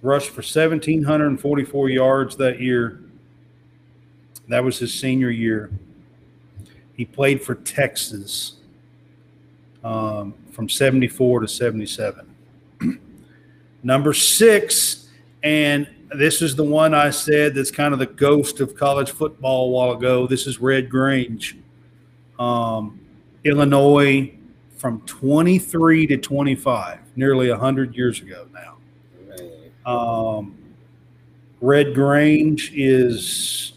Rushed 0.00 0.30
for 0.30 0.42
1,744 0.42 1.90
yards 1.90 2.36
that 2.36 2.60
year. 2.60 3.00
That 4.48 4.62
was 4.62 4.78
his 4.78 4.94
senior 4.94 5.30
year. 5.30 5.72
He 6.98 7.04
played 7.04 7.40
for 7.40 7.54
Texas 7.54 8.54
um, 9.84 10.34
from 10.50 10.68
74 10.68 11.40
to 11.40 11.48
77. 11.48 12.34
Number 13.84 14.12
six, 14.12 15.08
and 15.44 15.88
this 16.12 16.42
is 16.42 16.56
the 16.56 16.64
one 16.64 16.94
I 16.94 17.10
said 17.10 17.54
that's 17.54 17.70
kind 17.70 17.92
of 17.92 18.00
the 18.00 18.06
ghost 18.06 18.58
of 18.58 18.74
college 18.74 19.12
football 19.12 19.68
a 19.68 19.70
while 19.70 19.92
ago. 19.92 20.26
This 20.26 20.48
is 20.48 20.58
Red 20.58 20.90
Grange, 20.90 21.56
um, 22.36 22.98
Illinois, 23.44 24.32
from 24.76 25.00
23 25.02 26.08
to 26.08 26.16
25, 26.16 26.98
nearly 27.14 27.48
100 27.48 27.94
years 27.94 28.20
ago 28.20 28.48
now. 28.52 28.74
Um, 29.88 30.56
Red 31.60 31.94
Grange 31.94 32.72
is 32.74 33.74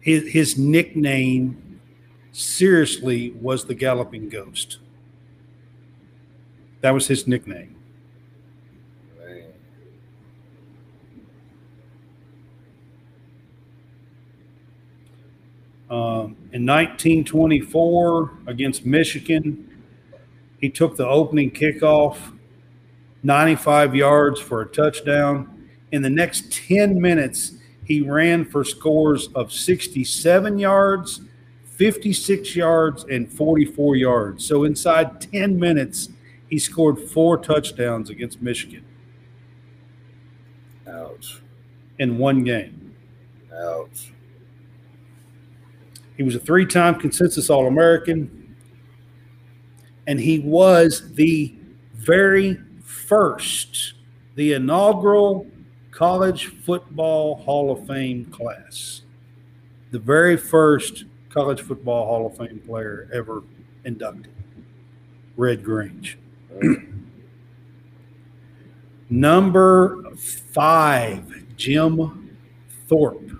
his, 0.00 0.32
his 0.32 0.56
nickname, 0.56 1.69
seriously, 2.32 3.30
was 3.40 3.64
the 3.64 3.74
Galloping 3.74 4.28
Ghost. 4.28 4.78
That 6.80 6.92
was 6.92 7.06
his 7.06 7.26
nickname. 7.26 7.76
Um, 15.90 16.36
in 16.52 16.64
1924 16.64 18.30
against 18.46 18.86
Michigan, 18.86 19.82
he 20.60 20.70
took 20.70 20.96
the 20.96 21.06
opening 21.06 21.50
kickoff, 21.50 22.16
95 23.24 23.96
yards 23.96 24.38
for 24.40 24.62
a 24.62 24.66
touchdown. 24.66 25.68
In 25.90 26.02
the 26.02 26.10
next 26.10 26.52
10 26.52 27.00
minutes, 27.00 27.54
he 27.84 28.02
ran 28.02 28.44
for 28.44 28.62
scores 28.62 29.28
of 29.34 29.52
67 29.52 30.58
yards, 30.60 31.22
56 31.80 32.56
yards, 32.56 33.04
and 33.04 33.32
44 33.32 33.96
yards. 33.96 34.44
So 34.44 34.64
inside 34.64 35.18
10 35.18 35.58
minutes, 35.58 36.10
he 36.50 36.58
scored 36.58 36.98
four 36.98 37.38
touchdowns 37.38 38.10
against 38.10 38.42
Michigan 38.42 38.84
Ouch. 40.86 41.40
in 41.98 42.18
one 42.18 42.44
game. 42.44 42.94
Ouch. 43.50 44.12
He 46.18 46.22
was 46.22 46.34
a 46.34 46.38
three 46.38 46.66
time 46.66 46.96
consensus 46.96 47.48
All 47.48 47.66
American. 47.66 48.54
And 50.06 50.20
he 50.20 50.40
was 50.40 51.14
the 51.14 51.54
very 51.94 52.60
first, 52.82 53.94
the 54.34 54.52
inaugural 54.52 55.46
College 55.92 56.48
Football 56.62 57.36
Hall 57.36 57.72
of 57.72 57.86
Fame 57.86 58.26
class. 58.26 59.00
The 59.92 59.98
very 59.98 60.36
first 60.36 61.04
College 61.30 61.62
Football 61.62 62.06
Hall 62.06 62.26
of 62.26 62.36
Fame 62.36 62.60
player 62.66 63.08
ever 63.12 63.42
inducted. 63.84 64.32
Red 65.36 65.64
Grange. 65.64 66.18
Number 69.10 70.04
five, 70.16 71.56
Jim 71.56 72.36
Thorpe. 72.88 73.30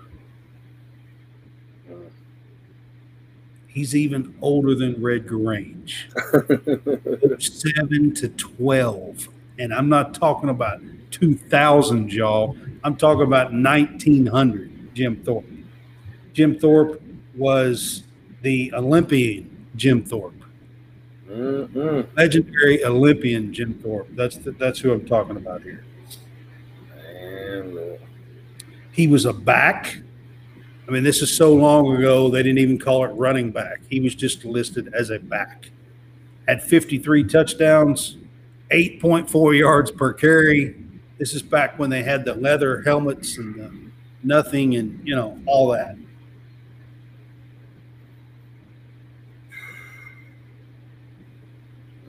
He's 3.67 3.95
even 3.95 4.35
older 4.41 4.75
than 4.75 5.01
Red 5.01 5.27
Grange. 5.27 6.09
Seven 7.39 8.13
to 8.15 8.29
12. 8.29 9.29
And 9.59 9.73
I'm 9.73 9.87
not 9.87 10.13
talking 10.13 10.49
about 10.49 10.81
2000, 11.11 12.11
y'all. 12.11 12.57
I'm 12.83 12.95
talking 12.97 13.23
about 13.23 13.53
1900, 13.53 14.93
Jim 14.93 15.23
Thorpe. 15.23 15.45
Jim 16.33 16.59
Thorpe 16.59 17.01
was 17.35 18.03
the 18.41 18.73
Olympian 18.73 19.67
Jim 19.75 20.03
Thorpe, 20.03 20.41
Mm-mm. 21.29 22.07
legendary 22.17 22.83
Olympian 22.83 23.53
Jim 23.53 23.73
Thorpe. 23.75 24.07
That's 24.15 24.37
the, 24.37 24.51
that's 24.51 24.79
who 24.79 24.91
I'm 24.91 25.05
talking 25.05 25.37
about 25.37 25.61
here. 25.61 25.85
Man. 26.95 27.97
He 28.91 29.07
was 29.07 29.25
a 29.25 29.33
back. 29.33 29.97
I 30.87 30.91
mean, 30.91 31.03
this 31.03 31.21
is 31.21 31.35
so 31.35 31.53
long 31.53 31.95
ago, 31.95 32.29
they 32.29 32.43
didn't 32.43 32.59
even 32.59 32.77
call 32.77 33.05
it 33.05 33.09
running 33.09 33.51
back. 33.51 33.79
He 33.89 34.01
was 34.01 34.13
just 34.13 34.43
listed 34.43 34.93
as 34.93 35.09
a 35.09 35.19
back. 35.19 35.71
Had 36.47 36.61
53 36.61 37.23
touchdowns, 37.25 38.17
8.4 38.71 39.57
yards 39.57 39.91
per 39.91 40.11
carry. 40.11 40.75
This 41.17 41.33
is 41.33 41.41
back 41.41 41.79
when 41.79 41.89
they 41.89 42.03
had 42.03 42.25
the 42.25 42.33
leather 42.33 42.81
helmets 42.81 43.37
and 43.37 43.55
the 43.55 43.71
nothing 44.23 44.75
and, 44.75 44.99
you 45.07 45.15
know, 45.15 45.39
all 45.45 45.69
that. 45.69 45.95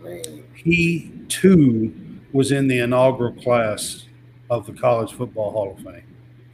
man. 0.02 0.44
He, 0.64 1.12
too, 1.28 1.92
was 2.32 2.52
in 2.52 2.68
the 2.68 2.78
inaugural 2.78 3.32
class 3.32 4.06
of 4.50 4.66
the 4.66 4.72
College 4.72 5.12
Football 5.12 5.50
Hall 5.50 5.72
of 5.72 5.84
Fame. 5.84 6.04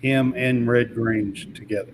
Him 0.01 0.33
and 0.37 0.69
Red 0.69 0.95
Grange 0.95 1.53
together. 1.55 1.93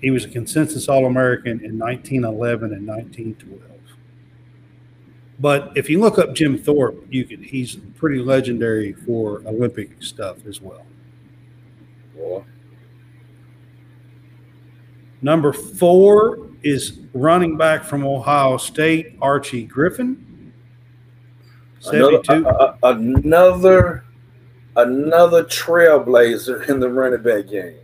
He 0.00 0.10
was 0.10 0.24
a 0.24 0.28
consensus 0.28 0.88
All 0.88 1.06
American 1.06 1.62
in 1.62 1.78
1911 1.78 2.72
and 2.72 2.86
1912. 2.86 3.70
But 5.38 5.72
if 5.74 5.88
you 5.88 6.00
look 6.00 6.18
up 6.18 6.34
Jim 6.34 6.58
Thorpe, 6.58 7.04
you 7.10 7.24
can 7.24 7.42
he's 7.42 7.76
pretty 7.96 8.18
legendary 8.18 8.92
for 8.92 9.42
Olympic 9.46 10.02
stuff 10.02 10.46
as 10.46 10.60
well. 10.60 10.86
Boy. 12.14 12.44
Number 15.22 15.52
four 15.52 16.49
is 16.62 17.00
running 17.14 17.56
back 17.56 17.84
from 17.84 18.06
Ohio 18.06 18.56
State, 18.56 19.16
Archie 19.20 19.64
Griffin. 19.64 20.52
Another, 21.90 22.22
72. 22.24 22.46
a- 22.48 22.76
a- 22.82 22.92
another 22.92 24.04
another 24.76 25.44
trailblazer 25.44 26.68
in 26.68 26.78
the 26.80 26.88
running 26.88 27.22
back 27.22 27.48
game. 27.48 27.74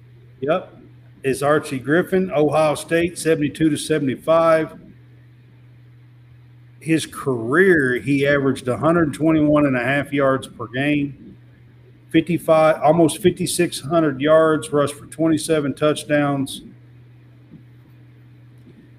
Yep. 0.41 0.73
Is 1.25 1.43
Archie 1.43 1.79
Griffin, 1.81 2.31
Ohio 2.31 2.75
State, 2.75 3.19
72 3.19 3.71
to 3.71 3.77
75. 3.77 4.79
His 6.79 7.05
career, 7.07 7.95
he 7.99 8.27
averaged 8.27 8.69
121 8.69 9.67
and 9.67 9.77
a 9.77 9.83
half 9.83 10.13
yards 10.13 10.47
per 10.47 10.69
game, 10.69 11.37
55, 12.11 12.81
almost 12.83 13.21
5,600 13.23 14.21
yards, 14.21 14.73
rushed 14.73 14.95
for 14.95 15.07
27 15.07 15.75
touchdowns. 15.75 16.63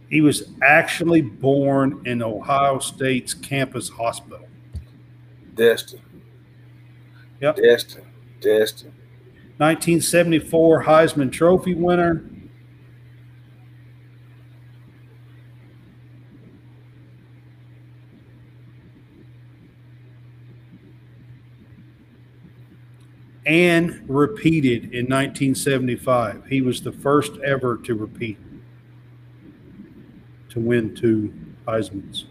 He 0.10 0.22
was 0.22 0.50
actually 0.62 1.22
born 1.22 2.02
in 2.06 2.22
Ohio 2.22 2.80
State's 2.80 3.34
campus 3.34 3.90
hospital. 3.90 4.48
Destin. 5.54 6.02
Yep. 7.42 7.58
Destin. 7.58 8.06
Destin. 8.40 8.94
1974 9.58 10.84
Heisman 10.84 11.32
Trophy 11.32 11.74
winner. 11.74 12.24
And 23.46 24.04
repeated 24.10 24.94
in 24.94 25.06
1975. 25.06 26.46
He 26.48 26.62
was 26.62 26.82
the 26.82 26.92
first 26.92 27.32
ever 27.46 27.78
to 27.78 27.96
repeat 27.96 28.38
to 30.50 30.60
win 30.60 30.96
two 30.96 31.34
Heisman's. 31.68 32.26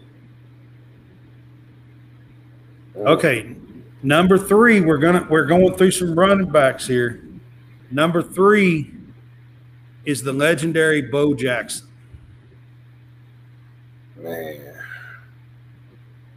Uh, 2.95 3.11
okay, 3.11 3.55
number 4.03 4.37
three, 4.37 4.81
we're 4.81 4.97
gonna 4.97 5.27
we're 5.29 5.45
going 5.45 5.75
through 5.75 5.91
some 5.91 6.17
running 6.17 6.49
backs 6.49 6.87
here. 6.87 7.23
Number 7.91 8.21
three 8.21 8.91
is 10.05 10.23
the 10.23 10.33
legendary 10.33 11.01
Bo 11.01 11.33
Jackson. 11.33 11.87
Man. 14.15 14.73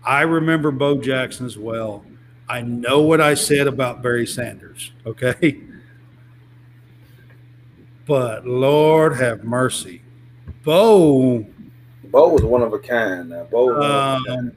I 0.04 0.22
remember 0.22 0.70
Bo 0.70 1.00
Jackson 1.00 1.46
as 1.46 1.56
well. 1.56 2.04
I 2.48 2.62
know 2.62 3.00
what 3.02 3.20
I 3.20 3.34
said 3.34 3.66
about 3.68 4.02
Barry 4.02 4.26
Sanders, 4.26 4.92
okay? 5.06 5.60
But 8.06 8.44
Lord 8.44 9.18
have 9.18 9.44
mercy. 9.44 10.02
Bo, 10.64 11.46
Bo 12.10 12.28
was 12.28 12.42
one 12.42 12.62
of 12.62 12.72
a 12.72 12.78
kind. 12.78 13.30
Now, 13.30 13.44
Bo, 13.44 13.66
was 13.66 13.76
one 13.76 13.84
of 13.84 13.90
a 13.90 13.96
um, 13.96 14.24
kind. 14.26 14.56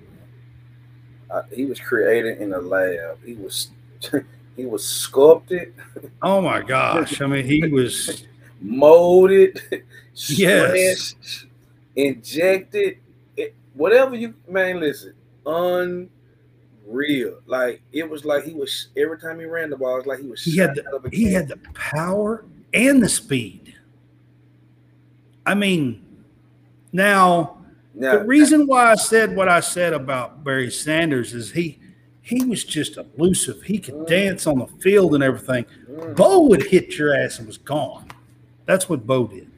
Uh, 1.29 1.41
he 1.51 1.65
was 1.65 1.79
created 1.79 2.39
in 2.41 2.53
a 2.53 2.59
lab. 2.59 3.17
He 3.25 3.33
was 3.33 3.69
he 4.55 4.65
was 4.65 4.87
sculpted, 4.87 5.73
oh 6.21 6.41
my 6.41 6.61
gosh. 6.61 7.21
I 7.21 7.27
mean, 7.27 7.45
he 7.45 7.65
was 7.71 8.25
molded, 8.61 9.59
Yes. 10.15 11.15
injected, 11.95 12.97
it, 13.35 13.55
whatever 13.73 14.15
you 14.15 14.35
man. 14.47 14.79
Listen, 14.79 15.13
unreal. 15.45 16.09
Like 17.47 17.81
it 17.91 18.07
was 18.07 18.25
like 18.25 18.43
he 18.43 18.53
was 18.53 18.89
every 18.95 19.19
time 19.19 19.39
he 19.39 19.45
ran 19.45 19.71
the 19.71 19.77
ball, 19.77 19.95
it 19.95 19.97
was 19.99 20.05
like 20.05 20.19
he 20.19 20.27
was. 20.27 20.43
he 20.43 20.57
had 20.57 20.75
shot 20.75 20.87
out 20.87 20.93
of 20.93 21.03
the 21.03 21.09
he 21.09 21.33
had 21.33 21.47
the 21.47 21.57
power 21.73 22.45
and 22.73 23.01
the 23.01 23.09
speed. 23.09 23.75
I 25.45 25.55
mean, 25.55 26.03
now 26.93 27.57
now, 27.95 28.17
the 28.17 28.25
reason 28.25 28.65
why 28.65 28.91
I 28.91 28.95
said 28.95 29.35
what 29.35 29.47
I 29.47 29.59
said 29.59 29.93
about 29.93 30.43
Barry 30.43 30.71
Sanders 30.71 31.33
is 31.33 31.51
he 31.51 31.79
he 32.21 32.43
was 32.45 32.63
just 32.63 32.97
elusive. 32.97 33.61
He 33.61 33.77
could 33.77 33.95
Mm. 33.95 34.07
dance 34.07 34.47
on 34.47 34.59
the 34.59 34.67
field 34.81 35.13
and 35.13 35.23
everything. 35.23 35.65
mm, 35.91 36.15
Bo 36.15 36.47
would 36.47 36.63
hit 36.63 36.97
your 36.97 37.13
ass 37.13 37.37
and 37.37 37.45
was 37.47 37.57
gone. 37.57 38.07
That's 38.65 38.87
what 38.89 39.05
Bo 39.05 39.27
did. 39.27 39.49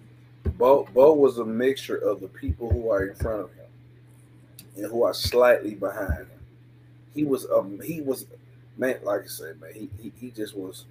Bo, 0.58 0.88
Bo 0.94 1.14
was 1.14 1.38
a 1.38 1.46
mixture 1.46 1.98
of 1.98 2.22
the 2.22 2.28
people 2.28 2.70
who 2.72 2.90
are 2.90 3.06
in 3.06 3.16
front 3.16 3.42
of 3.42 3.54
him 3.54 3.66
and 4.78 4.86
who 4.88 5.04
are 5.04 5.14
slightly 5.14 5.76
behind 5.76 6.12
him. 6.28 6.30
He 7.14 7.24
was 7.24 7.46
um 7.50 7.80
he 7.82 8.02
was 8.02 8.26
man, 8.78 8.98
like 9.04 9.22
I 9.22 9.28
said, 9.28 9.62
man, 9.62 9.72
he 9.74 9.90
he, 10.02 10.12
he 10.20 10.32
just 10.32 10.58
was 10.58 10.86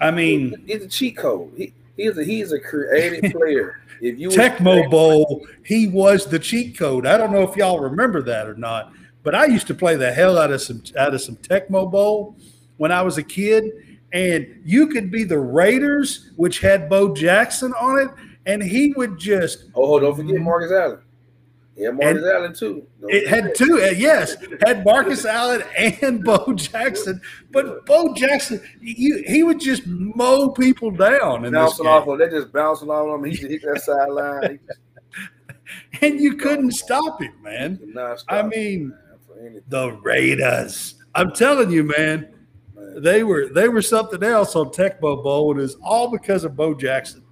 I 0.00 0.10
mean, 0.10 0.62
he's 0.66 0.82
a 0.84 0.88
cheat 0.88 1.16
code. 1.16 1.52
He 1.56 1.72
he's 1.96 2.18
a 2.18 2.24
he's 2.24 2.52
a 2.52 2.60
creative 2.60 3.32
player. 3.38 3.80
If 4.00 4.18
you 4.18 4.28
Tecmo 4.28 4.90
Bowl, 4.90 5.46
he 5.64 5.86
was 5.86 6.26
the 6.26 6.38
cheat 6.38 6.76
code. 6.76 7.06
I 7.06 7.16
don't 7.16 7.32
know 7.32 7.42
if 7.42 7.56
y'all 7.56 7.80
remember 7.80 8.22
that 8.22 8.46
or 8.46 8.54
not, 8.54 8.92
but 9.22 9.34
I 9.34 9.46
used 9.46 9.66
to 9.68 9.74
play 9.74 9.96
the 9.96 10.12
hell 10.12 10.38
out 10.38 10.52
of 10.52 10.60
some 10.60 10.82
out 10.98 11.14
of 11.14 11.20
some 11.20 11.36
Tecmo 11.36 11.90
Bowl 11.90 12.36
when 12.76 12.92
I 12.92 13.02
was 13.02 13.18
a 13.18 13.22
kid. 13.22 13.64
And 14.12 14.60
you 14.64 14.86
could 14.86 15.10
be 15.10 15.24
the 15.24 15.38
Raiders, 15.38 16.30
which 16.36 16.60
had 16.60 16.88
Bo 16.88 17.12
Jackson 17.14 17.72
on 17.80 17.98
it, 17.98 18.10
and 18.46 18.62
he 18.62 18.92
would 18.92 19.18
just 19.18 19.64
Oh, 19.74 19.98
don't 19.98 20.14
forget 20.14 20.40
Marcus 20.40 20.70
Allen. 20.70 21.00
Yeah, 21.76 21.90
Marcus 21.90 22.24
Allen 22.24 22.54
too. 22.54 22.86
Don't 23.00 23.12
it 23.12 23.26
had 23.26 23.54
two, 23.54 23.82
uh, 23.82 23.86
yes, 23.86 24.36
had 24.64 24.84
Marcus 24.84 25.24
Allen 25.24 25.62
and 25.76 26.22
Bo 26.22 26.52
Jackson. 26.54 27.20
But 27.50 27.84
Bo 27.84 28.14
Jackson, 28.14 28.62
you, 28.80 29.24
he 29.26 29.42
would 29.42 29.58
just 29.58 29.84
mow 29.86 30.50
people 30.50 30.92
down 30.92 31.42
this 31.42 31.50
bouncing 31.50 31.86
off 31.86 32.06
of 32.06 32.18
they 32.18 32.28
just 32.28 32.52
bouncing 32.52 32.90
off 32.90 33.08
of 33.08 33.20
him. 33.20 33.24
He 33.24 33.36
just 33.36 33.50
hit 33.50 33.62
that 33.62 33.82
sideline. 33.82 34.60
And 36.02 36.20
you 36.20 36.36
couldn't 36.36 36.72
stop 36.72 37.22
him, 37.22 37.32
man. 37.42 37.80
not 37.94 38.12
I 38.12 38.16
stop, 38.16 38.46
mean, 38.48 38.94
man, 39.34 39.62
the 39.68 39.92
Raiders. 40.02 40.96
I'm 41.14 41.32
telling 41.32 41.70
you, 41.70 41.84
man, 41.84 42.28
man. 42.74 43.02
they 43.02 43.24
were 43.24 43.48
they 43.48 43.68
were 43.68 43.80
something 43.80 44.22
else 44.22 44.56
on 44.56 44.66
Tecmo 44.66 45.22
Bowl, 45.22 45.52
and 45.52 45.60
it's 45.60 45.76
all 45.82 46.10
because 46.10 46.44
of 46.44 46.54
Bo 46.54 46.74
Jackson. 46.74 47.24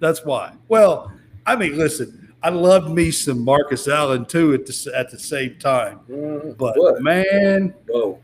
That's 0.00 0.24
why. 0.24 0.54
Well, 0.68 1.12
I 1.46 1.54
mean, 1.54 1.78
listen, 1.78 2.25
I 2.46 2.50
loved 2.50 2.90
me 2.90 3.10
some 3.10 3.44
Marcus 3.44 3.88
Allen 3.88 4.24
too 4.24 4.54
at 4.54 4.66
the 4.66 4.92
at 4.94 5.10
the 5.10 5.18
same 5.18 5.56
time, 5.58 5.98
Mhm. 6.08 6.56
but 6.56 6.76
But 6.76 7.02
man, 7.02 7.74
Bo, 7.88 8.20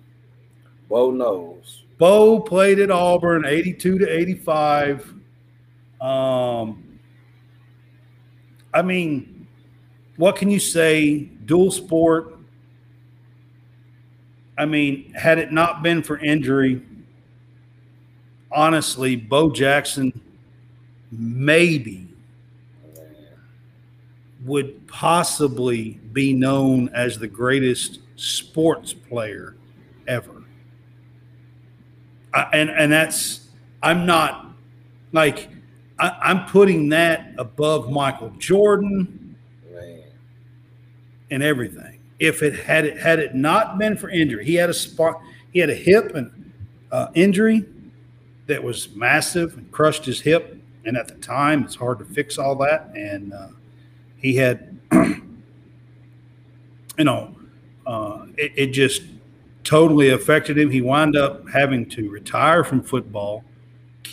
Bo 0.88 1.10
knows. 1.10 1.82
Bo 1.98 2.38
played 2.38 2.78
at 2.78 2.92
Auburn, 2.92 3.44
82 3.44 3.98
to 3.98 4.06
85. 4.08 5.12
Um, 6.00 6.84
I 8.72 8.82
mean, 8.82 9.48
what 10.16 10.36
can 10.36 10.48
you 10.52 10.60
say? 10.60 11.24
Dual 11.44 11.72
sport. 11.72 12.36
I 14.56 14.66
mean, 14.66 15.12
had 15.14 15.38
it 15.38 15.50
not 15.52 15.82
been 15.82 16.00
for 16.00 16.16
injury, 16.18 16.80
honestly, 18.52 19.16
Bo 19.16 19.50
Jackson 19.50 20.12
maybe 21.10 22.01
would 24.44 24.86
possibly 24.88 26.00
be 26.12 26.32
known 26.32 26.88
as 26.90 27.18
the 27.18 27.28
greatest 27.28 28.00
sports 28.16 28.92
player 28.92 29.56
ever. 30.06 30.42
I, 32.34 32.48
and 32.52 32.70
and 32.70 32.92
that's 32.92 33.48
I'm 33.82 34.06
not 34.06 34.46
like 35.12 35.48
I, 35.98 36.16
I'm 36.22 36.46
putting 36.46 36.88
that 36.90 37.34
above 37.38 37.90
Michael 37.90 38.30
Jordan 38.38 39.36
Man. 39.72 40.02
and 41.30 41.42
everything. 41.42 42.00
If 42.18 42.42
it 42.42 42.54
had 42.54 42.84
it 42.84 42.98
had 42.98 43.18
it 43.18 43.34
not 43.34 43.78
been 43.78 43.96
for 43.96 44.08
injury, 44.08 44.44
he 44.44 44.54
had 44.54 44.70
a 44.70 44.74
spot, 44.74 45.20
he 45.52 45.58
had 45.58 45.70
a 45.70 45.74
hip 45.74 46.14
and 46.14 46.52
uh, 46.90 47.08
injury 47.14 47.66
that 48.46 48.62
was 48.62 48.94
massive 48.94 49.56
and 49.56 49.70
crushed 49.70 50.04
his 50.04 50.20
hip. 50.20 50.58
And 50.84 50.96
at 50.96 51.06
the 51.08 51.14
time, 51.14 51.62
it's 51.64 51.76
hard 51.76 51.98
to 52.00 52.04
fix 52.04 52.38
all 52.38 52.56
that. 52.56 52.90
And 52.94 53.32
uh, 53.32 53.48
he 54.22 54.36
had, 54.36 54.78
you 54.92 55.20
know, 56.98 57.34
uh, 57.86 58.26
it, 58.38 58.52
it 58.56 58.66
just 58.68 59.02
totally 59.64 60.10
affected 60.10 60.56
him. 60.56 60.70
He 60.70 60.80
wound 60.80 61.16
up 61.16 61.48
having 61.48 61.88
to 61.90 62.08
retire 62.10 62.64
from 62.64 62.82
football. 62.82 63.44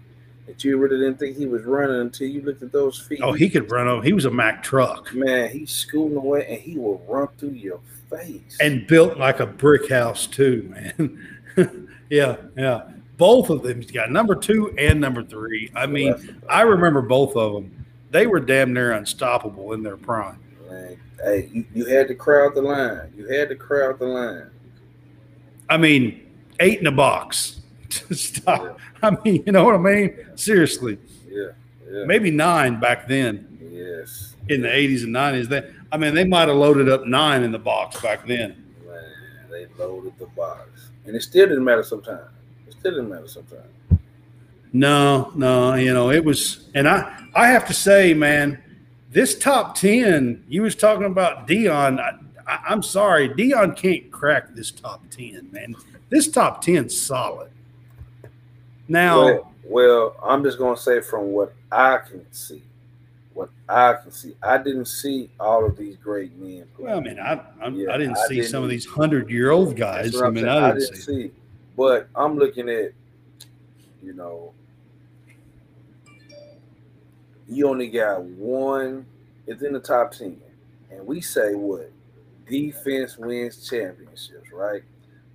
that 0.47 0.65
you 0.65 0.79
really 0.79 0.99
didn't 0.99 1.19
think 1.19 1.37
he 1.37 1.47
was 1.47 1.65
running 1.65 2.01
until 2.01 2.27
you 2.27 2.41
looked 2.41 2.63
at 2.63 2.73
those 2.73 2.99
feet. 2.99 3.21
Oh, 3.23 3.33
he 3.33 3.51
could 3.51 3.71
run 3.71 3.87
over. 3.87 4.03
He 4.03 4.15
was 4.15 4.25
a 4.25 4.31
Mack 4.31 4.63
truck 4.63 5.13
man, 5.15 5.51
he's 5.51 5.71
scooting 5.71 6.17
away 6.17 6.47
and 6.49 6.61
he 6.61 6.79
will 6.79 7.05
run 7.07 7.29
through 7.37 7.51
your 7.51 7.81
face. 8.11 8.57
and 8.61 8.87
built 8.87 9.19
like 9.19 9.41
a 9.41 9.47
brick 9.47 9.91
house, 9.91 10.27
too, 10.27 10.67
man. 10.71 11.89
yeah, 12.11 12.37
yeah. 12.57 12.89
Both 13.19 13.51
of 13.51 13.63
them. 13.63 13.83
He's 13.83 13.91
got 13.91 14.11
number 14.11 14.35
two 14.35 14.75
and 14.79 15.01
number 15.01 15.23
three. 15.23 15.71
I 15.75 15.87
mean, 15.87 16.41
I 16.49 16.63
remember 16.63 17.03
both 17.03 17.37
of 17.37 17.53
them. 17.53 17.85
They 18.11 18.27
were 18.27 18.41
damn 18.41 18.73
near 18.73 18.93
unstoppable 18.93 19.73
in 19.73 19.83
their 19.83 19.97
prime. 19.97 20.39
Man, 20.69 21.01
hey, 21.23 21.49
you, 21.53 21.65
you 21.75 21.85
had 21.87 22.09
to 22.09 22.15
crowd 22.15 22.55
the 22.55 22.63
line. 22.63 23.13
You 23.17 23.27
had 23.29 23.49
to 23.49 23.57
crowd 23.57 23.99
the 23.99 24.07
line. 24.07 24.51
I 25.69 25.77
mean, 25.77 26.31
eight 26.61 26.81
in 26.81 26.87
a 26.87 26.93
box. 26.93 27.61
Stop. 28.11 28.79
I 29.03 29.17
mean, 29.25 29.43
you 29.47 29.53
know 29.53 29.65
what 29.65 29.75
I 29.75 29.79
mean? 29.79 30.15
Seriously, 30.35 30.99
Yeah, 31.29 31.49
yeah. 31.91 32.05
maybe 32.05 32.31
nine 32.31 32.79
back 32.81 33.09
then 33.09 33.59
Yes. 33.73 34.35
in 34.49 34.61
the 34.63 34.69
80s 34.69 35.05
and 35.05 35.15
90s. 35.15 35.49
They, 35.49 35.71
I 35.91 35.97
mean, 35.97 36.15
they 36.15 36.25
might 36.25 36.49
have 36.49 36.57
loaded 36.57 36.89
up 36.89 37.07
nine 37.07 37.43
in 37.45 37.53
the 37.53 37.59
box 37.59 38.01
back 38.03 38.27
then. 38.27 38.63
Man, 38.87 39.05
they 39.51 39.67
loaded 39.79 40.19
the 40.19 40.27
box. 40.27 40.91
And 41.07 41.17
it 41.17 41.23
still 41.23 41.49
didn't 41.49 41.65
matter 41.65 41.83
sometimes. 41.83 42.29
It 42.67 42.75
still 42.79 42.91
didn't 42.93 43.09
matter 43.09 43.29
sometimes. 43.29 43.65
No, 44.75 45.33
no, 45.35 45.75
you 45.75 45.95
know, 45.95 46.11
it 46.11 46.23
was, 46.23 46.69
and 46.75 46.87
I, 46.87 47.25
I 47.35 47.47
have 47.49 47.67
to 47.69 47.73
say, 47.75 48.13
man, 48.13 48.63
this 49.11 49.39
top 49.39 49.75
10, 49.75 50.45
you 50.49 50.63
was 50.63 50.75
talking 50.75 51.05
about 51.07 51.47
Deion. 51.49 51.99
I, 52.01 52.19
I, 52.47 52.61
I'm 52.69 52.83
sorry, 52.83 53.29
Deion 53.31 53.77
can't 53.77 54.11
crack 54.11 54.55
this 54.55 54.71
top 54.71 55.03
10, 55.11 55.49
man. 55.53 55.75
This 56.11 56.29
top 56.29 56.63
10 56.63 56.89
solid. 56.89 57.51
Now, 58.89 59.25
Well, 59.25 59.53
well, 59.65 60.17
I'm 60.23 60.43
just 60.43 60.59
gonna 60.59 60.77
say 60.77 61.01
from 61.01 61.33
what 61.33 61.53
I 61.71 61.99
can 61.99 62.25
see. 62.33 62.63
What 63.35 63.51
I 63.69 63.95
can 64.03 64.11
see. 64.11 64.35
I 64.43 64.59
didn't 64.59 64.87
see 64.87 65.31
all 65.39 65.65
of 65.67 65.77
these 65.77 65.97
great 65.97 66.35
men 66.37 66.65
play. 66.75 66.87
well, 66.87 66.99
I 66.99 67.01
mean, 67.01 67.21
I, 67.21 67.41
I, 67.63 67.69
Yeah, 67.69 67.93
I 67.93 67.99
didn't 67.99 68.17
I 68.17 68.27
see 68.29 68.37
didn't 68.37 68.51
some 68.51 68.65
of 68.65 68.71
these 68.71 68.87
hundred 68.87 69.31
year 69.31 69.51
old 69.51 69.77
guys. 69.77 70.21
I 70.21 70.31
mean. 70.31 70.49
I 70.49 70.71
I 70.71 70.73
didn't, 70.73 70.81
didn't 70.81 70.97
see. 70.97 71.03
see. 71.03 71.31
But 71.77 72.09
I'm 72.17 72.37
looking 72.39 72.69
at, 72.69 72.93
you 74.03 74.15
know, 74.15 74.53
you 77.49 77.69
only 77.69 77.89
got 77.89 78.23
one. 78.25 79.07
It's 79.47 79.63
in 79.63 79.73
the 79.75 79.81
top 79.81 80.13
ten, 80.13 80.41
and 80.91 81.07
we 81.07 81.21
say 81.23 81.55
what 81.55 81.93
defense 82.49 83.19
wins 83.19 83.69
championships, 83.69 84.53
right? 84.53 84.83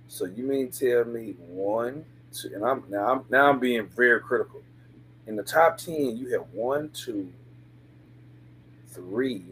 So 0.08 0.26
you 0.26 0.44
mean 0.44 0.70
tell 0.70 1.04
me 1.04 1.36
one, 1.38 2.04
two, 2.32 2.50
and 2.54 2.64
I'm 2.64 2.84
now 2.88 3.12
I'm 3.12 3.24
now 3.30 3.50
I'm 3.50 3.60
being 3.60 3.88
very 3.88 4.20
critical. 4.20 4.62
In 5.26 5.36
the 5.36 5.42
top 5.44 5.78
ten, 5.78 6.16
you 6.16 6.30
have 6.32 6.46
one, 6.52 6.90
two, 6.90 7.32
three, 8.88 9.44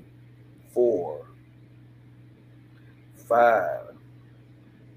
four, 0.72 1.26
five, 3.28 3.94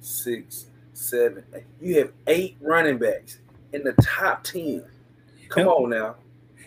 six, 0.02 0.68
seven. 0.94 1.44
eight. 1.56 1.66
You 1.82 2.00
have 2.00 2.12
eight 2.28 2.58
running 2.62 2.98
backs 3.00 3.40
in 3.74 3.84
the 3.84 3.94
top 4.02 4.44
ten. 4.44 4.84
Come 5.50 5.68
Yep. 5.68 5.70
on 5.70 5.90
now, 5.92 6.16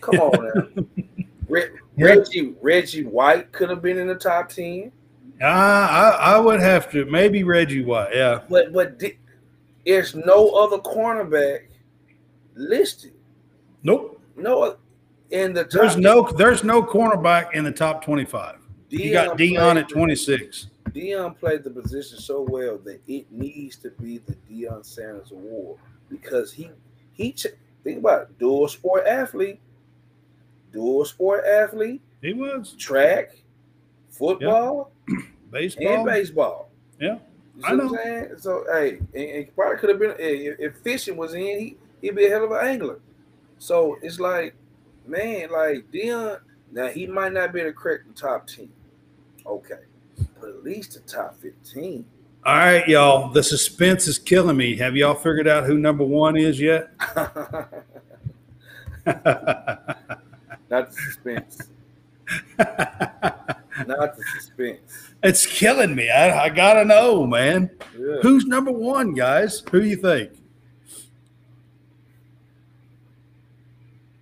come 0.01 0.15
on 0.19 0.45
now. 0.75 0.83
Re- 1.47 1.69
Yeah. 1.97 2.05
Reggie 2.07 2.53
Reggie 2.61 3.03
White 3.05 3.51
could 3.51 3.69
have 3.69 3.81
been 3.81 3.97
in 3.97 4.07
the 4.07 4.15
top 4.15 4.49
ten, 4.49 4.91
I, 5.41 5.45
I, 5.47 6.09
I 6.35 6.39
would 6.39 6.59
have 6.59 6.91
to 6.91 7.05
maybe 7.05 7.43
Reggie 7.43 7.83
White. 7.83 8.13
Yeah, 8.15 8.41
but 8.49 8.71
but 8.71 8.99
di- 8.99 9.17
there's 9.85 10.13
no 10.15 10.49
other 10.51 10.77
cornerback 10.77 11.63
listed. 12.55 13.13
nope. 13.83 14.21
No, 14.35 14.77
in 15.31 15.53
the 15.53 15.63
top. 15.63 15.81
There's 15.81 15.97
no 15.97 16.31
there's 16.31 16.63
no 16.63 16.81
cornerback 16.83 17.53
in 17.53 17.63
the 17.65 17.71
top 17.71 18.03
twenty 18.03 18.25
five. 18.25 18.57
You 18.89 19.11
got 19.11 19.37
Deion 19.37 19.77
at 19.79 19.89
twenty 19.89 20.15
six. 20.15 20.67
Deion 20.91 21.37
played 21.37 21.63
the 21.63 21.69
position 21.69 22.17
so 22.19 22.41
well 22.49 22.77
that 22.79 23.01
it 23.07 23.31
needs 23.31 23.75
to 23.77 23.89
be 23.91 24.19
the 24.19 24.35
Deion 24.49 24.85
Sanders 24.85 25.31
Award 25.31 25.79
because 26.09 26.53
he 26.53 26.69
he 27.13 27.31
think 27.83 27.99
about 27.99 28.21
it, 28.23 28.39
dual 28.39 28.67
sport 28.67 29.05
athlete, 29.05 29.59
dual 30.71 31.05
sport 31.05 31.45
athlete, 31.45 32.01
He 32.21 32.33
was 32.33 32.73
track, 32.73 33.35
football, 34.09 34.91
baseball. 35.51 35.87
and 35.87 36.05
baseball. 36.05 36.69
Yeah, 36.99 37.19
You 37.57 37.63
I 37.65 37.73
know. 37.73 38.27
So 38.37 38.65
hey, 38.71 38.99
and, 39.13 39.23
and 39.45 39.55
probably 39.55 39.77
could 39.77 39.89
have 39.89 39.99
been 39.99 40.11
eh, 40.11 40.51
if, 40.51 40.59
if 40.59 40.77
fishing 40.77 41.17
was 41.17 41.33
in, 41.33 41.41
he, 41.41 41.77
he'd 42.01 42.15
be 42.15 42.25
a 42.25 42.29
hell 42.29 42.43
of 42.45 42.51
an 42.51 42.65
angler. 42.67 42.99
So 43.57 43.97
it's 44.01 44.19
like, 44.19 44.55
man, 45.07 45.49
like 45.51 45.89
Deion. 45.91 46.39
Now 46.71 46.87
he 46.87 47.07
might 47.07 47.33
not 47.33 47.51
be 47.51 47.61
able 47.61 47.71
to 47.71 47.73
crack 47.73 48.01
the 48.07 48.13
top 48.13 48.45
ten, 48.45 48.69
okay, 49.45 49.79
but 50.39 50.49
at 50.49 50.63
least 50.63 50.93
the 50.93 50.99
top 50.99 51.41
fifteen. 51.41 52.05
All 52.45 52.55
right, 52.55 52.87
y'all. 52.87 53.29
The 53.29 53.43
suspense 53.43 54.07
is 54.07 54.17
killing 54.17 54.55
me. 54.55 54.77
Have 54.77 54.95
y'all 54.95 55.13
figured 55.15 55.47
out 55.47 55.65
who 55.65 55.77
number 55.77 56.05
one 56.05 56.37
is 56.37 56.59
yet? 56.59 56.91
Not 60.69 60.91
the 60.91 60.95
suspense. 60.95 61.69
Not 63.87 64.15
the 64.17 64.23
suspense. 64.35 65.11
it's 65.23 65.45
killing 65.45 65.95
me. 65.95 66.09
I, 66.09 66.45
I 66.45 66.49
gotta 66.49 66.85
know, 66.85 67.25
man. 67.25 67.69
Yeah. 67.97 68.17
Who's 68.21 68.45
number 68.45 68.71
one, 68.71 69.13
guys? 69.13 69.63
Who 69.71 69.81
do 69.81 69.87
you 69.87 69.95
think? 69.95 70.31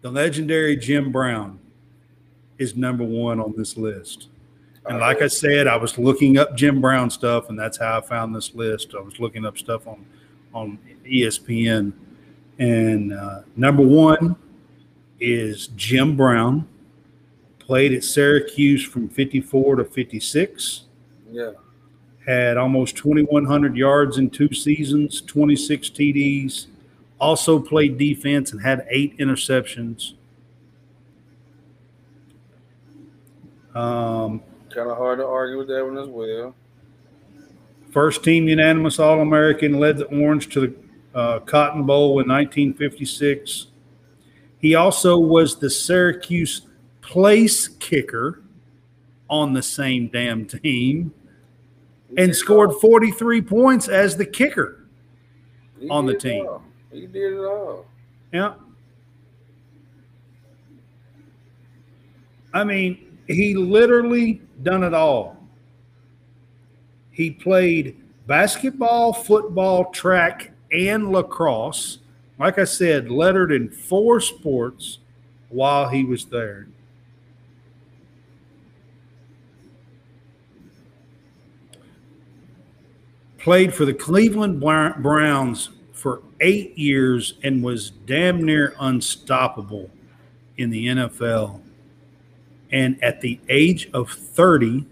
The 0.02 0.12
legendary 0.12 0.78
Jim 0.78 1.12
Brown 1.12 1.60
is 2.58 2.76
number 2.76 3.04
one 3.04 3.39
on 3.39 3.54
this 3.58 3.78
list. 3.78 4.30
And 4.86 5.00
like 5.00 5.22
I 5.22 5.28
said, 5.28 5.68
I 5.68 5.76
was 5.76 5.98
looking 5.98 6.38
up 6.38 6.56
Jim 6.56 6.80
Brown 6.80 7.10
stuff, 7.10 7.50
and 7.50 7.60
that's 7.60 7.78
how 7.78 7.98
I 7.98 8.02
found 8.02 8.34
this 8.34 8.56
list. 8.56 8.93
I 8.98 9.02
was 9.02 9.20
looking 9.20 9.45
up 9.45 9.58
stuff 9.58 9.86
on 9.86 10.06
on 10.54 10.80
ESPN, 11.06 11.91
and 12.58 13.14
uh, 13.14 13.41
number 13.58 13.84
one 13.84 14.36
is 15.20 15.68
Jim 15.76 16.15
Brown. 16.15 16.68
Played 17.59 17.93
at 17.93 18.03
Syracuse 18.03 18.84
from 18.84 19.09
'54 19.09 19.78
to 19.78 19.84
'56. 19.84 20.84
yeah, 21.30 21.51
Had 22.26 22.55
almost 22.55 22.95
2,100 22.95 23.76
yards 23.76 24.18
in 24.18 24.30
two 24.30 24.53
seasons, 24.53 25.20
26 25.22 25.89
TDs. 25.89 26.68
Also 27.20 27.59
played 27.59 27.97
defense 27.97 28.53
and 28.53 28.61
had 28.61 28.86
eight 28.89 29.18
interceptions. 29.18 30.13
Um, 33.76 34.41
kind 34.70 34.89
of 34.89 34.97
hard 34.97 35.20
to 35.20 35.26
argue 35.26 35.57
with 35.57 35.68
that 35.68 35.84
one 35.84 35.97
as 35.97 36.07
well. 36.07 36.55
First 37.91 38.24
team 38.24 38.47
unanimous 38.47 38.97
All 38.97 39.20
American, 39.22 39.74
led 39.80 39.97
the 39.97 40.05
Orange 40.05 40.49
to 40.49 40.59
the 40.61 40.74
uh, 41.13 41.39
Cotton 41.39 41.84
Bowl 41.84 42.20
in 42.20 42.28
1956. 42.28 43.68
He 44.60 44.76
also 44.76 45.18
was 45.18 45.60
the 45.60 45.70
Syracuse 45.70 46.62
place 47.01 47.68
kicker 47.68 48.43
on 49.30 49.53
the 49.53 49.62
same 49.62 50.08
damn 50.08 50.45
team 50.45 51.14
and 52.18 52.36
scored 52.36 52.74
43 52.74 53.41
points 53.41 53.88
as 53.88 54.16
the 54.16 54.26
kicker 54.26 54.86
he 55.80 55.89
on 55.89 56.05
the 56.05 56.16
team. 56.16 56.47
He 56.91 57.05
did 57.05 57.34
it 57.34 57.45
all. 57.45 57.86
Yeah. 58.34 58.53
I 62.53 62.64
mean, 62.64 63.20
he 63.28 63.53
literally 63.53 64.41
done 64.64 64.84
it 64.84 64.93
all. 64.93 65.38
He 67.12 67.30
played 67.32 68.01
basketball, 68.26 69.14
football, 69.14 69.91
track, 69.91 70.51
and 70.72 71.12
lacrosse 71.12 71.99
like 72.40 72.60
I 72.60 72.66
said, 72.66 73.10
lettered 73.10 73.52
in 73.52 73.70
four 73.70 74.20
sports 74.20 75.00
while 75.50 75.90
he 75.90 76.04
was 76.04 76.26
there. 76.26 76.68
Played 83.40 83.74
for 83.74 83.86
the 83.86 83.94
Cleveland 83.94 84.60
Browns 84.60 85.70
for 85.94 86.22
eight 86.42 86.78
years 86.78 87.36
and 87.44 87.64
was 87.64 87.92
damn 87.92 88.44
near 88.44 88.76
unstoppable 88.80 89.90
in 90.58 90.70
the 90.70 90.88
NFL. 90.88 91.62
And 92.72 93.02
at 93.02 93.22
the 93.22 93.40
age 93.48 93.90
of 93.94 94.12
30, 94.12 94.86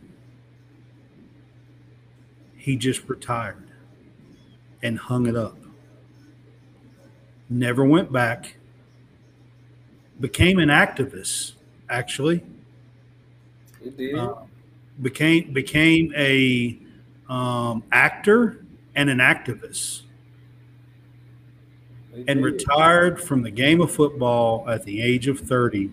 he 2.56 2.78
just 2.78 3.08
retired 3.10 3.68
and 4.82 4.98
hung 4.98 5.28
it 5.28 5.36
up. 5.36 5.58
Never 7.50 7.86
went 7.86 8.12
back. 8.12 8.56
Became 10.20 10.60
an 10.60 10.70
activist, 10.70 11.54
actually. 11.90 12.44
He 13.84 13.90
did. 13.90 14.16
Uh, 14.16 14.36
became 15.02 15.52
became 15.52 16.14
a 16.16 16.80
um, 17.28 17.84
actor 17.92 18.66
and 18.96 19.10
an 19.10 19.18
activist 19.18 20.04
and 22.28 22.44
retired 22.44 23.22
from 23.22 23.42
the 23.42 23.52
game 23.52 23.82
of 23.82 23.92
football 23.92 24.68
at 24.70 24.84
the 24.86 25.02
age 25.02 25.28
of 25.28 25.40
30 25.40 25.92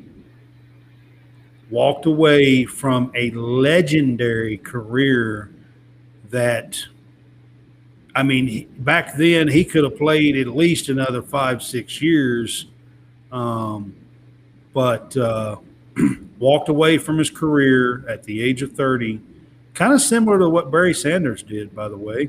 walked 1.71 2.07
away 2.07 2.65
from 2.65 3.11
a 3.15 3.31
legendary 3.31 4.59
career 4.59 5.51
that 6.31 6.79
I 8.15 8.23
mean, 8.23 8.69
back 8.79 9.15
then 9.17 9.49
he 9.49 9.65
could 9.65 9.85
have 9.85 9.97
played 9.97 10.37
at 10.37 10.49
least 10.49 10.89
another 10.89 11.23
five, 11.23 11.63
six 11.63 12.03
years, 12.03 12.67
um, 13.31 13.95
but 14.75 15.17
uh, 15.17 15.57
walked 16.39 16.69
away 16.69 16.99
from 16.99 17.19
his 17.19 17.31
career 17.31 18.05
at 18.09 18.25
the 18.25 18.43
age 18.43 18.61
of 18.63 18.73
30. 18.73 19.21
Kind 19.75 19.95
of 19.95 20.03
similar 20.03 20.39
to 20.39 20.49
what 20.49 20.71
Barry 20.71 20.93
Sanders 20.93 21.43
did, 21.43 21.75
by 21.75 21.89
the 21.89 21.97
way. 21.97 22.29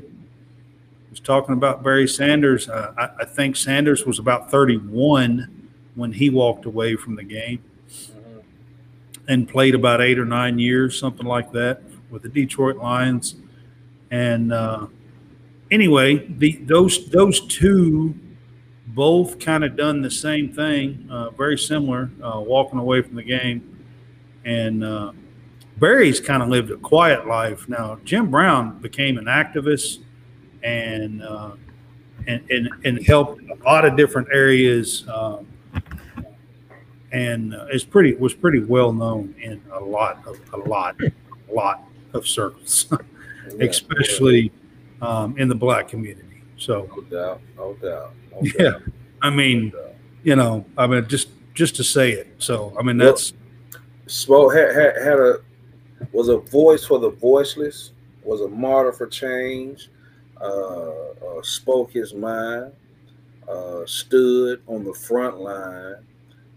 was 1.10 1.20
talking 1.20 1.52
about 1.52 1.82
Barry 1.82 2.08
Sanders. 2.08 2.68
Uh, 2.68 2.94
I, 2.96 3.22
I, 3.22 3.24
think 3.26 3.56
Sanders 3.56 4.06
was 4.06 4.18
about 4.18 4.50
31 4.50 5.68
when 5.94 6.12
he 6.12 6.30
walked 6.30 6.64
away 6.64 6.96
from 6.96 7.16
the 7.16 7.22
game 7.22 7.62
mm-hmm. 7.90 8.38
and 9.28 9.46
played 9.46 9.74
about 9.74 10.00
eight 10.00 10.18
or 10.18 10.24
nine 10.24 10.58
years, 10.58 10.98
something 10.98 11.26
like 11.26 11.52
that, 11.52 11.82
with 12.10 12.22
the 12.22 12.30
Detroit 12.30 12.76
Lions. 12.76 13.36
And 14.10 14.52
uh, 14.52 14.86
anyway, 15.70 16.26
the 16.38 16.56
those 16.62 17.06
those 17.10 17.40
two 17.46 18.14
both 18.88 19.38
kind 19.38 19.64
of 19.64 19.76
done 19.76 20.02
the 20.02 20.10
same 20.10 20.52
thing, 20.52 21.06
uh, 21.10 21.30
very 21.30 21.58
similar, 21.58 22.10
uh, 22.22 22.38
walking 22.40 22.78
away 22.78 23.02
from 23.02 23.16
the 23.16 23.22
game. 23.22 23.86
And 24.44 24.84
uh, 24.84 25.12
Barry's 25.78 26.20
kind 26.20 26.42
of 26.42 26.48
lived 26.48 26.70
a 26.70 26.76
quiet 26.76 27.26
life. 27.26 27.68
Now 27.68 27.98
Jim 28.04 28.30
Brown 28.30 28.78
became 28.80 29.18
an 29.18 29.24
activist 29.24 30.00
and 30.62 31.22
uh, 31.22 31.52
and, 32.26 32.48
and 32.50 32.70
and 32.84 33.06
helped 33.06 33.42
a 33.42 33.54
lot 33.64 33.84
of 33.84 33.96
different 33.96 34.28
areas. 34.32 35.06
Um, 35.08 35.46
and 37.14 37.54
uh, 37.54 37.66
is 37.66 37.84
pretty 37.84 38.14
was 38.16 38.34
pretty 38.34 38.60
well 38.60 38.92
known 38.92 39.34
in 39.40 39.62
a 39.72 39.80
lot 39.80 40.26
of 40.26 40.38
a 40.52 40.56
lot 40.68 40.96
a 41.00 41.52
lot 41.52 41.84
of 42.12 42.26
circles, 42.26 42.92
especially 43.60 44.52
um, 45.04 45.36
in 45.38 45.48
the 45.48 45.54
black 45.54 45.88
community. 45.88 46.42
So 46.56 46.88
no 46.96 47.02
doubt, 47.02 47.40
no 47.56 47.74
doubt. 47.74 48.12
No 48.32 48.38
yeah, 48.42 48.70
doubt. 48.70 48.82
I 49.22 49.30
mean, 49.30 49.72
no 49.74 49.90
you 50.24 50.36
know, 50.36 50.64
I 50.76 50.86
mean, 50.86 51.06
just 51.06 51.28
just 51.52 51.76
to 51.76 51.84
say 51.84 52.12
it. 52.12 52.28
So 52.38 52.74
I 52.78 52.82
mean, 52.82 52.96
that's 52.96 53.32
well, 54.26 54.48
had, 54.48 54.74
had, 54.74 54.96
had 54.96 55.20
a 55.20 55.36
was 56.12 56.28
a 56.28 56.38
voice 56.38 56.84
for 56.84 56.98
the 56.98 57.10
voiceless, 57.10 57.92
was 58.24 58.40
a 58.40 58.48
martyr 58.48 58.92
for 58.92 59.06
change, 59.06 59.90
uh, 60.40 60.90
uh, 60.90 61.42
spoke 61.42 61.92
his 61.92 62.12
mind, 62.14 62.72
uh, 63.48 63.86
stood 63.86 64.62
on 64.66 64.84
the 64.84 64.94
front 64.94 65.38
line, 65.38 65.96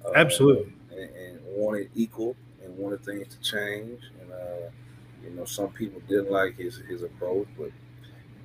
uh, 0.06 0.12
absolutely, 0.16 0.74
and, 0.92 1.10
and, 1.16 1.40
wanted 1.58 1.90
equal 1.96 2.36
and 2.64 2.78
wanted 2.78 3.04
things 3.04 3.28
to 3.36 3.42
change. 3.42 4.00
And 4.22 4.32
uh, 4.32 4.70
you 5.24 5.32
know, 5.32 5.44
some 5.44 5.70
people 5.70 6.00
didn't 6.08 6.32
like 6.32 6.56
his 6.56 6.78
his 6.88 7.04
approach, 7.04 7.48
but 7.58 7.72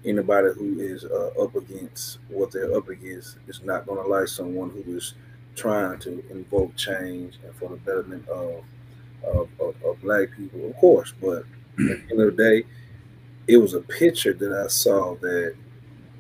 anybody 0.05 0.49
who 0.55 0.81
is 0.81 1.05
uh, 1.05 1.31
up 1.41 1.55
against 1.55 2.19
what 2.29 2.51
they're 2.51 2.75
up 2.75 2.89
against 2.89 3.37
is 3.47 3.63
not 3.63 3.87
going 3.87 4.03
to 4.03 4.09
like 4.09 4.29
someone 4.29 4.71
who 4.71 4.97
is 4.97 5.15
trying 5.55 5.99
to 6.01 6.25
invoke 6.31 6.75
change 6.77 7.39
and 7.45 7.55
for 7.55 7.69
the 7.69 7.77
betterment 7.77 8.27
of 8.29 8.65
of, 9.25 9.49
of, 9.61 9.75
of 9.85 10.01
black 10.03 10.29
people, 10.37 10.69
of 10.69 10.77
course. 10.77 11.13
But 11.21 11.39
at 11.39 11.47
the 11.77 12.03
end 12.11 12.21
of 12.21 12.37
the 12.37 12.43
day, 12.43 12.65
it 13.47 13.57
was 13.57 13.75
a 13.75 13.81
picture 13.81 14.33
that 14.33 14.53
I 14.53 14.67
saw 14.69 15.15
that 15.17 15.55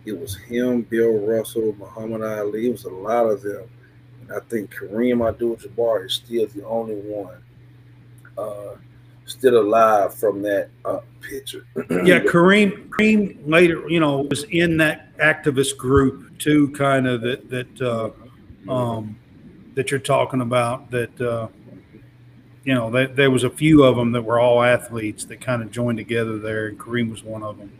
it 0.05 0.18
was 0.18 0.37
him, 0.37 0.83
Bill 0.83 1.18
Russell, 1.18 1.74
Muhammad 1.78 2.22
Ali. 2.22 2.66
It 2.66 2.72
was 2.72 2.85
a 2.85 2.91
lot 2.91 3.26
of 3.26 3.43
them. 3.43 3.68
And 4.20 4.33
I 4.33 4.41
think 4.49 4.74
Kareem 4.74 5.26
Abdul-Jabbar 5.26 6.07
is 6.07 6.14
still 6.14 6.47
the 6.49 6.64
only 6.64 6.95
one 6.95 7.43
uh, 8.37 8.76
still 9.27 9.59
alive 9.59 10.14
from 10.14 10.43
that 10.43 10.68
uh, 10.85 11.01
picture. 11.20 11.66
yeah, 11.77 12.20
Kareem, 12.20 12.89
Kareem 12.89 13.39
later, 13.47 13.89
you 13.89 14.01
know, 14.01 14.23
was 14.23 14.45
in 14.45 14.77
that 14.79 15.16
activist 15.18 15.77
group 15.77 16.39
too, 16.39 16.70
kind 16.70 17.07
of 17.07 17.20
that 17.23 17.49
that 17.51 17.81
uh, 17.81 18.11
um, 18.73 19.16
that 19.75 19.91
you're 19.91 20.01
talking 20.01 20.41
about. 20.41 20.91
That 20.91 21.20
uh, 21.20 21.49
you 22.64 22.75
know, 22.75 22.91
that 22.91 23.16
there 23.16 23.31
was 23.31 23.45
a 23.45 23.51
few 23.51 23.83
of 23.83 23.97
them 23.97 24.12
that 24.12 24.23
were 24.23 24.39
all 24.39 24.62
athletes 24.62 25.25
that 25.27 25.41
kind 25.41 25.62
of 25.62 25.70
joined 25.70 25.99
together 25.99 26.39
there, 26.39 26.68
and 26.68 26.79
Kareem 26.79 27.11
was 27.11 27.25
one 27.25 27.43
of 27.43 27.59
them. 27.59 27.73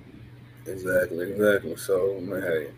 Exactly, 0.67 1.31
exactly. 1.33 1.77
So, 1.77 2.21
man, 2.21 2.43
hey, 2.43 2.71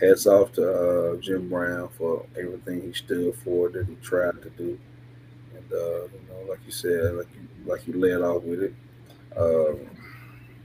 hats 0.00 0.26
off 0.26 0.52
to 0.52 1.12
uh, 1.12 1.16
Jim 1.16 1.48
Brown 1.48 1.88
for 1.96 2.26
everything 2.36 2.82
he 2.82 2.92
stood 2.92 3.34
for, 3.36 3.68
that 3.70 3.86
he 3.86 3.94
tried 3.96 4.42
to 4.42 4.50
do, 4.50 4.78
and 5.54 5.72
uh, 5.72 6.04
you 6.04 6.20
know, 6.28 6.48
like 6.48 6.60
you 6.66 6.72
said, 6.72 7.14
like 7.14 7.28
you 7.34 7.48
like 7.64 7.86
you 7.86 7.94
led 7.94 8.22
off 8.22 8.42
with 8.42 8.62
it. 8.62 8.74
Um, 9.36 9.80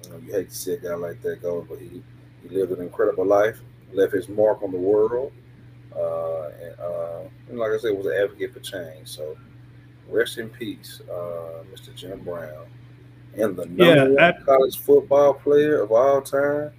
you, 0.04 0.10
know, 0.10 0.18
you 0.26 0.34
hate 0.34 0.50
to 0.50 0.56
see 0.56 0.74
a 0.74 0.78
guy 0.78 0.95
like 0.95 1.22
that 1.22 1.41
go, 1.41 1.66
but 1.68 1.80
he, 1.80 2.04
he 2.43 2.50
lived 2.50 2.72
an 2.72 2.82
incredible 2.82 3.26
life, 3.26 3.60
left 3.93 4.14
his 4.14 4.30
mark 4.30 4.62
on 4.64 4.72
the 4.72 4.78
world, 4.78 5.32
uh, 5.95 6.50
and, 6.62 6.80
uh, 6.80 7.22
and, 7.50 7.58
like 7.58 7.72
I 7.72 7.78
said, 7.78 7.98
was 7.98 8.06
an 8.06 8.14
advocate 8.14 8.54
for 8.54 8.60
change. 8.60 9.08
So 9.08 9.38
rest 10.10 10.38
in 10.38 10.50
peace, 10.50 11.02
uh, 11.10 11.64
Mr. 11.74 11.95
Jim 11.95 12.20
Brown, 12.20 12.68
and 13.36 13.56
the 13.56 13.66
number 13.66 13.86
yeah, 13.86 14.04
one 14.04 14.20
I, 14.20 14.32
college 14.43 14.78
football 14.78 15.34
player 15.34 15.82
of 15.82 15.91
all 15.91 16.22
time. 16.22 16.72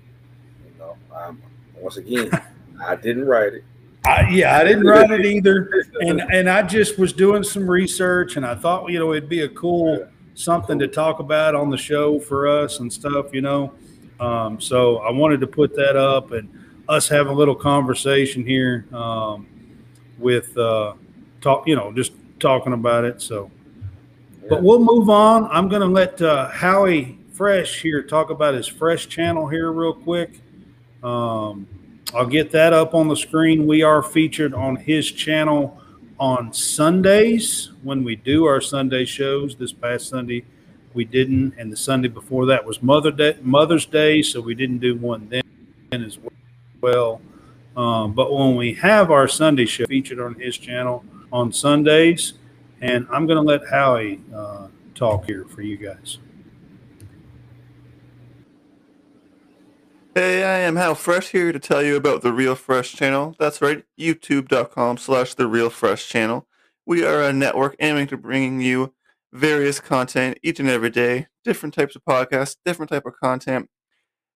You 0.65 0.79
know, 0.79 0.97
I'm, 1.15 1.43
once 1.77 1.97
again, 1.97 2.31
I 2.85 2.97
didn't 2.97 3.27
write 3.27 3.55
it. 3.55 3.65
I, 4.05 4.29
yeah, 4.31 4.57
I 4.57 4.65
didn't 4.65 4.87
write 4.87 5.11
it 5.11 5.27
either, 5.27 5.71
and 6.01 6.21
and 6.33 6.49
I 6.49 6.63
just 6.63 6.99
was 6.99 7.13
doing 7.13 7.43
some 7.43 7.69
research, 7.69 8.37
and 8.37 8.47
I 8.47 8.55
thought 8.55 8.91
you 8.91 8.99
know 8.99 9.13
it'd 9.13 9.29
be 9.29 9.43
a 9.43 9.49
cool 9.49 10.09
something 10.39 10.79
to 10.79 10.87
talk 10.87 11.19
about 11.19 11.57
on 11.57 11.69
the 11.69 11.77
show 11.77 12.21
for 12.21 12.47
us 12.47 12.79
and 12.79 12.93
stuff, 12.93 13.35
you 13.35 13.41
know. 13.41 13.73
Um, 14.21 14.61
so 14.61 14.99
I 14.99 15.11
wanted 15.11 15.41
to 15.41 15.47
put 15.47 15.75
that 15.75 15.97
up 15.97 16.31
and 16.31 16.49
us 16.89 17.09
have 17.09 17.27
a 17.27 17.33
little 17.33 17.55
conversation 17.55 18.47
here 18.47 18.87
um, 18.93 19.47
with 20.17 20.57
uh, 20.57 20.95
talk, 21.41 21.67
you 21.67 21.77
know, 21.77 21.93
just 21.93 22.13
talking 22.39 22.73
about 22.73 23.05
it. 23.05 23.21
So, 23.21 23.51
but 24.49 24.63
we'll 24.63 24.83
move 24.83 25.11
on. 25.11 25.49
I'm 25.51 25.69
going 25.69 25.83
to 25.83 25.89
let 25.89 26.23
uh, 26.23 26.49
Howie 26.51 27.19
Fresh 27.33 27.83
here 27.83 28.03
talk 28.03 28.31
about 28.31 28.55
his 28.55 28.67
Fresh 28.67 29.09
channel 29.09 29.49
here 29.49 29.73
real 29.73 29.93
quick. 29.93 30.41
Um, 31.03 31.67
I'll 32.15 32.27
get 32.27 32.51
that 32.53 32.73
up 32.73 32.95
on 32.95 33.09
the 33.09 33.17
screen. 33.17 33.67
We 33.67 33.83
are 33.83 34.03
featured 34.03 34.55
on 34.55 34.77
his 34.77 35.13
channel 35.13 35.79
on 36.19 36.55
Sundays 36.55 37.73
when 37.83 38.03
we 38.03 38.17
do 38.17 38.47
our 38.47 38.63
Sunday 38.63 39.05
shows. 39.05 39.57
This 39.57 39.73
past 39.73 40.09
Sunday, 40.09 40.45
we 40.95 41.05
didn't, 41.05 41.55
and 41.59 41.71
the 41.71 41.77
Sunday 41.77 42.09
before 42.09 42.47
that 42.47 42.65
was 42.65 42.83
Mother 42.83 43.11
Day, 43.11 43.37
Mother's 43.43 43.85
Day, 43.85 44.23
so 44.23 44.41
we 44.41 44.55
didn't 44.55 44.79
do 44.79 44.97
one 44.97 45.29
then 45.29 46.03
as 46.03 46.19
well. 46.81 47.21
Um, 47.77 48.15
but 48.15 48.33
when 48.33 48.57
we 48.57 48.73
have 48.75 49.11
our 49.11 49.29
Sunday 49.29 49.67
show 49.67 49.85
featured 49.85 50.19
on 50.19 50.35
his 50.35 50.57
channel 50.57 51.05
on 51.31 51.53
Sundays, 51.53 52.33
and 52.81 53.07
I'm 53.13 53.27
going 53.27 53.37
to 53.37 53.43
let 53.43 53.69
Howie 53.69 54.21
uh, 54.35 54.69
talk 54.95 55.27
here 55.27 55.45
for 55.45 55.61
you 55.61 55.77
guys. 55.77 56.19
Hey, 60.19 60.43
I 60.43 60.59
am 60.67 60.75
Hal 60.75 60.97
Fresh 60.97 61.29
here 61.29 61.53
to 61.53 61.61
tell 61.61 61.81
you 61.81 61.95
about 61.95 62.23
the 62.23 62.33
Real 62.33 62.57
Fresh 62.57 62.97
channel. 62.97 63.37
That's 63.39 63.63
right, 63.63 63.85
youtube.com 63.97 64.97
slash 64.97 65.35
the 65.35 65.47
Real 65.47 65.71
Fresh 65.71 66.09
channel. 66.09 66.49
We 66.85 67.05
are 67.05 67.23
a 67.23 67.33
network 67.33 67.77
aiming 67.79 68.09
to 68.09 68.17
bringing 68.17 68.61
you 68.61 68.95
various 69.33 69.79
content 69.79 70.41
each 70.43 70.59
and 70.59 70.69
every 70.69 70.91
day, 70.91 71.29
different 71.45 71.73
types 71.73 71.95
of 71.95 72.03
podcasts, 72.03 72.57
different 72.65 72.91
type 72.91 73.07
of 73.07 73.13
content. 73.23 73.71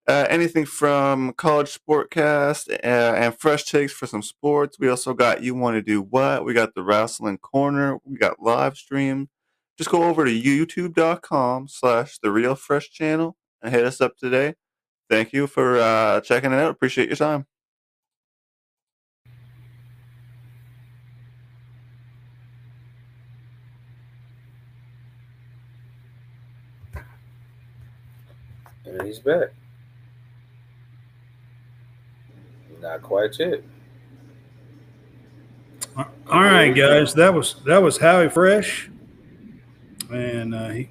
Uh, 0.06 0.24
anything 0.30 0.66
from 0.66 1.32
college 1.32 1.76
sportcast 1.76 2.70
uh, 2.70 3.16
and 3.16 3.36
fresh 3.40 3.64
takes 3.64 3.92
for 3.92 4.06
some 4.06 4.22
sports. 4.22 4.78
We 4.78 4.88
also 4.88 5.14
got 5.14 5.42
you 5.42 5.56
want 5.56 5.74
to 5.74 5.82
do 5.82 6.00
what? 6.00 6.44
We 6.44 6.54
got 6.54 6.76
the 6.76 6.84
wrestling 6.84 7.38
corner. 7.38 7.98
We 8.04 8.18
got 8.18 8.40
live 8.40 8.76
stream. 8.76 9.30
Just 9.76 9.90
go 9.90 10.04
over 10.04 10.24
to 10.26 10.30
youtube.com 10.30 11.66
slash 11.66 12.18
the 12.20 12.30
real 12.30 12.54
fresh 12.54 12.88
channel 12.88 13.36
and 13.60 13.74
hit 13.74 13.84
us 13.84 14.00
up 14.00 14.16
today. 14.16 14.54
Thank 15.12 15.34
you 15.34 15.46
for 15.46 15.76
uh, 15.76 16.22
checking 16.22 16.52
it 16.52 16.58
out. 16.58 16.70
Appreciate 16.70 17.08
your 17.10 17.16
time. 17.16 17.44
And 28.86 29.02
he's 29.02 29.18
back. 29.18 29.50
Not 32.80 33.02
quite 33.02 33.38
yet. 33.38 33.62
All 35.94 36.06
right, 36.30 36.74
guys. 36.74 37.12
That 37.12 37.34
was 37.34 37.56
that 37.66 37.82
was 37.82 37.98
Howie 37.98 38.30
Fresh, 38.30 38.90
and 40.10 40.54
uh, 40.54 40.68
he, 40.70 40.88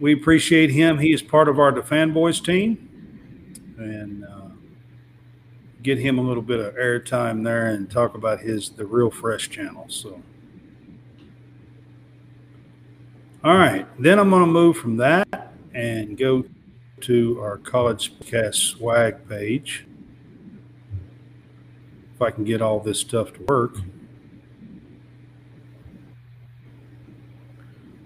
we 0.00 0.14
appreciate 0.14 0.70
him. 0.70 0.96
He 0.96 1.12
is 1.12 1.20
part 1.20 1.50
of 1.50 1.58
our 1.58 1.70
DaFanBoys 1.70 2.42
team, 2.42 2.85
and 3.76 4.24
uh, 4.24 4.48
get 5.82 5.98
him 5.98 6.18
a 6.18 6.22
little 6.22 6.42
bit 6.42 6.60
of 6.60 6.74
airtime 6.74 7.44
there 7.44 7.68
and 7.68 7.90
talk 7.90 8.14
about 8.14 8.40
his 8.40 8.70
the 8.70 8.86
Real 8.86 9.10
Fresh 9.10 9.50
channel. 9.50 9.86
So, 9.88 10.22
all 13.44 13.56
right, 13.56 13.86
then 14.00 14.18
I'm 14.18 14.30
going 14.30 14.44
to 14.44 14.50
move 14.50 14.76
from 14.76 14.96
that 14.96 15.52
and 15.74 16.16
go 16.16 16.44
to 17.02 17.40
our 17.40 17.58
college 17.58 18.18
cast 18.20 18.58
swag 18.62 19.28
page. 19.28 19.86
If 22.14 22.22
I 22.22 22.30
can 22.30 22.44
get 22.44 22.62
all 22.62 22.80
this 22.80 22.98
stuff 22.98 23.34
to 23.34 23.42
work. 23.44 23.76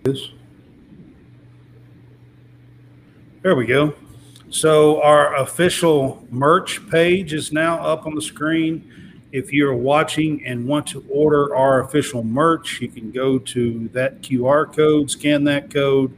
This. 0.03 0.31
There 3.43 3.55
we 3.55 3.67
go. 3.67 3.95
So 4.51 5.01
our 5.03 5.37
official 5.37 6.27
merch 6.29 6.87
page 6.91 7.33
is 7.33 7.53
now 7.53 7.79
up 7.79 8.05
on 8.05 8.17
the 8.17 8.23
screen. 8.23 8.93
If 9.31 9.53
you're 9.53 9.77
watching 9.77 10.45
and 10.45 10.67
want 10.67 10.89
to 10.89 11.05
order 11.09 11.55
our 11.55 11.81
official 11.83 12.25
merch, 12.25 12.81
you 12.81 12.89
can 12.89 13.13
go 13.13 13.39
to 13.39 13.89
that 13.93 14.23
QR 14.23 14.75
code, 14.75 15.09
scan 15.09 15.45
that 15.45 15.73
code, 15.73 16.13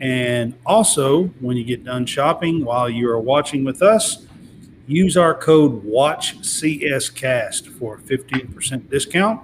and 0.00 0.54
also, 0.66 1.26
when 1.40 1.56
you 1.56 1.62
get 1.64 1.84
done 1.84 2.06
shopping 2.06 2.64
while 2.64 2.90
you 2.90 3.08
are 3.10 3.20
watching 3.20 3.62
with 3.64 3.82
us, 3.82 4.26
use 4.86 5.16
our 5.16 5.34
code 5.34 5.84
WATCHCSCAST 5.84 7.68
for 7.78 7.96
a 7.96 7.98
15% 7.98 8.90
discount 8.90 9.42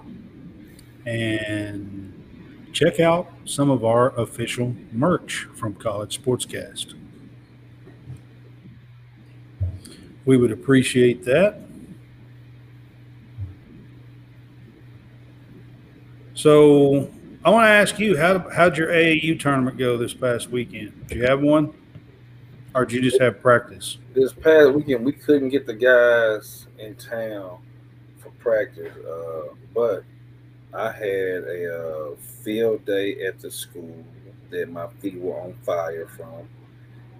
and 1.04 2.12
check 2.72 2.98
out 2.98 3.30
some 3.44 3.70
of 3.70 3.84
our 3.84 4.18
official 4.18 4.74
merch 4.90 5.46
from 5.54 5.74
College 5.74 6.20
Sportscast. 6.20 6.94
We 10.26 10.36
would 10.36 10.52
appreciate 10.52 11.24
that. 11.24 11.60
So, 16.34 17.10
I 17.44 17.50
want 17.50 17.64
to 17.64 17.70
ask 17.70 17.98
you 17.98 18.18
how 18.18 18.40
how'd 18.50 18.76
your 18.76 18.88
AAU 18.88 19.38
tournament 19.40 19.78
go 19.78 19.96
this 19.96 20.12
past 20.12 20.50
weekend? 20.50 21.06
Did 21.06 21.18
you 21.18 21.24
have 21.24 21.40
one, 21.40 21.72
or 22.74 22.84
did 22.84 22.96
you 22.96 23.02
just 23.08 23.22
have 23.22 23.40
practice? 23.40 23.98
This 24.14 24.32
past 24.32 24.72
weekend, 24.74 25.04
we 25.04 25.12
couldn't 25.12 25.50
get 25.50 25.64
the 25.64 25.74
guys 25.74 26.66
in 26.78 26.96
town 26.96 27.58
for 28.18 28.30
practice, 28.40 28.92
uh, 29.06 29.54
but 29.72 30.02
I 30.74 30.90
had 30.90 31.44
a 31.44 32.10
uh, 32.12 32.16
field 32.16 32.84
day 32.84 33.24
at 33.24 33.38
the 33.38 33.50
school 33.50 34.04
that 34.50 34.68
my 34.68 34.88
feet 35.00 35.18
were 35.18 35.40
on 35.40 35.54
fire 35.62 36.08
from, 36.08 36.48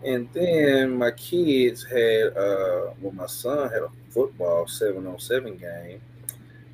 and 0.06 0.28
then 0.32 0.96
my 0.96 1.10
kids 1.10 1.84
had 1.84 2.36
uh, 2.36 2.92
well, 3.00 3.12
my 3.12 3.26
son 3.26 3.70
had 3.70 3.82
a 3.82 3.90
football 4.10 4.66
seven 4.66 5.06
on 5.06 5.18
seven 5.18 5.56
game. 5.56 6.00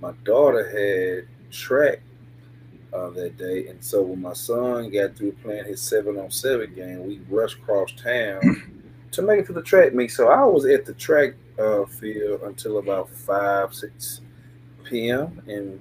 My 0.01 0.13
daughter 0.25 0.65
had 0.69 1.51
track 1.53 2.01
uh, 2.93 3.11
that 3.11 3.37
day. 3.37 3.69
And 3.69 3.83
so 3.83 4.03
when 4.03 4.21
my 4.21 4.33
son 4.33 4.91
got 4.91 5.17
through 5.17 5.33
playing 5.43 5.65
his 5.65 5.81
seven 5.81 6.19
on 6.19 6.31
seven 6.31 6.75
game, 6.75 7.07
we 7.07 7.21
rushed 7.29 7.59
across 7.59 7.93
town 7.93 8.85
to 9.13 9.23
make 9.23 9.41
it 9.41 9.47
to 9.47 9.53
the 9.53 9.63
track 9.63 9.95
meet. 9.95 10.11
So 10.11 10.29
I 10.29 10.45
was 10.45 10.67
at 10.67 10.85
the 10.85 10.95
track 10.95 11.35
uh, 11.59 11.85
field 11.85 12.43
until 12.43 12.79
about 12.79 13.11
five, 13.11 13.75
six 13.75 14.21
p.m. 14.85 15.43
and 15.47 15.81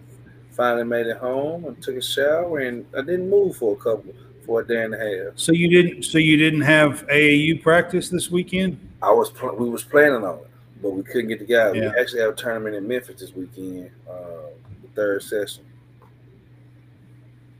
finally 0.51 0.83
made 0.83 1.07
it 1.07 1.17
home 1.17 1.65
and 1.65 1.81
took 1.81 1.95
a 1.95 2.01
shower. 2.01 2.59
And 2.59 2.85
I 2.97 3.01
didn't 3.01 3.29
move 3.29 3.57
for 3.57 3.73
a 3.73 3.77
couple 3.77 4.13
for 4.45 4.61
a 4.61 4.67
day 4.67 4.83
and 4.83 4.93
a 4.93 4.97
half. 4.97 5.37
So 5.37 5.51
you 5.51 5.69
didn't. 5.69 6.03
So 6.03 6.17
you 6.17 6.37
didn't 6.37 6.61
have 6.61 7.05
AAU 7.07 7.61
practice 7.61 8.09
this 8.09 8.29
weekend. 8.29 8.79
I 9.01 9.11
was. 9.11 9.31
Pl- 9.31 9.55
we 9.55 9.69
was 9.69 9.83
planning 9.83 10.23
on 10.23 10.39
it, 10.39 10.47
but 10.81 10.91
we 10.91 11.03
couldn't 11.03 11.27
get 11.27 11.39
together. 11.39 11.75
Yeah. 11.75 11.91
We 11.93 11.99
actually 11.99 12.21
have 12.21 12.33
a 12.33 12.35
tournament 12.35 12.75
in 12.75 12.87
Memphis 12.87 13.19
this 13.19 13.35
weekend, 13.35 13.91
uh, 14.09 14.51
the 14.81 14.87
third 14.95 15.23
session. 15.23 15.63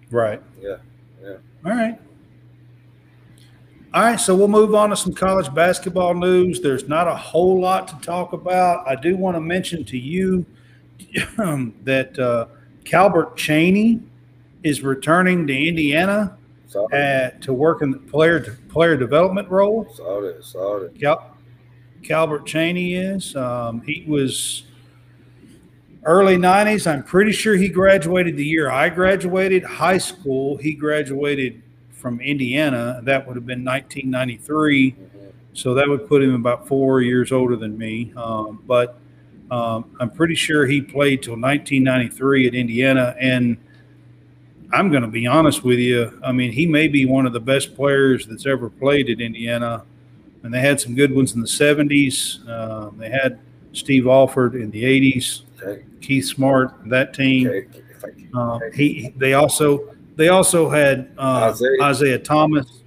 Right. 0.09 0.41
Yeah, 0.61 0.77
yeah. 1.23 1.38
All 1.65 1.71
right. 1.71 1.99
All 3.93 4.03
right, 4.03 4.19
so 4.19 4.34
we'll 4.34 4.47
move 4.47 4.73
on 4.73 4.89
to 4.91 4.95
some 4.95 5.13
college 5.13 5.53
basketball 5.53 6.13
news. 6.13 6.61
There's 6.61 6.88
not 6.88 7.09
a 7.09 7.15
whole 7.15 7.59
lot 7.59 7.89
to 7.89 7.99
talk 7.99 8.32
about. 8.32 8.88
I 8.88 8.95
do 8.95 9.17
want 9.17 9.36
to 9.36 9.41
mention 9.41 9.84
to 9.84 9.97
you 9.97 10.45
that 11.84 12.17
uh, 12.17 12.45
Calbert 12.86 13.36
Cheaney 13.36 14.01
is 14.63 14.82
returning 14.82 15.45
to 15.47 15.53
Indiana 15.53 16.38
Saw 16.72 16.88
at, 16.93 17.41
to 17.41 17.51
work 17.51 17.82
in 17.82 17.91
the 17.91 17.97
player 17.97 18.57
player 18.69 18.95
development 18.95 19.49
role. 19.49 19.88
Saw 19.93 20.22
that. 20.22 20.41
Saw 20.43 20.80
that. 20.80 20.97
Cal- 20.97 21.36
Calbert 22.01 22.45
Cheaney 22.45 22.95
is. 22.97 23.36
Um, 23.36 23.82
he 23.82 24.05
was 24.07 24.63
early 26.05 26.37
90s. 26.37 26.89
I'm 26.89 27.04
pretty 27.04 27.33
sure 27.33 27.55
he 27.55 27.67
graduated 27.67 28.37
the 28.37 28.46
year 28.46 28.71
I 28.71 28.87
graduated 28.87 29.63
high 29.66 29.97
school. 29.97 30.55
He 30.55 30.74
graduated 30.74 31.62
from 31.91 32.21
Indiana. 32.21 33.01
That 33.04 33.28
would 33.28 33.36
have 33.36 33.46
been 33.46 33.66
1993. 33.66 34.91
Mhm. 34.91 34.97
So 35.51 35.74
that 35.74 35.89
would 35.89 36.08
put 36.08 36.24
him 36.24 36.33
about 36.33 36.70
four 36.70 37.01
years 37.01 37.33
older 37.33 37.58
than 37.58 37.78
me. 37.78 38.13
Um, 38.16 38.63
but 38.66 38.97
um, 39.51 39.93
I'm 40.00 40.09
pretty 40.09 40.36
sure 40.36 40.66
he 40.66 40.82
played 40.82 41.21
till 41.21 41.33
1993 41.33 42.47
at 42.47 42.55
Indiana. 42.55 43.13
And 43.20 43.58
I'm 44.74 44.89
going 44.89 45.02
to 45.04 45.08
be 45.10 45.28
honest 45.28 45.64
with 45.64 45.80
you. 45.80 46.20
I 46.24 46.32
mean, 46.32 46.52
he 46.52 46.66
may 46.66 46.88
be 46.88 47.06
one 47.06 47.26
of 47.26 47.34
the 47.34 47.39
best 47.39 47.76
players 47.76 48.26
that's 48.26 48.46
ever 48.46 48.70
played 48.70 49.10
at 49.10 49.20
Indiana. 49.20 49.84
And 50.43 50.54
they 50.54 50.60
had 50.60 50.80
some 50.80 50.96
good 50.96 51.14
ones 51.14 51.34
in 51.36 51.42
the 51.42 51.48
70s. 51.48 52.48
Um, 52.50 52.98
they 52.98 53.10
had 53.10 53.39
Steve 53.74 54.08
Alford 54.08 54.56
in 54.56 54.72
the 54.72 54.84
80s, 54.84 55.42
Okay. 55.62 55.84
Keith 56.02 56.26
Smart, 56.26 56.74
that 56.89 57.14
team. 57.14 57.48
Okay. 57.48 57.68
If 57.92 58.04
I 58.06 58.10
can- 58.10 58.30
Uh, 58.34 58.60
he 58.74 59.14
they 59.18 59.34
also 59.34 59.93
they 60.16 60.30
also 60.30 60.70
had 60.70 61.12
uh, 61.18 61.52
Isiah. 61.54 61.89
Isiah. 61.89 62.20
Thomas 62.20 62.82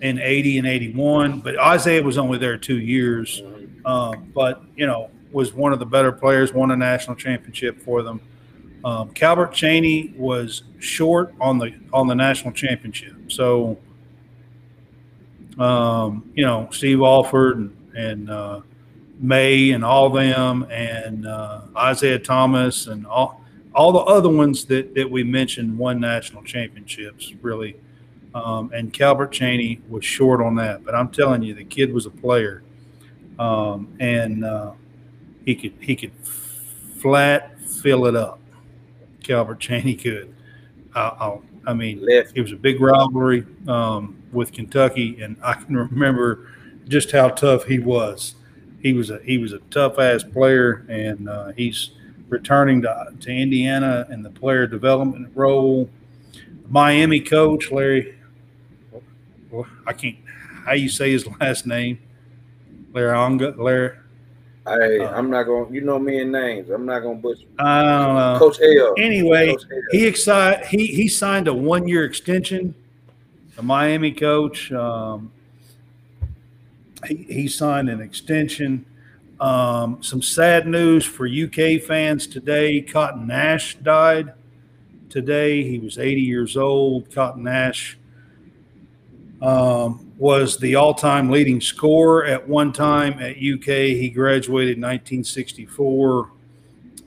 in 0.00 0.18
eighty 0.18 0.56
and 0.58 0.66
eighty 0.66 0.92
one, 0.94 1.40
but 1.40 1.54
Isiah 1.74 2.02
was 2.02 2.16
only 2.18 2.38
there 2.38 2.56
two 2.56 2.78
years. 2.78 3.42
Mhm. 3.44 3.86
Um, 3.86 4.32
but 4.34 4.62
you 4.76 4.86
know 4.86 5.10
was 5.32 5.52
one 5.52 5.72
of 5.74 5.78
the 5.78 5.86
better 5.86 6.10
players, 6.12 6.52
won 6.54 6.70
a 6.70 6.76
national 6.76 7.16
championship 7.16 7.78
for 7.82 8.02
them. 8.02 8.20
Um, 8.84 9.10
Calbert 9.10 9.52
Cheaney 9.52 10.16
was 10.16 10.64
short 10.80 11.34
on 11.40 11.58
the 11.58 11.72
on 11.92 12.08
the 12.08 12.14
national 12.14 12.52
championship, 12.52 13.14
so 13.28 13.78
um, 15.58 16.28
you 16.34 16.44
know 16.44 16.68
Steve 16.72 17.00
Alford 17.00 17.58
and, 17.58 17.76
and 17.94 18.30
uh, 18.30 18.60
May 19.20 19.70
and 19.70 19.84
all 19.84 20.10
them, 20.10 20.66
and 20.70 21.26
uh, 21.26 21.60
Isiah 21.90 22.18
Thomas 22.18 22.88
and 22.88 23.06
all 23.06 23.40
all 23.74 23.92
the 23.92 24.00
other 24.00 24.28
ones 24.28 24.64
that 24.66 24.94
that 24.96 25.08
we 25.08 25.22
mentioned 25.22 25.78
won 25.78 26.00
national 26.00 26.42
championships 26.42 27.32
really. 27.40 27.76
Um, 28.34 28.70
and 28.72 28.92
Calbert 28.94 29.30
Cheaney 29.30 29.86
was 29.90 30.06
short 30.06 30.40
on 30.40 30.54
that, 30.54 30.86
but 30.86 30.94
I'm 30.94 31.10
telling 31.10 31.42
you, 31.42 31.52
the 31.52 31.64
kid 31.64 31.92
was 31.92 32.06
a 32.06 32.10
player, 32.10 32.62
um, 33.38 33.94
and 34.00 34.42
uh, 34.42 34.72
he 35.44 35.54
could 35.54 35.74
he 35.80 35.94
could 35.94 36.12
flat 36.96 37.60
fill 37.60 38.06
it 38.06 38.16
up. 38.16 38.41
Calbert 39.22 39.60
Cheaney 39.60 40.00
could. 40.00 40.34
I, 40.94 41.00
I, 41.00 41.38
I 41.68 41.74
mean, 41.74 42.00
it 42.08 42.40
was 42.40 42.52
a 42.52 42.56
big 42.56 42.80
rivalry 42.80 43.46
um, 43.68 44.20
with 44.32 44.52
Kentucky, 44.52 45.22
and 45.22 45.36
I 45.42 45.54
can 45.54 45.76
remember 45.76 46.48
just 46.88 47.12
how 47.12 47.28
tough 47.28 47.64
he 47.64 47.78
was. 47.78 48.34
He 48.80 48.92
was 48.92 49.10
a 49.10 49.20
he 49.22 49.38
was 49.38 49.52
a 49.52 49.60
tough 49.70 49.98
ass 49.98 50.24
player, 50.24 50.84
and 50.88 51.28
uh, 51.28 51.52
he's 51.52 51.90
returning 52.28 52.82
to 52.82 53.12
to 53.20 53.30
Indiana 53.30 54.06
in 54.10 54.22
the 54.22 54.30
player 54.30 54.66
development 54.66 55.30
role. 55.34 55.88
Miami 56.68 57.20
coach 57.20 57.70
Larry. 57.70 58.18
I 59.86 59.92
can't. 59.92 60.16
How 60.64 60.72
you 60.72 60.88
say 60.88 61.12
his 61.12 61.26
last 61.40 61.66
name? 61.66 61.98
Larry 62.92 63.16
Onga. 63.16 63.56
Larry. 63.58 63.96
Hey, 64.66 65.00
Uh, 65.00 65.10
I'm 65.10 65.28
not 65.30 65.44
going. 65.44 65.68
to 65.68 65.74
You 65.74 65.80
know 65.80 65.98
me 65.98 66.20
in 66.20 66.30
names. 66.30 66.70
I'm 66.70 66.86
not 66.86 67.00
going 67.00 67.16
to 67.16 67.22
butcher. 67.22 67.46
I. 67.58 68.36
Coach 68.38 68.58
L. 68.62 68.94
Anyway, 68.98 69.48
Coach 69.54 69.62
L. 69.72 69.78
he 69.90 70.06
exci- 70.08 70.64
he 70.66 70.86
he 70.86 71.08
signed 71.08 71.48
a 71.48 71.54
one 71.54 71.88
year 71.88 72.04
extension. 72.04 72.74
The 73.56 73.62
Miami 73.62 74.12
coach, 74.12 74.70
um, 74.72 75.32
he 77.06 77.16
he 77.28 77.48
signed 77.48 77.88
an 77.90 78.00
extension. 78.00 78.84
Um, 79.40 80.00
some 80.02 80.22
sad 80.22 80.68
news 80.68 81.04
for 81.04 81.26
UK 81.26 81.82
fans 81.82 82.28
today. 82.28 82.80
Cotton 82.80 83.26
Nash 83.26 83.74
died 83.76 84.32
today. 85.10 85.64
He 85.64 85.80
was 85.80 85.98
80 85.98 86.20
years 86.20 86.56
old. 86.56 87.12
Cotton 87.12 87.42
Nash 87.42 87.98
um, 89.42 90.12
was 90.18 90.56
the 90.58 90.76
all-time 90.76 91.28
leading 91.28 91.60
scorer 91.60 92.24
at 92.24 92.48
one 92.48 92.72
time 92.72 93.14
at 93.14 93.36
UK. 93.36 93.90
He 93.98 94.08
graduated 94.08 94.76
in 94.76 94.82
1964 94.82 96.30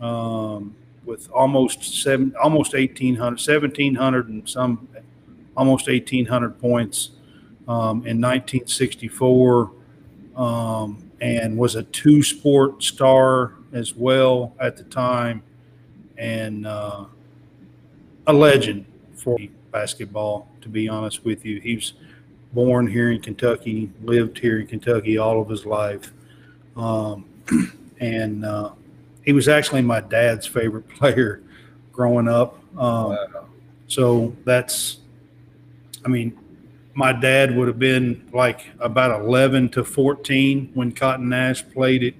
um, 0.01 0.75
with 1.05 1.31
almost 1.31 2.01
seven, 2.03 2.35
almost 2.41 2.73
1,800, 2.73 3.19
1,700 3.19 4.27
and 4.27 4.49
some, 4.49 4.87
almost 5.55 5.87
1,800 5.87 6.59
points 6.59 7.11
um, 7.69 8.05
in 8.05 8.19
1964, 8.19 9.71
um, 10.35 11.09
and 11.21 11.57
was 11.57 11.75
a 11.75 11.83
two-sport 11.83 12.83
star 12.83 13.53
as 13.71 13.95
well 13.95 14.53
at 14.59 14.75
the 14.75 14.83
time, 14.83 15.41
and 16.17 16.67
uh, 16.67 17.05
a 18.27 18.33
legend 18.33 18.85
for 19.15 19.37
basketball. 19.71 20.49
To 20.61 20.69
be 20.69 20.89
honest 20.89 21.23
with 21.23 21.45
you, 21.45 21.61
he 21.61 21.75
was 21.75 21.93
born 22.56 22.88
here 22.88 23.11
in 23.11 23.22
Kentucky, 23.22 23.91
lived 24.02 24.40
here 24.40 24.60
in 24.61 24.65
Kentucky 24.65 25.18
all 25.18 25.41
of 25.41 25.49
his 25.49 25.65
life, 25.65 26.14
um, 26.77 27.26
and 27.99 28.45
uh, 28.45 28.72
he 29.23 29.34
was 29.34 29.48
actually 29.49 29.82
my 29.82 29.99
dad's 29.99 30.48
favorite 30.48 30.88
player 30.98 31.44
growing 31.91 32.27
up. 32.27 32.56
Um, 32.77 33.10
Wow. 33.11 33.45
so 33.88 34.36
that's, 34.45 34.98
I 36.03 36.07
mean, 36.07 36.38
my 36.94 37.11
dad 37.11 37.56
would 37.56 37.68
have 37.68 37.77
been 37.77 38.27
like 38.34 38.68
about 38.80 39.19
11 39.19 39.69
to 39.69 39.84
14 39.84 40.72
when 40.73 40.94
Cotton 40.94 41.27
Nash 41.27 41.68
played 41.69 42.03
at 42.06 42.14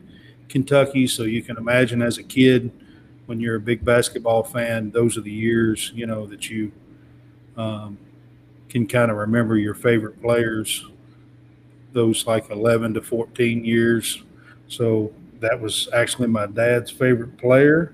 Kentucky. 0.49 1.07
So 1.07 1.24
you 1.24 1.41
can 1.41 1.56
imagine 1.57 2.02
as 2.02 2.18
a 2.18 2.24
kid, 2.24 2.72
when 3.26 3.40
you're 3.40 3.56
a 3.56 3.60
big 3.60 3.84
basketball 3.84 4.44
fan, 4.44 4.91
those 4.91 5.18
are 5.18 5.22
the 5.22 5.32
years, 5.32 5.91
you 5.95 6.06
know, 6.06 6.28
that 6.28 6.49
you 6.49 6.72
um, 7.57 7.98
can 8.76 8.85
kind 8.85 9.10
of 9.10 9.15
remember 9.15 9.56
your 9.56 9.73
favorite 9.73 10.22
players, 10.22 10.85
those 11.93 12.27
like 12.27 12.49
11 12.49 12.95
to 12.95 13.02
14 13.02 13.64
years. 13.64 14.22
So 14.68 15.14
that 15.39 15.57
was 15.57 15.88
actually 15.93 16.27
my 16.27 16.45
dad's 16.47 16.91
favorite 16.91 17.38
player. 17.38 17.93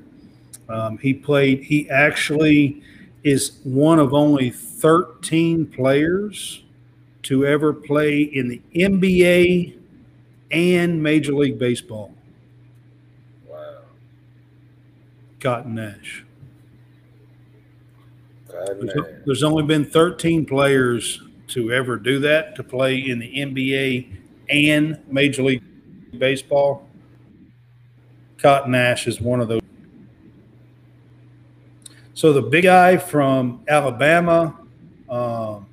Um, 0.69 0.97
he 0.97 1.13
played, 1.13 1.61
he 1.61 1.87
actually 1.91 2.81
is 3.23 3.59
one 3.63 3.99
of 3.99 4.15
only 4.15 4.49
13 4.49 5.67
players 5.67 6.63
to 7.23 7.45
ever 7.45 7.73
play 7.73 8.21
in 8.21 8.47
the 8.47 8.59
NBA 8.73 9.77
and 10.49 11.03
Major 11.03 11.33
League 11.33 11.59
Baseball. 11.59 12.11
Wow. 13.47 13.81
Cotton 15.39 15.75
Nash. 15.75 16.25
There's, 18.65 19.25
there's 19.25 19.43
only 19.43 19.63
been 19.63 19.85
13 19.85 20.45
players 20.45 21.21
to 21.49 21.71
ever 21.71 21.97
do 21.97 22.19
that, 22.19 22.55
to 22.55 22.63
play 22.63 22.97
in 22.97 23.19
the 23.19 23.33
NBA 23.33 24.17
and 24.49 24.99
Major 25.07 25.43
League 25.43 25.63
Baseball. 26.17 26.87
Cotton 28.37 28.71
Nash 28.71 29.07
is 29.07 29.21
one 29.21 29.39
of 29.39 29.47
those. 29.47 29.61
So 32.13 32.33
the 32.33 32.41
big 32.41 32.63
guy 32.65 32.97
from 32.97 33.63
Alabama, 33.67 34.57
um, 35.09 35.65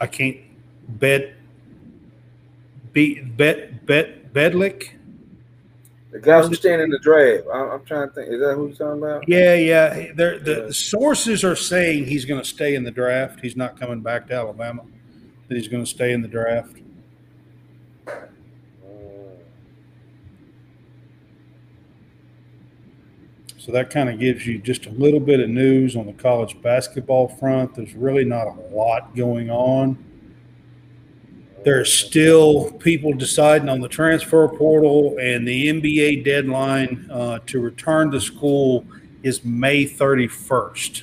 I 0.00 0.06
can't 0.06 0.38
bet, 0.88 1.34
be, 2.92 3.20
bet, 3.20 3.86
bet, 3.86 4.20
Bedlick. 4.32 4.99
The 6.10 6.18
guy 6.18 6.42
who's 6.42 6.58
standing 6.58 6.86
in 6.86 6.90
the 6.90 6.98
draft. 6.98 7.44
I'm, 7.52 7.70
I'm 7.70 7.84
trying 7.84 8.08
to 8.08 8.14
think. 8.14 8.32
Is 8.32 8.40
that 8.40 8.54
who 8.54 8.66
you're 8.68 8.76
talking 8.76 9.02
about? 9.02 9.28
Yeah, 9.28 9.54
yeah. 9.54 10.12
They're, 10.14 10.38
the, 10.40 10.66
the 10.66 10.74
sources 10.74 11.44
are 11.44 11.54
saying 11.54 12.06
he's 12.06 12.24
going 12.24 12.40
to 12.40 12.46
stay 12.46 12.74
in 12.74 12.82
the 12.82 12.90
draft. 12.90 13.40
He's 13.40 13.56
not 13.56 13.78
coming 13.78 14.00
back 14.00 14.26
to 14.28 14.34
Alabama. 14.34 14.82
That 15.48 15.56
he's 15.56 15.68
going 15.68 15.84
to 15.84 15.90
stay 15.90 16.12
in 16.12 16.22
the 16.22 16.28
draft. 16.28 16.76
So 23.58 23.72
that 23.72 23.90
kind 23.90 24.08
of 24.08 24.18
gives 24.18 24.46
you 24.46 24.58
just 24.58 24.86
a 24.86 24.90
little 24.90 25.20
bit 25.20 25.38
of 25.38 25.48
news 25.48 25.94
on 25.94 26.06
the 26.06 26.12
college 26.14 26.60
basketball 26.62 27.28
front. 27.28 27.74
There's 27.74 27.94
really 27.94 28.24
not 28.24 28.46
a 28.46 28.74
lot 28.74 29.14
going 29.14 29.50
on. 29.50 30.02
There's 31.62 31.92
still 31.92 32.72
people 32.72 33.12
deciding 33.12 33.68
on 33.68 33.80
the 33.80 33.88
transfer 33.88 34.48
portal, 34.48 35.18
and 35.20 35.46
the 35.46 35.68
NBA 35.68 36.24
deadline 36.24 37.06
uh, 37.10 37.40
to 37.46 37.60
return 37.60 38.10
to 38.12 38.20
school 38.20 38.86
is 39.22 39.44
May 39.44 39.84
31st. 39.84 41.02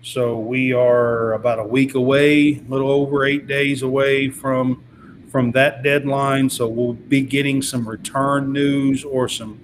So 0.00 0.38
we 0.38 0.72
are 0.72 1.34
about 1.34 1.58
a 1.58 1.64
week 1.64 1.94
away, 1.94 2.54
a 2.54 2.62
little 2.68 2.90
over 2.90 3.26
eight 3.26 3.46
days 3.46 3.82
away 3.82 4.30
from 4.30 4.82
from 5.30 5.52
that 5.52 5.82
deadline. 5.82 6.48
So 6.48 6.66
we'll 6.66 6.94
be 6.94 7.20
getting 7.20 7.60
some 7.60 7.86
return 7.86 8.50
news 8.50 9.04
or 9.04 9.28
some 9.28 9.60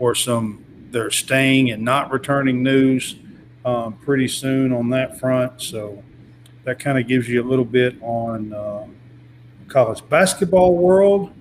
or 0.00 0.16
some 0.16 0.64
they're 0.90 1.12
staying 1.12 1.70
and 1.70 1.84
not 1.84 2.10
returning 2.10 2.64
news 2.64 3.14
um, 3.64 3.92
pretty 3.98 4.26
soon 4.26 4.72
on 4.72 4.90
that 4.90 5.20
front. 5.20 5.62
So 5.62 6.02
that 6.64 6.80
kind 6.80 6.98
of 6.98 7.06
gives 7.06 7.28
you 7.28 7.40
a 7.40 7.46
little 7.48 7.64
bit 7.64 7.96
on 8.02 8.52
uh, 8.52 8.86
college 9.74 10.08
basketball 10.08 10.76
world. 10.76 11.32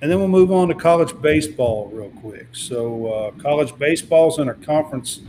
And 0.00 0.10
then 0.10 0.18
we'll 0.18 0.28
move 0.28 0.50
on 0.50 0.68
to 0.68 0.74
college 0.74 1.12
baseball 1.20 1.90
real 1.92 2.08
quick. 2.08 2.48
So 2.52 3.06
uh, 3.12 3.30
college 3.32 3.76
baseball's 3.76 4.38
in 4.38 4.48
a 4.48 4.54
conference 4.54 5.20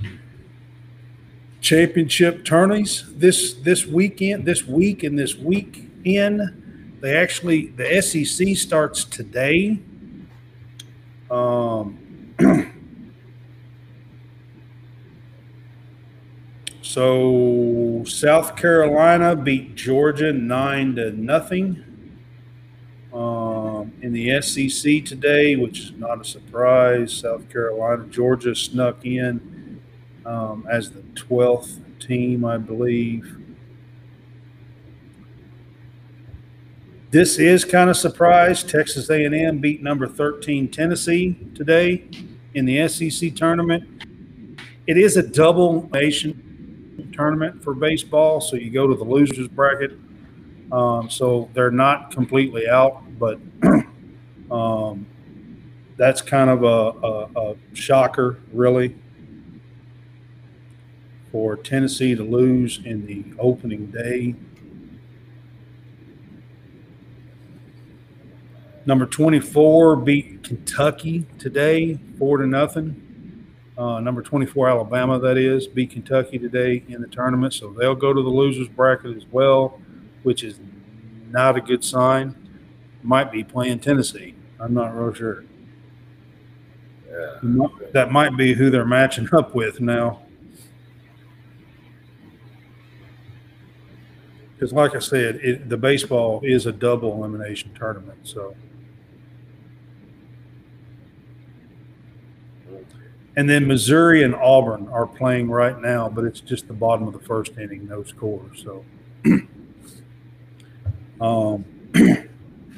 championship 1.60 2.46
tourneys 2.46 3.04
this 3.18 3.56
this 3.56 3.86
weekend, 3.86 4.46
this 4.46 4.66
week 4.66 5.04
and 5.04 5.20
this 5.20 5.36
weekend. 5.36 6.40
They 7.02 7.18
actually 7.18 7.68
the 7.68 8.02
SEC 8.02 8.56
starts 8.56 9.04
today. 9.04 9.80
Um, 11.30 11.98
So 16.84 18.04
South 18.06 18.58
Carolina 18.58 19.34
beat 19.34 19.76
Georgia 19.76 20.34
nine 20.34 20.96
to 20.96 21.12
nothing 21.12 21.91
um, 23.14 23.92
in 24.02 24.14
the 24.14 24.42
SEC 24.42 25.04
today, 25.06 25.56
which 25.56 25.80
is 25.80 25.92
not 25.92 26.22
a 26.22 26.24
surprise. 26.24 27.14
South 27.14 27.50
Carolina, 27.50 28.06
Georgia 28.08 28.56
snuck 28.56 29.06
in 29.06 29.82
um, 30.26 30.66
as 30.70 30.92
the 30.92 31.02
twelfth 31.16 31.80
team, 32.00 32.46
I 32.46 32.58
believe. 32.58 33.38
This 37.12 37.40
is 37.40 37.66
kind 37.66 37.90
of 37.90 37.98
surprise. 37.98 38.64
Texas 38.64 39.10
A&M 39.10 39.60
beat 39.60 39.84
number 39.84 40.08
13 40.08 40.70
Tennessee 40.70 41.38
today 41.54 42.08
in 42.54 42.64
the 42.64 42.88
SEC 42.88 43.36
tournament. 43.36 44.06
It 44.88 44.98
is 44.98 45.18
a 45.18 45.24
double 45.24 45.90
elimination 45.94 47.12
tournament 47.14 47.62
for 47.64 47.74
baseball, 47.74 48.40
so 48.40 48.56
you 48.56 48.70
go 48.70 48.88
to 48.88 48.96
the 48.96 49.04
losers 49.04 49.50
bracket. 49.50 49.92
Um, 50.72 51.10
so 51.10 51.50
they're 51.54 51.72
not 51.72 52.12
completely 52.12 52.68
out, 52.68 53.04
but 53.20 53.40
um, 54.52 55.06
that's 55.98 56.22
kind 56.22 56.50
of 56.50 56.64
a, 56.64 56.68
a, 56.68 57.52
a 57.52 57.56
shocker, 57.74 58.40
really, 58.54 58.96
for 61.32 61.56
Tennessee 61.58 62.16
to 62.16 62.24
lose 62.24 62.80
in 62.86 63.06
the 63.06 63.26
opening 63.40 63.88
day. 63.88 64.36
Number 68.86 69.06
24 69.06 69.98
beat 69.98 70.44
Kentucky 70.44 71.28
today, 71.38 72.00
four 72.18 72.38
to 72.38 72.48
nothing. 72.48 73.08
Uh, 73.78 74.00
number 74.00 74.22
24, 74.22 74.70
Alabama, 74.70 75.20
that 75.20 75.38
is, 75.38 75.68
beat 75.68 75.92
Kentucky 75.92 76.38
today 76.40 76.84
in 76.88 77.02
the 77.02 77.08
tournament. 77.08 77.54
So 77.54 77.72
they'll 77.72 77.96
go 77.96 78.12
to 78.14 78.22
the 78.22 78.30
losers 78.30 78.68
bracket 78.68 79.16
as 79.16 79.26
well, 79.32 79.80
which 80.24 80.44
is 80.44 80.60
not 81.30 81.58
a 81.58 81.62
good 81.62 81.84
sign. 81.84 82.36
Might 83.04 83.32
be 83.32 83.44
playing 83.44 83.80
Tennessee. 83.80 84.36
I'm 84.60 84.74
not 84.74 84.96
real 84.96 85.14
sure. 85.14 85.44
Yeah. 87.10 87.68
That 87.94 88.12
might 88.12 88.38
be 88.38 88.54
who 88.54 88.70
they're 88.70 88.86
matching 88.86 89.28
up 89.34 89.54
with 89.54 89.82
now. 89.82 90.22
Because, 94.54 94.74
like 94.74 94.96
I 94.96 95.00
said, 95.00 95.38
it, 95.38 95.70
the 95.70 95.78
baseball 95.78 96.42
is 96.44 96.68
a 96.68 96.72
double 96.72 97.14
elimination 97.16 97.74
tournament. 97.74 98.20
So, 98.22 98.56
and 103.36 103.50
then 103.50 103.68
Missouri 103.68 104.22
and 104.22 104.36
Auburn 104.36 104.88
are 104.90 105.08
playing 105.08 105.50
right 105.50 105.80
now, 105.82 106.10
but 106.10 106.26
it's 106.26 106.42
just 106.42 106.68
the 106.68 106.74
bottom 106.74 107.08
of 107.08 107.14
the 107.14 107.20
first 107.20 107.58
inning, 107.58 107.88
no 107.88 108.04
score. 108.04 108.46
So, 108.56 108.86
um, 111.22 111.66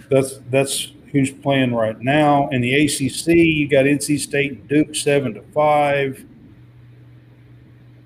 that's 0.10 0.40
that's 0.50 0.92
who's 1.12 1.32
playing 1.32 1.74
right 1.74 2.00
now. 2.00 2.50
In 2.50 2.62
the 2.62 2.74
ACC, 2.86 3.28
you 3.28 3.68
got 3.68 3.86
NC 3.86 4.20
State 4.20 4.68
Duke 4.68 4.96
seven 4.96 5.34
to 5.36 5.42
five. 5.54 6.26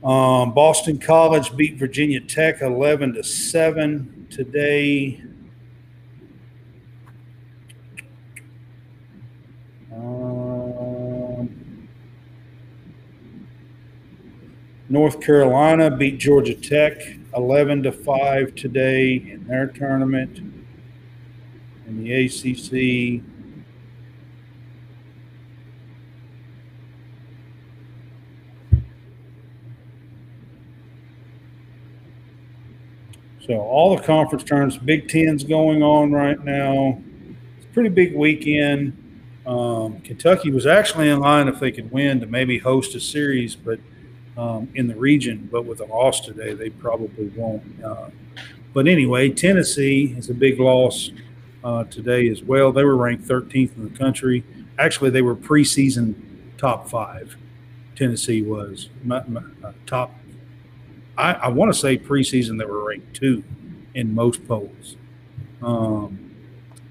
Um, 0.03 0.53
Boston 0.53 0.99
College 0.99 1.55
beat 1.57 1.77
Virginia 1.77 2.21
Tech 2.21 2.61
11 2.61 3.15
to 3.15 3.23
7 3.23 4.27
today. 4.29 5.21
Um, 9.91 11.49
North 14.87 15.19
Carolina 15.19 15.89
beat 15.89 16.19
Georgia 16.19 16.53
Tech 16.55 17.01
11 17.35 17.83
to 17.83 17.91
5 17.91 18.55
today 18.55 19.15
in 19.15 19.45
their 19.47 19.67
tournament. 19.67 20.39
In 21.87 22.03
the 22.03 22.25
ACC, 22.25 23.23
So 33.47 33.61
all 33.61 33.95
the 33.95 34.03
conference 34.03 34.43
tournaments, 34.43 34.75
Big 34.75 35.07
Ten's 35.07 35.45
going 35.45 35.81
on 35.81 36.11
right 36.11 36.43
now. 36.43 37.01
It's 37.55 37.65
a 37.65 37.69
pretty 37.69 37.87
big 37.87 38.13
weekend. 38.13 38.91
Um, 39.45 40.01
Kentucky 40.01 40.51
was 40.51 40.65
actually 40.65 41.07
in 41.07 41.21
line 41.21 41.47
if 41.47 41.57
they 41.57 41.71
could 41.71 41.89
win 41.89 42.19
to 42.19 42.25
maybe 42.25 42.57
host 42.57 42.93
a 42.95 42.99
series, 42.99 43.55
but 43.55 43.79
um, 44.37 44.69
in 44.75 44.87
the 44.87 44.95
region. 44.95 45.49
But 45.51 45.65
with 45.65 45.81
a 45.81 45.85
loss 45.85 46.21
today, 46.21 46.53
they 46.53 46.69
probably 46.69 47.27
won't. 47.35 47.63
Uh, 47.83 48.09
but 48.73 48.87
anyway, 48.87 49.29
Tennessee 49.29 50.15
is 50.17 50.29
a 50.29 50.33
big 50.33 50.59
loss 50.59 51.11
uh, 51.63 51.83
today 51.85 52.29
as 52.29 52.43
well. 52.43 52.71
They 52.71 52.83
were 52.83 52.95
ranked 52.95 53.27
13th 53.27 53.75
in 53.75 53.91
the 53.91 53.97
country. 53.97 54.43
Actually, 54.77 55.09
they 55.09 55.21
were 55.21 55.35
preseason 55.35 56.15
top 56.57 56.87
five. 56.87 57.35
Tennessee 57.95 58.43
was 58.43 58.89
my, 59.03 59.23
my, 59.27 59.41
uh, 59.63 59.71
top 59.87 60.11
I, 61.17 61.33
I 61.33 61.47
want 61.49 61.73
to 61.73 61.79
say 61.79 61.97
preseason 61.97 62.59
they 62.59 62.65
were 62.65 62.87
ranked 62.87 63.15
two 63.15 63.43
in 63.95 64.13
most 64.13 64.47
polls. 64.47 64.95
Um, 65.61 66.35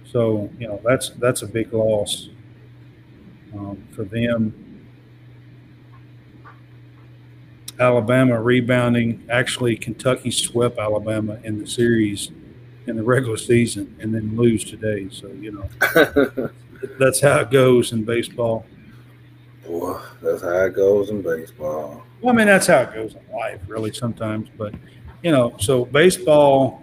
so 0.04 0.50
you 0.58 0.66
know 0.66 0.80
that's 0.84 1.10
that's 1.10 1.42
a 1.42 1.46
big 1.46 1.72
loss 1.72 2.28
um, 3.54 3.86
for 3.92 4.04
them. 4.04 4.65
Alabama 7.78 8.40
rebounding. 8.40 9.26
Actually, 9.30 9.76
Kentucky 9.76 10.30
swept 10.30 10.78
Alabama 10.78 11.38
in 11.44 11.58
the 11.58 11.66
series 11.66 12.30
in 12.86 12.96
the 12.96 13.02
regular 13.02 13.36
season 13.36 13.96
and 14.00 14.14
then 14.14 14.36
lose 14.36 14.64
today. 14.64 15.08
So 15.10 15.28
you 15.28 15.52
know 15.52 16.50
that's 16.98 17.20
how 17.20 17.40
it 17.40 17.50
goes 17.50 17.92
in 17.92 18.04
baseball. 18.04 18.64
Boy, 19.66 20.00
that's 20.22 20.42
how 20.42 20.64
it 20.66 20.74
goes 20.74 21.10
in 21.10 21.22
baseball. 21.22 22.04
Well, 22.20 22.34
I 22.34 22.36
mean, 22.36 22.46
that's 22.46 22.68
how 22.68 22.82
it 22.82 22.94
goes 22.94 23.14
in 23.14 23.36
life, 23.36 23.60
really, 23.66 23.92
sometimes. 23.92 24.48
But, 24.56 24.74
you 25.22 25.32
know, 25.32 25.54
so 25.58 25.84
baseball, 25.84 26.82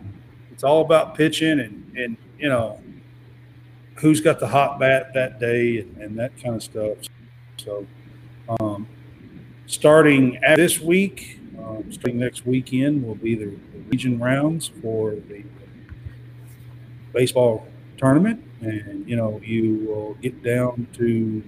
it's 0.52 0.64
all 0.64 0.82
about 0.82 1.15
pitching 1.15 1.60
and, 1.60 1.98
and 1.98 2.18
you 2.38 2.49
know, 2.49 2.80
who's 3.95 4.20
got 4.20 4.40
the 4.40 4.48
hot 4.48 4.80
bat 4.80 5.14
that 5.14 5.40
day 5.40 5.80
and, 5.80 5.98
and 5.98 6.20
that 6.20 6.36
kind 6.41 6.56
of 6.56 6.64
stuff. 6.64 6.98
So, 7.57 7.88
um, 8.60 8.88
starting 9.68 10.38
at 10.44 10.57
this 10.57 10.80
week, 10.80 11.40
um, 11.57 11.91
starting 11.91 12.19
next 12.19 12.45
weekend, 12.45 13.06
will 13.06 13.15
be 13.15 13.35
the, 13.35 13.45
the 13.45 13.80
region 13.90 14.19
rounds 14.19 14.72
for 14.81 15.11
the 15.11 15.44
baseball 17.14 17.68
tournament. 17.98 18.44
And, 18.61 19.07
you 19.07 19.15
know, 19.15 19.41
you 19.44 19.85
will 19.88 20.14
get 20.15 20.44
down 20.44 20.88
to 20.94 21.44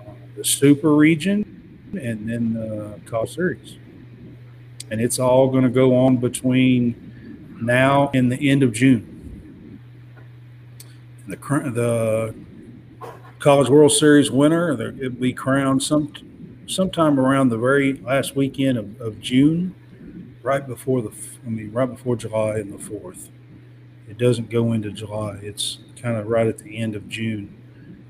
uh, 0.00 0.12
the 0.36 0.44
super 0.44 0.94
region 0.94 1.88
and 2.00 2.28
then 2.28 2.54
the 2.54 3.00
college 3.06 3.34
series. 3.34 3.78
And 4.90 5.00
it's 5.00 5.18
all 5.18 5.48
going 5.48 5.64
to 5.64 5.70
go 5.70 5.96
on 5.96 6.16
between 6.16 7.58
now 7.62 8.10
and 8.14 8.30
the 8.30 8.50
end 8.50 8.62
of 8.62 8.72
June. 8.72 9.78
The 11.28 11.36
the 11.36 12.34
College 13.38 13.68
World 13.68 13.92
Series 13.92 14.30
winner 14.30 14.72
it 14.72 14.98
will 14.98 15.10
be 15.10 15.32
crowned 15.32 15.82
some 15.82 16.12
sometime 16.70 17.18
around 17.18 17.48
the 17.48 17.58
very 17.58 17.94
last 17.94 18.36
weekend 18.36 18.78
of, 18.78 19.00
of 19.00 19.20
June, 19.20 19.74
right 20.42 20.66
before 20.66 21.02
the 21.02 21.10
I 21.46 21.50
mean 21.50 21.72
right 21.72 21.90
before 21.90 22.16
July 22.16 22.56
and 22.58 22.72
the 22.72 22.78
fourth. 22.78 23.28
It 24.08 24.18
doesn't 24.18 24.50
go 24.50 24.72
into 24.72 24.90
July. 24.90 25.38
It's 25.42 25.78
kind 26.00 26.16
of 26.16 26.26
right 26.26 26.46
at 26.46 26.58
the 26.58 26.78
end 26.78 26.96
of 26.96 27.08
June 27.08 27.56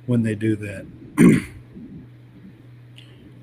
when 0.06 0.22
they 0.22 0.34
do 0.34 0.56
that. 0.56 0.86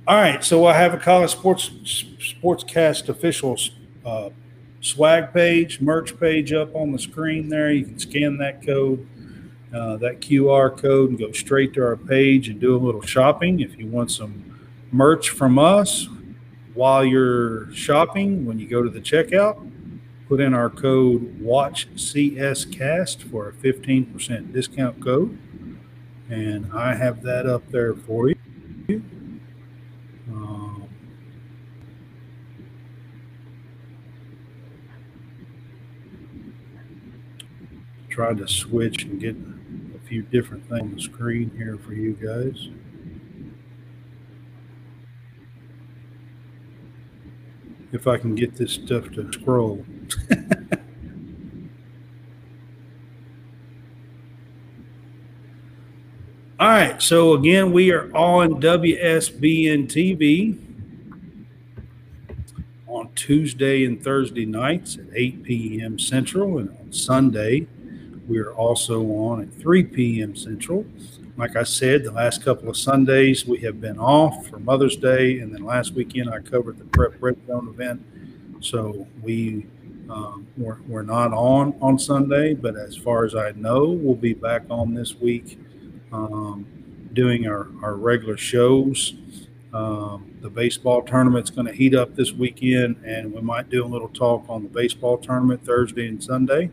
All 0.08 0.16
right, 0.16 0.44
so 0.44 0.66
I 0.66 0.74
have 0.74 0.94
a 0.94 0.98
college 0.98 1.32
sports 1.32 1.70
sportscast 1.70 3.10
official 3.10 3.58
uh, 4.06 4.30
swag 4.80 5.34
page, 5.34 5.82
merch 5.82 6.18
page 6.20 6.54
up 6.54 6.74
on 6.76 6.92
the 6.92 7.00
screen 7.00 7.50
there. 7.50 7.72
You 7.72 7.86
can 7.86 8.00
scan 8.00 8.38
that 8.38 8.66
code, 8.66 9.06
uh, 9.74 9.98
that 9.98 10.22
QR 10.22 10.76
code, 10.78 11.10
and 11.10 11.20
go 11.20 11.32
straight 11.34 11.74
to 11.74 11.84
our 11.84 11.98
page 11.98 12.48
and 12.48 12.60
do 12.60 12.76
a 12.76 12.80
little 12.80 13.02
shopping. 13.02 13.60
If 13.60 13.78
you 13.78 13.88
want 13.88 14.12
some 14.12 14.57
merch 14.92 15.30
from 15.30 15.60
us 15.60 16.08
while 16.74 17.04
you're 17.04 17.72
shopping, 17.74 18.46
when 18.46 18.60
you 18.60 18.68
go 18.68 18.84
to 18.84 18.90
the 18.90 19.02
checkout, 19.02 19.72
put 20.28 20.40
in 20.40 20.54
our 20.54 20.70
code 20.70 21.42
Watch 21.42 21.88
CS 21.96 22.66
Cast 22.66 23.24
for 23.24 23.50
a 23.50 23.54
15% 23.54 24.54
discount 24.54 25.04
code, 25.04 25.38
and 26.30 26.72
I 26.74 26.94
have 26.94 27.24
that 27.24 27.46
up 27.46 27.70
there 27.72 27.96
for 27.96 28.30
you. 28.30 28.36
um, 30.30 30.88
tried 38.10 38.38
to 38.38 38.48
switch 38.48 39.04
and 39.04 39.20
get 39.20 39.36
a 39.96 40.08
few 40.08 40.22
different 40.22 40.68
things 40.70 40.82
on 40.82 40.96
the 40.96 41.02
screen 41.02 41.52
here 41.58 41.78
for 41.78 41.94
you 41.94 42.14
guys. 42.14 42.70
If 47.92 48.08
I 48.08 48.18
can 48.18 48.36
get 48.36 48.56
this 48.56 48.74
stuff 48.74 49.10
to 49.12 49.32
scroll. 49.32 49.86
All 56.60 56.68
right, 56.68 57.00
so 57.02 57.34
again, 57.34 57.72
we 57.72 57.92
are 57.92 58.12
on 58.16 58.60
WSBN 58.62 59.88
TV 59.88 60.58
on 62.88 63.10
Tuesday 63.14 63.86
and 63.86 64.04
Thursday 64.04 64.46
nights 64.46 64.98
at 64.98 65.06
8 65.14 65.44
p.m. 65.44 66.00
Central 66.00 66.58
and 66.58 66.70
on 66.70 66.92
Sunday 66.92 67.68
we 68.28 68.40
are 68.40 68.54
also 68.54 69.04
on 69.04 69.42
at 69.42 69.54
3 69.54 69.84
p.m. 69.84 70.36
Central. 70.36 70.86
Like 71.38 71.56
I 71.56 71.62
said, 71.62 72.04
the 72.04 72.12
last 72.12 72.44
couple 72.44 72.68
of 72.68 72.76
Sundays 72.76 73.46
we 73.46 73.60
have 73.60 73.80
been 73.80 74.00
off 74.00 74.48
for 74.48 74.58
Mother's 74.58 74.96
Day, 74.96 75.40
and 75.40 75.54
then 75.54 75.64
last 75.64 75.94
weekend 75.94 76.32
I 76.32 76.40
covered 76.40 76.80
the 76.80 76.86
Prep 76.86 77.14
Red 77.20 77.38
Zone 77.46 77.68
event. 77.68 78.04
So 78.60 79.06
we 79.22 79.68
um, 80.10 80.48
we're, 80.58 80.80
we're 80.88 81.04
not 81.04 81.34
on 81.34 81.76
on 81.80 82.00
Sunday, 82.00 82.56
but 82.56 82.76
as 82.76 82.98
far 82.98 83.24
as 83.24 83.36
I 83.36 83.52
know, 83.52 83.86
we'll 83.86 84.16
be 84.16 84.34
back 84.34 84.64
on 84.72 84.96
this 84.96 85.14
week 85.14 85.60
um, 86.12 86.66
doing 87.14 87.48
our, 87.48 87.68
our 87.84 87.94
regular 87.94 88.38
shows. 88.38 89.14
Um, 89.74 90.36
the 90.42 90.50
baseball 90.50 91.04
tournament's 91.04 91.52
going 91.52 91.68
to 91.68 91.74
heat 91.74 91.94
up 91.94 92.16
this 92.16 92.32
weekend, 92.32 93.04
and 93.06 93.32
we 93.32 93.42
might 93.42 93.70
do 93.70 93.86
a 93.86 93.88
little 93.88 94.10
talk 94.10 94.46
on 94.50 94.64
the 94.64 94.70
baseball 94.70 95.20
tournament 95.20 95.64
Thursday 95.64 96.08
and 96.08 96.24
Sunday 96.24 96.72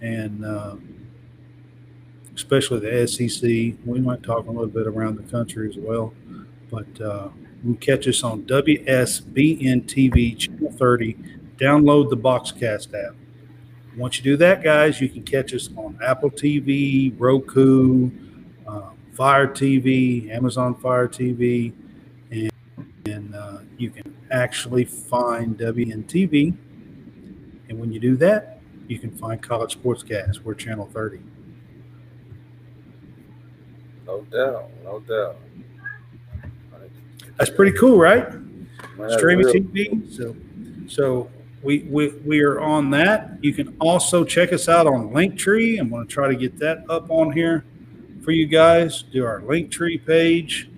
and 0.00 0.44
uh, 0.44 0.76
especially 2.40 2.80
the 2.80 3.06
SEC. 3.06 3.42
We 3.84 4.00
might 4.00 4.22
talk 4.22 4.46
a 4.46 4.50
little 4.50 4.66
bit 4.66 4.86
around 4.86 5.16
the 5.16 5.30
country 5.30 5.68
as 5.68 5.76
well. 5.76 6.14
But 6.70 7.00
uh, 7.00 7.28
you 7.62 7.74
can 7.74 7.76
catch 7.76 8.08
us 8.08 8.22
on 8.22 8.42
WSBN 8.44 9.84
TV 9.84 10.38
Channel 10.38 10.72
30. 10.72 11.14
Download 11.58 12.08
the 12.08 12.16
Boxcast 12.16 12.94
app. 12.94 13.14
Once 13.96 14.16
you 14.16 14.22
do 14.22 14.36
that, 14.38 14.62
guys, 14.62 15.00
you 15.00 15.08
can 15.08 15.22
catch 15.22 15.52
us 15.52 15.68
on 15.76 15.98
Apple 16.02 16.30
TV, 16.30 17.12
Roku, 17.18 18.10
uh, 18.66 18.90
Fire 19.12 19.46
TV, 19.46 20.30
Amazon 20.30 20.74
Fire 20.76 21.08
TV, 21.08 21.72
and, 22.30 22.50
and 23.04 23.34
uh, 23.34 23.58
you 23.76 23.90
can 23.90 24.16
actually 24.30 24.84
find 24.84 25.58
WNTV. 25.58 26.56
And 27.68 27.78
when 27.78 27.92
you 27.92 28.00
do 28.00 28.16
that, 28.16 28.60
you 28.88 28.98
can 28.98 29.10
find 29.10 29.42
College 29.42 29.76
Sportscast. 29.76 30.42
We're 30.42 30.54
channel 30.54 30.88
30. 30.94 31.20
No 34.10 34.22
doubt, 34.22 34.70
no 34.82 34.98
doubt. 35.00 35.36
That's 37.36 37.50
pretty 37.50 37.76
cool, 37.78 37.96
right? 37.96 38.28
Man, 38.98 39.10
Streaming 39.10 39.46
real. 39.46 39.54
TV. 39.54 40.12
So, 40.12 40.36
so 40.88 41.30
we, 41.62 41.84
we 41.88 42.08
we 42.26 42.40
are 42.40 42.60
on 42.60 42.90
that. 42.90 43.38
You 43.40 43.54
can 43.54 43.76
also 43.80 44.24
check 44.24 44.52
us 44.52 44.68
out 44.68 44.88
on 44.88 45.10
Linktree. 45.10 45.78
I'm 45.78 45.90
going 45.90 46.06
to 46.06 46.12
try 46.12 46.26
to 46.26 46.34
get 46.34 46.58
that 46.58 46.84
up 46.90 47.08
on 47.08 47.30
here 47.32 47.64
for 48.24 48.32
you 48.32 48.46
guys. 48.46 49.02
Do 49.02 49.24
our 49.24 49.42
Linktree 49.42 50.04
page. 50.04 50.68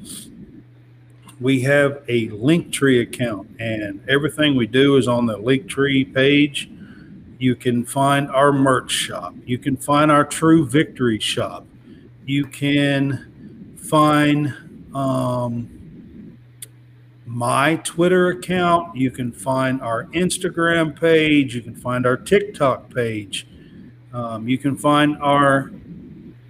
We 1.41 1.63
have 1.63 2.03
a 2.07 2.29
Linktree 2.29 3.01
account, 3.01 3.49
and 3.59 4.07
everything 4.11 4.57
we 4.57 4.67
do 4.67 4.99
is 4.99 5.09
on 5.09 5.25
the 5.25 5.39
Linktree 5.39 6.13
page. 6.13 6.69
You 7.39 7.57
can 7.57 7.87
find 7.87 8.29
our 8.31 8.53
merch 8.53 8.91
shop. 8.93 9.35
You 9.47 9.57
can 9.57 9.79
find 9.79 10.13
our 10.13 10.25
True 10.25 10.67
Victory 10.67 11.19
shop. 11.19 11.67
You 12.25 12.47
can 12.47 13.75
find 13.77 14.55
um, 14.95 16.39
my 17.27 17.77
Twitter 17.77 18.29
account. 18.29 18.97
You 18.97 19.11
can 19.11 19.33
find 19.33 19.81
our 19.81 20.05
Instagram 20.07 20.99
page. 20.99 21.55
You 21.55 21.63
can 21.63 21.75
find 21.75 22.07
our 22.07 22.17
TikTok 22.17 22.95
page. 22.95 23.47
Um, 24.13 24.49
you 24.49 24.59
can 24.59 24.77
find 24.77 25.17
our 25.21 25.73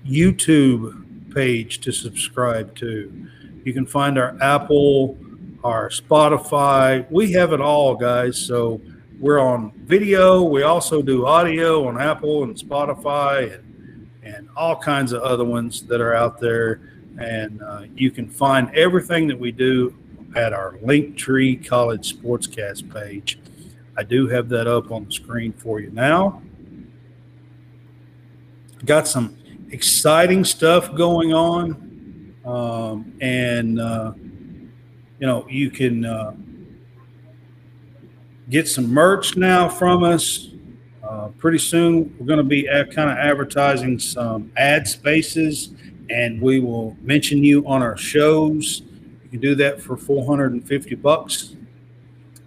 YouTube 0.06 1.32
page 1.32 1.80
to 1.80 1.92
subscribe 1.92 2.74
to. 2.76 3.28
You 3.64 3.72
can 3.72 3.86
find 3.86 4.18
our 4.18 4.36
Apple, 4.42 5.16
our 5.64 5.88
Spotify. 5.88 7.10
We 7.10 7.32
have 7.32 7.52
it 7.52 7.60
all, 7.60 7.94
guys. 7.94 8.36
So 8.38 8.80
we're 9.20 9.38
on 9.38 9.72
video. 9.84 10.42
We 10.42 10.64
also 10.64 11.00
do 11.00 11.24
audio 11.24 11.86
on 11.88 12.00
Apple 12.00 12.42
and 12.42 12.56
Spotify 12.56 13.54
and, 13.54 13.71
and 14.22 14.48
all 14.56 14.76
kinds 14.76 15.12
of 15.12 15.22
other 15.22 15.44
ones 15.44 15.82
that 15.82 16.00
are 16.00 16.14
out 16.14 16.40
there. 16.40 16.80
And 17.18 17.62
uh, 17.62 17.82
you 17.94 18.10
can 18.10 18.28
find 18.28 18.74
everything 18.74 19.26
that 19.28 19.38
we 19.38 19.52
do 19.52 19.96
at 20.34 20.52
our 20.52 20.78
Linktree 20.78 21.66
College 21.66 22.16
Sportscast 22.16 22.92
page. 22.92 23.38
I 23.96 24.02
do 24.02 24.26
have 24.28 24.48
that 24.48 24.66
up 24.66 24.90
on 24.90 25.04
the 25.04 25.12
screen 25.12 25.52
for 25.52 25.80
you 25.80 25.90
now. 25.90 26.42
Got 28.84 29.06
some 29.06 29.36
exciting 29.70 30.44
stuff 30.44 30.94
going 30.94 31.32
on. 31.34 32.34
Um, 32.44 33.12
and, 33.20 33.78
uh, 33.78 34.12
you 34.16 35.26
know, 35.26 35.46
you 35.48 35.70
can 35.70 36.04
uh, 36.04 36.34
get 38.48 38.66
some 38.68 38.88
merch 38.88 39.36
now 39.36 39.68
from 39.68 40.02
us. 40.02 40.51
Uh, 41.12 41.28
pretty 41.36 41.58
soon, 41.58 42.16
we're 42.18 42.24
going 42.24 42.38
to 42.38 42.42
be 42.42 42.62
kind 42.90 43.10
of 43.10 43.18
advertising 43.18 43.98
some 43.98 44.50
ad 44.56 44.88
spaces, 44.88 45.74
and 46.08 46.40
we 46.40 46.58
will 46.58 46.96
mention 47.02 47.44
you 47.44 47.62
on 47.66 47.82
our 47.82 47.98
shows. 47.98 48.80
You 49.24 49.28
can 49.28 49.40
do 49.40 49.54
that 49.56 49.82
for 49.82 49.98
450 49.98 50.94
bucks, 50.94 51.54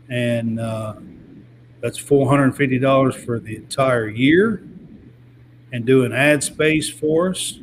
and 0.10 0.60
uh, 0.60 0.96
that's 1.80 2.00
$450 2.00 3.24
for 3.24 3.40
the 3.40 3.56
entire 3.56 4.10
year. 4.10 4.64
And 5.72 5.86
do 5.86 6.04
an 6.04 6.12
ad 6.14 6.44
space 6.44 6.90
for 6.90 7.30
us, 7.30 7.60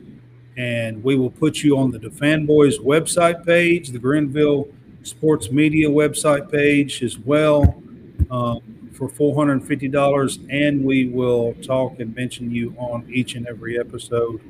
and 0.56 1.02
we 1.02 1.16
will 1.16 1.30
put 1.30 1.64
you 1.64 1.78
on 1.78 1.90
the 1.90 1.98
DaFanBoys 1.98 2.78
website 2.78 3.44
page, 3.44 3.88
the 3.88 3.98
Grenville 3.98 4.68
Sports 5.02 5.50
Media 5.50 5.88
website 5.88 6.48
page 6.48 7.02
as 7.02 7.18
well. 7.18 7.82
Um, 8.30 8.71
for 9.08 9.34
$450 9.34 10.46
and 10.50 10.84
we 10.84 11.08
will 11.08 11.54
talk 11.54 11.98
and 11.98 12.14
mention 12.14 12.52
you 12.52 12.74
on 12.78 13.04
each 13.12 13.34
and 13.34 13.48
every 13.48 13.78
episode 13.78 14.40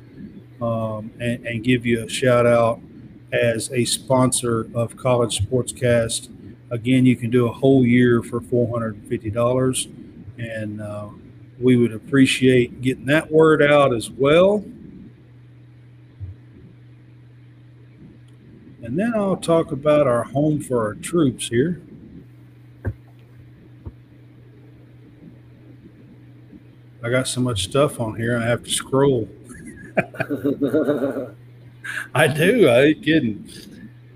um, 0.60 1.10
and, 1.20 1.46
and 1.46 1.64
give 1.64 1.86
you 1.86 2.04
a 2.04 2.08
shout 2.08 2.44
out 2.44 2.80
as 3.32 3.72
a 3.72 3.84
sponsor 3.86 4.68
of 4.74 4.94
college 4.96 5.40
sportscast. 5.40 6.28
Again 6.70 7.06
you 7.06 7.16
can 7.16 7.30
do 7.30 7.48
a 7.48 7.52
whole 7.52 7.84
year 7.86 8.22
for 8.22 8.40
$450 8.40 9.92
and 10.38 10.80
uh, 10.82 11.08
we 11.58 11.76
would 11.76 11.94
appreciate 11.94 12.82
getting 12.82 13.06
that 13.06 13.30
word 13.30 13.62
out 13.62 13.94
as 13.94 14.10
well. 14.10 14.64
And 18.84 18.98
then 18.98 19.14
i'll 19.14 19.36
talk 19.36 19.72
about 19.72 20.06
our 20.06 20.24
home 20.24 20.60
for 20.60 20.82
our 20.82 20.94
troops 20.94 21.48
here 21.48 21.80
I 27.04 27.10
got 27.10 27.26
so 27.26 27.40
much 27.40 27.64
stuff 27.64 27.98
on 28.00 28.16
here, 28.16 28.38
I 28.38 28.46
have 28.46 28.62
to 28.62 28.70
scroll. 28.70 29.28
I 32.14 32.28
do. 32.28 32.68
I 32.68 32.82
ain't 32.82 33.02
kidding. 33.02 33.48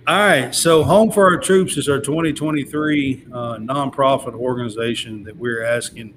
All 0.07 0.17
right. 0.17 0.55
So, 0.55 0.85
Home 0.85 1.11
for 1.11 1.25
Our 1.25 1.39
Troops 1.39 1.77
is 1.77 1.89
our 1.89 1.99
2023 1.99 3.27
uh, 3.33 3.57
nonprofit 3.57 4.35
organization 4.35 5.25
that 5.25 5.37
we're 5.37 5.65
asking 5.65 6.15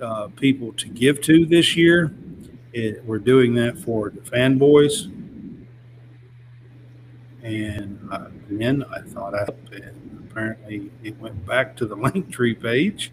uh, 0.00 0.28
people 0.36 0.72
to 0.74 0.88
give 0.88 1.20
to 1.22 1.44
this 1.46 1.76
year. 1.76 2.14
It, 2.72 3.04
we're 3.04 3.18
doing 3.18 3.54
that 3.54 3.76
for 3.78 4.10
the 4.10 4.20
fanboys. 4.20 5.10
And 7.42 8.08
uh, 8.10 8.28
then 8.48 8.84
I 8.84 9.00
thought 9.00 9.34
I, 9.34 9.46
apparently 10.30 10.90
it 11.02 11.18
went 11.20 11.44
back 11.44 11.76
to 11.76 11.86
the 11.86 11.96
link 11.96 12.30
tree 12.30 12.54
page. 12.54 13.12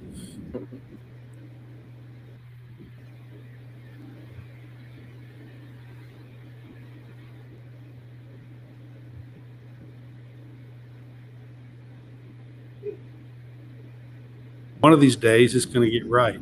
One 14.82 14.94
of 14.94 15.00
these 15.00 15.16
days 15.16 15.56
it's 15.56 15.66
going 15.66 15.90
to 15.90 15.92
get 15.92 16.08
right. 16.10 16.40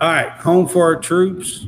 All 0.00 0.08
right, 0.10 0.30
home 0.32 0.66
for 0.66 0.84
our 0.84 0.96
troops. 0.96 1.66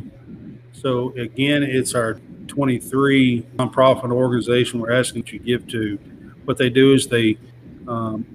So 0.72 1.10
again, 1.16 1.62
it's 1.62 1.94
our 1.94 2.20
23 2.46 3.42
nonprofit 3.56 4.10
organization 4.10 4.80
we're 4.80 4.92
asking 4.92 5.24
you 5.26 5.38
to 5.38 5.44
give 5.44 5.66
to. 5.68 5.98
What 6.44 6.56
they 6.56 6.70
do 6.70 6.94
is 6.94 7.06
they 7.06 7.38
um, 7.86 8.26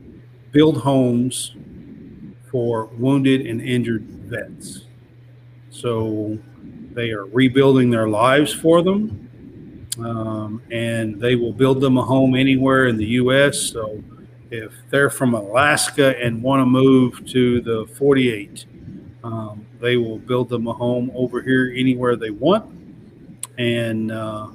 build 0.52 0.77
homes 0.77 1.56
for 2.52 2.85
wounded 2.98 3.48
and 3.48 3.61
injured 3.61 4.03
vets. 4.03 4.85
So 5.72 6.38
they 6.91 7.10
are 7.10 7.26
rebuilding 7.26 7.90
their 7.90 8.07
lives 8.07 8.53
for 8.53 8.84
them 8.84 9.23
um, 9.99 10.61
and 10.72 11.20
they 11.20 11.36
will 11.36 11.53
build 11.53 11.82
them 11.82 11.98
a 11.98 12.03
home 12.03 12.36
anywhere 12.36 12.88
in 12.88 12.98
the 12.98 13.06
U.S. 13.06 13.60
So 13.60 14.03
if 14.52 14.72
they're 14.90 15.10
from 15.10 15.34
Alaska 15.34 16.18
and 16.20 16.41
want 16.41 16.61
to 16.61 16.65
move 16.65 17.26
to 17.28 17.61
the 17.61 17.88
48, 17.95 18.65
um, 19.24 19.65
they 19.80 19.98
will 19.98 20.20
build 20.20 20.49
them 20.49 20.68
a 20.68 20.74
home 20.74 21.11
over 21.15 21.41
here 21.41 21.74
anywhere 21.76 22.15
they 22.15 22.30
want. 22.30 22.72
And 23.57 24.11
uh, 24.11 24.49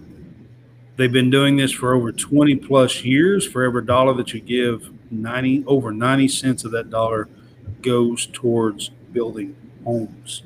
they've 0.97 1.13
been 1.13 1.31
doing 1.31 1.57
this 1.57 1.73
for 1.73 1.95
over 1.95 2.13
20 2.13 2.57
plus 2.57 3.05
years. 3.05 3.47
For 3.47 3.63
every 3.63 3.85
dollar 3.85 4.15
that 4.15 4.33
you 4.33 4.41
give, 4.41 4.91
90 5.11 5.65
over 5.67 5.91
90 5.91 6.29
cents 6.29 6.65
of 6.65 6.73
that 6.73 6.91
dollar 6.91 7.29
goes 7.83 8.27
towards 8.27 8.91
building 9.13 9.57
homes 9.85 10.43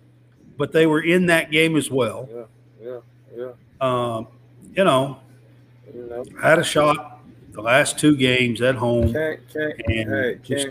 but 0.58 0.74
they 0.74 0.86
were 0.86 1.02
in 1.02 1.28
that 1.28 1.50
game 1.50 1.78
as 1.78 1.90
well. 1.90 2.30
Yeah, 2.32 2.44
yeah, 2.84 3.00
yeah. 3.36 3.52
Um, 3.80 4.28
you 4.76 4.84
know, 4.84 5.20
you 5.94 6.08
know, 6.08 6.26
had 6.42 6.60
a 6.60 6.64
shot 6.64 7.22
the 7.54 7.62
last 7.62 7.98
two 7.98 8.18
games 8.18 8.62
at 8.62 8.76
home. 8.76 9.14
Can't, 9.14 9.40
can't, 9.54 9.82
and 9.88 10.10
hey, 10.10 10.40
just, 10.44 10.68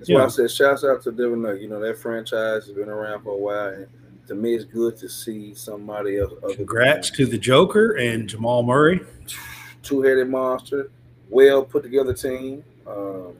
That's 0.00 0.10
why 0.10 0.24
I 0.24 0.28
said, 0.28 0.50
shouts 0.50 0.82
out 0.82 1.02
to 1.02 1.12
Denver 1.12 1.36
Nuggets. 1.36 1.62
You 1.62 1.68
know, 1.68 1.78
that 1.80 1.98
franchise 1.98 2.66
has 2.66 2.70
been 2.70 2.88
around 2.88 3.22
for 3.22 3.32
a 3.32 3.36
while. 3.36 3.68
And 3.68 3.86
to 4.28 4.34
me, 4.34 4.54
it's 4.54 4.64
good 4.64 4.96
to 4.96 5.10
see 5.10 5.54
somebody 5.54 6.18
else. 6.18 6.32
Congrats 6.54 7.10
to 7.10 7.26
the 7.26 7.36
Joker 7.36 7.92
and 7.92 8.26
Jamal 8.26 8.62
Murray. 8.62 9.00
Two 9.82 10.02
headed 10.02 10.28
monster, 10.28 10.90
well 11.28 11.64
put 11.64 11.82
together 11.82 12.12
team. 12.14 12.64
Um, 12.86 13.34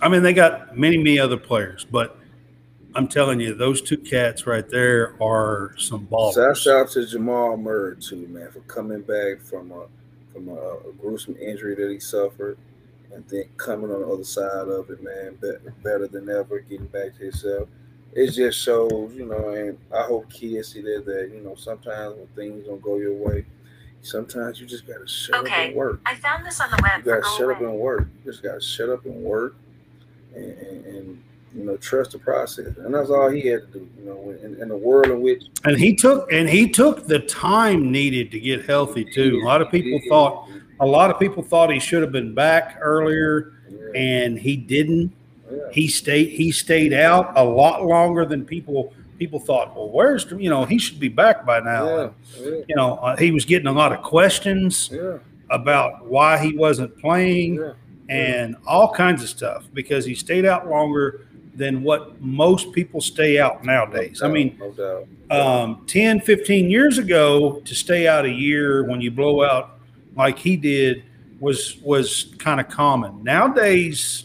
I 0.00 0.08
mean, 0.08 0.22
they 0.22 0.32
got 0.32 0.76
many, 0.76 0.96
many 0.96 1.18
other 1.18 1.36
players, 1.36 1.84
but 1.84 2.18
I'm 2.94 3.08
telling 3.08 3.40
you, 3.40 3.54
those 3.54 3.82
two 3.82 3.96
cats 3.96 4.46
right 4.46 4.68
there 4.68 5.20
are 5.22 5.74
some 5.76 6.04
balls. 6.04 6.34
Shout 6.34 6.68
out 6.68 6.90
to 6.92 7.06
Jamal 7.06 7.56
Murray 7.56 7.96
too, 7.96 8.26
man, 8.28 8.50
for 8.50 8.60
coming 8.60 9.02
back 9.02 9.40
from 9.40 9.72
a 9.72 9.86
from 10.32 10.48
a, 10.48 10.52
a, 10.52 10.92
gruesome 11.00 11.36
injury 11.40 11.76
that 11.76 11.88
he 11.90 12.00
suffered, 12.00 12.58
and 13.14 13.24
then 13.28 13.44
coming 13.56 13.90
on 13.92 14.00
the 14.00 14.06
other 14.08 14.24
side 14.24 14.68
of 14.68 14.90
it, 14.90 15.02
man, 15.02 15.36
better, 15.40 15.74
better 15.82 16.08
than 16.08 16.28
ever, 16.28 16.60
getting 16.60 16.86
back 16.86 17.16
to 17.16 17.24
himself. 17.24 17.68
It 18.12 18.30
just 18.30 18.60
shows, 18.60 19.12
you 19.14 19.26
know, 19.26 19.50
and 19.50 19.78
I 19.92 20.02
hope 20.02 20.30
kids 20.30 20.72
see 20.72 20.82
that 20.82 21.04
that 21.06 21.30
you 21.32 21.40
know 21.40 21.54
sometimes 21.54 22.16
when 22.16 22.26
things 22.28 22.66
don't 22.66 22.82
go 22.82 22.96
your 22.96 23.14
way, 23.14 23.44
sometimes 24.02 24.60
you 24.60 24.66
just 24.66 24.86
gotta 24.86 25.06
shut 25.06 25.40
okay. 25.40 25.52
up 25.52 25.68
and 25.68 25.76
work. 25.76 26.00
I 26.06 26.14
found 26.16 26.46
this 26.46 26.60
on 26.60 26.70
the 26.70 26.78
web. 26.82 27.04
You 27.04 27.12
gotta 27.12 27.36
shut 27.36 27.50
up 27.50 27.60
and 27.60 27.74
work. 27.74 28.06
You 28.24 28.30
just 28.30 28.42
gotta 28.42 28.60
shut 28.60 28.88
up 28.88 29.04
and 29.04 29.22
work 29.22 29.56
and, 30.34 30.58
and, 30.58 30.86
and, 30.86 31.22
you 31.56 31.62
know 31.62 31.76
trust 31.76 32.10
the 32.10 32.18
process, 32.18 32.76
and 32.78 32.92
that's 32.92 33.10
all 33.10 33.30
he 33.30 33.46
had 33.46 33.60
to 33.72 33.78
do. 33.78 33.88
You 33.96 34.04
know, 34.06 34.30
in, 34.42 34.60
in 34.60 34.68
the 34.68 34.76
world 34.76 35.06
in 35.06 35.20
which 35.20 35.44
and 35.62 35.78
he 35.78 35.94
took 35.94 36.32
and 36.32 36.48
he 36.48 36.68
took 36.68 37.06
the 37.06 37.20
time 37.20 37.92
needed 37.92 38.32
to 38.32 38.40
get 38.40 38.64
healthy 38.64 39.04
too. 39.04 39.40
A 39.40 39.46
lot 39.46 39.62
of 39.62 39.70
people 39.70 40.00
thought 40.08 40.48
a 40.80 40.86
lot 40.86 41.10
of 41.10 41.18
people 41.18 41.42
thought 41.42 41.72
he 41.72 41.80
should 41.80 42.02
have 42.02 42.12
been 42.12 42.34
back 42.34 42.78
earlier, 42.80 43.52
and 43.94 44.38
he 44.38 44.56
didn't. 44.56 45.12
He 45.72 45.88
stayed 45.88 46.30
he 46.30 46.50
stayed 46.50 46.92
out 46.92 47.32
a 47.36 47.44
lot 47.44 47.84
longer 47.84 48.24
than 48.24 48.44
people 48.44 48.92
people 49.18 49.38
thought. 49.38 49.74
Well, 49.74 49.90
where's 49.90 50.30
you 50.32 50.50
know 50.50 50.64
he 50.64 50.78
should 50.78 50.98
be 50.98 51.08
back 51.08 51.46
by 51.46 51.60
now. 51.60 51.98
And, 51.98 52.64
you 52.68 52.76
know 52.76 52.96
uh, 52.96 53.16
he 53.16 53.30
was 53.30 53.44
getting 53.44 53.68
a 53.68 53.72
lot 53.72 53.92
of 53.92 54.02
questions 54.02 54.90
about 55.50 56.06
why 56.06 56.38
he 56.38 56.56
wasn't 56.56 56.98
playing 56.98 57.72
and 58.08 58.56
all 58.66 58.92
kinds 58.92 59.22
of 59.22 59.28
stuff 59.28 59.66
because 59.72 60.04
he 60.04 60.14
stayed 60.14 60.44
out 60.44 60.68
longer 60.68 61.26
than 61.54 61.82
what 61.82 62.20
most 62.20 62.72
people 62.72 63.00
stay 63.00 63.38
out 63.38 63.64
nowadays. 63.64 64.20
No 64.20 64.28
I 64.28 64.30
mean, 64.30 64.58
no 64.76 65.06
um, 65.30 65.84
10, 65.86 66.20
15 66.20 66.70
years 66.70 66.98
ago, 66.98 67.60
to 67.64 67.74
stay 67.74 68.06
out 68.06 68.24
a 68.24 68.30
year 68.30 68.84
when 68.84 69.00
you 69.00 69.10
blow 69.10 69.44
out 69.44 69.73
like 70.16 70.38
he 70.38 70.56
did 70.56 71.04
was 71.40 71.78
was 71.82 72.34
kind 72.38 72.60
of 72.60 72.68
common. 72.68 73.22
Nowadays, 73.22 74.24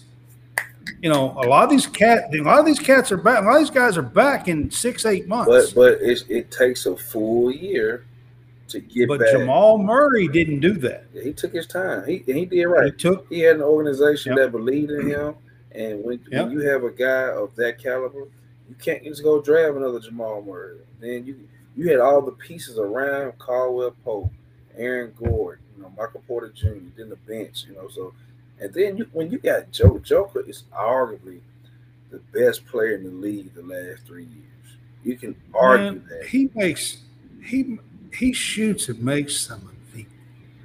you 1.02 1.10
know, 1.10 1.32
a 1.44 1.48
lot 1.48 1.64
of 1.64 1.70
these 1.70 1.88
cat, 1.88 2.34
a 2.34 2.42
lot 2.42 2.60
of 2.60 2.66
these 2.66 2.80
cats 2.80 3.12
are 3.12 3.18
back. 3.18 3.42
A 3.42 3.46
lot 3.46 3.56
of 3.56 3.60
these 3.60 3.70
guys 3.70 3.98
are 3.98 4.02
back 4.02 4.48
in 4.48 4.70
six, 4.72 5.06
eight 5.06 5.28
months. 5.28 5.72
But 5.72 5.76
but 5.76 6.02
it, 6.02 6.24
it 6.30 6.52
takes 6.52 6.86
a 6.86 6.96
full 6.96 7.52
year 7.52 8.06
to 8.70 8.80
get 8.80 9.08
but 9.08 9.20
back. 9.20 9.32
Jamal 9.32 9.78
Murray 9.78 10.28
didn't 10.28 10.60
do 10.60 10.74
that. 10.74 11.06
Yeah, 11.14 11.24
he 11.24 11.34
took 11.34 11.54
his 11.54 11.68
time. 11.68 12.06
He 12.06 12.24
he 12.26 12.46
did 12.46 12.66
right. 12.66 12.86
He 12.86 12.92
took. 12.92 13.28
He 13.30 13.40
had 13.40 13.58
an 13.58 13.62
organization 13.64 14.36
Yep. 14.36 14.46
that 14.46 14.52
believed 14.52 14.92
in 14.92 15.10
him, 15.10 15.36
and 15.72 16.04
when, 16.04 16.20
Yep. 16.32 16.46
when 16.46 16.52
you 16.52 16.60
have 16.70 16.84
a 16.84 16.92
guy 16.92 17.30
of 17.30 17.56
that 17.56 17.80
caliber, 17.82 18.28
you 18.70 18.76
can't 18.80 19.04
just 19.04 19.24
go 19.24 19.42
draft 19.42 19.76
another 19.76 20.00
Jamal 20.00 20.42
Murray. 20.42 20.78
Then 21.00 21.26
you 21.26 21.40
you 21.76 21.90
had 21.90 22.00
all 22.00 22.22
the 22.22 22.34
pieces 22.34 22.78
around 22.78 23.38
Caldwell 23.40 23.96
Pope, 24.04 24.32
Aaron 24.78 25.14
Gordon, 25.18 25.64
you 25.76 25.84
know, 25.84 25.92
Michael 25.98 26.24
Porter 26.28 26.50
Jr. 26.50 26.68
Then 26.98 27.10
the 27.10 27.16
bench, 27.28 27.66
you 27.68 27.76
know. 27.76 27.88
So, 27.90 28.14
and 28.60 28.74
then 28.74 28.98
you 28.98 29.08
when 29.14 29.32
you 29.32 29.38
got 29.40 29.72
Joe 29.72 30.00
Joker 30.00 30.42
is 30.48 30.64
arguably 30.76 31.40
the 32.12 32.20
best 32.34 32.66
player 32.66 32.96
in 32.96 33.04
the 33.04 33.10
league 33.12 33.54
the 33.54 33.64
last 33.64 34.04
three 34.06 34.24
years. 34.26 34.78
You 35.04 35.16
can 35.18 35.36
argue 35.54 35.92
Man, 35.92 36.06
that 36.10 36.28
he 36.28 36.50
makes 36.56 36.98
he 37.44 37.78
he 38.14 38.34
shoots 38.34 38.90
and 38.90 39.02
makes 39.02 39.38
some 39.38 39.62
of 39.62 39.94
the 39.94 40.06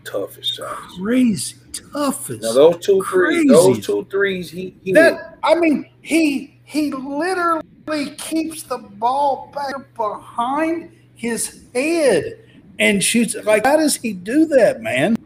toughest 0.05 0.55
shots. 0.55 0.97
crazy 0.99 1.57
toughest. 1.93 2.43
Now 2.43 2.53
those 2.53 2.85
two 2.85 3.03
threes, 3.05 3.37
Crazy. 3.37 3.49
those 3.49 3.85
two 3.87 4.07
threes, 4.11 4.51
he, 4.51 4.75
he 4.83 4.93
that 4.93 5.39
I 5.43 5.55
mean, 5.55 5.89
he 6.03 6.59
he 6.65 6.91
literally 6.93 8.11
keeps 8.19 8.63
the 8.63 8.79
ball 8.79 9.53
back 9.55 9.95
behind 9.97 10.91
his 11.15 11.65
head 11.75 12.41
and 12.79 13.03
shoots. 13.03 13.35
Like, 13.45 13.65
how 13.67 13.77
does 13.77 13.97
he 13.97 14.13
do 14.13 14.47
that, 14.47 14.81
man? 14.81 15.17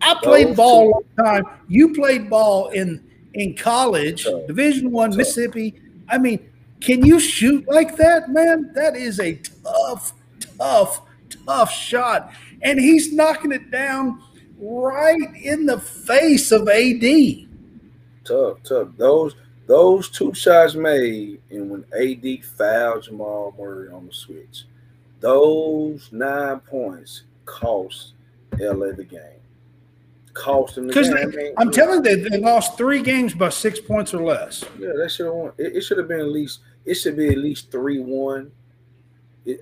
I 0.00 0.14
oh, 0.16 0.20
played 0.22 0.48
Those 0.48 0.56
ball 0.56 0.80
a 0.80 0.84
two- 0.84 1.22
long 1.22 1.34
time. 1.44 1.44
You 1.68 1.94
played 1.94 2.28
ball 2.30 2.68
in 2.70 3.02
in 3.34 3.54
college, 3.54 4.24
Tough. 4.24 4.46
Division 4.46 4.90
One, 4.90 5.10
Tough. 5.10 5.18
Mississippi. 5.18 5.74
I 6.08 6.18
mean, 6.18 6.38
can 6.80 7.04
you 7.06 7.18
shoot 7.20 7.66
like 7.68 7.96
that, 7.96 8.28
man? 8.30 8.72
That 8.74 8.96
is 8.96 9.20
a 9.20 9.36
tough, 9.64 10.12
tough, 10.58 11.02
tough 11.46 11.72
shot, 11.72 12.32
and 12.62 12.78
he's 12.78 13.12
knocking 13.12 13.52
it 13.52 13.70
down 13.70 14.20
right 14.58 15.34
in 15.36 15.64
the 15.66 15.78
face 15.80 16.52
of 16.52 16.68
AD. 16.68 17.46
tough, 18.24 18.62
tough. 18.64 18.88
Those 18.96 19.34
those 19.68 20.10
two 20.10 20.34
shots 20.34 20.74
made, 20.74 21.40
and 21.50 21.70
when 21.70 21.84
AD 21.98 22.44
fouled 22.44 23.04
Jamal 23.04 23.54
Murray 23.58 23.88
on 23.90 24.06
the 24.08 24.12
switch, 24.12 24.64
those 25.22 26.10
nine 26.12 26.60
points 26.60 27.22
cost 27.46 28.12
LA 28.58 28.92
the 28.92 29.04
game. 29.04 29.20
Cost 30.34 30.74
them 30.74 30.86
the 30.86 30.92
Because 30.92 31.08
game. 31.08 31.16
I 31.18 31.24
mean, 31.26 31.54
I'm 31.58 31.70
telling 31.70 32.04
you, 32.04 32.28
they 32.28 32.38
lost 32.38 32.76
three 32.76 33.02
games 33.02 33.34
by 33.34 33.48
six 33.50 33.80
points 33.80 34.12
or 34.14 34.22
less. 34.22 34.64
yeah, 34.78 34.90
they 34.98 35.08
should 35.08 35.26
have. 35.26 35.54
It, 35.58 35.76
it 35.76 35.80
should 35.82 35.98
have 35.98 36.08
been 36.08 36.20
at 36.20 36.28
least. 36.28 36.60
It 36.84 36.94
should 36.94 37.16
be 37.16 37.28
at 37.28 37.38
least 37.38 37.70
three 37.70 38.00
one. 38.00 38.50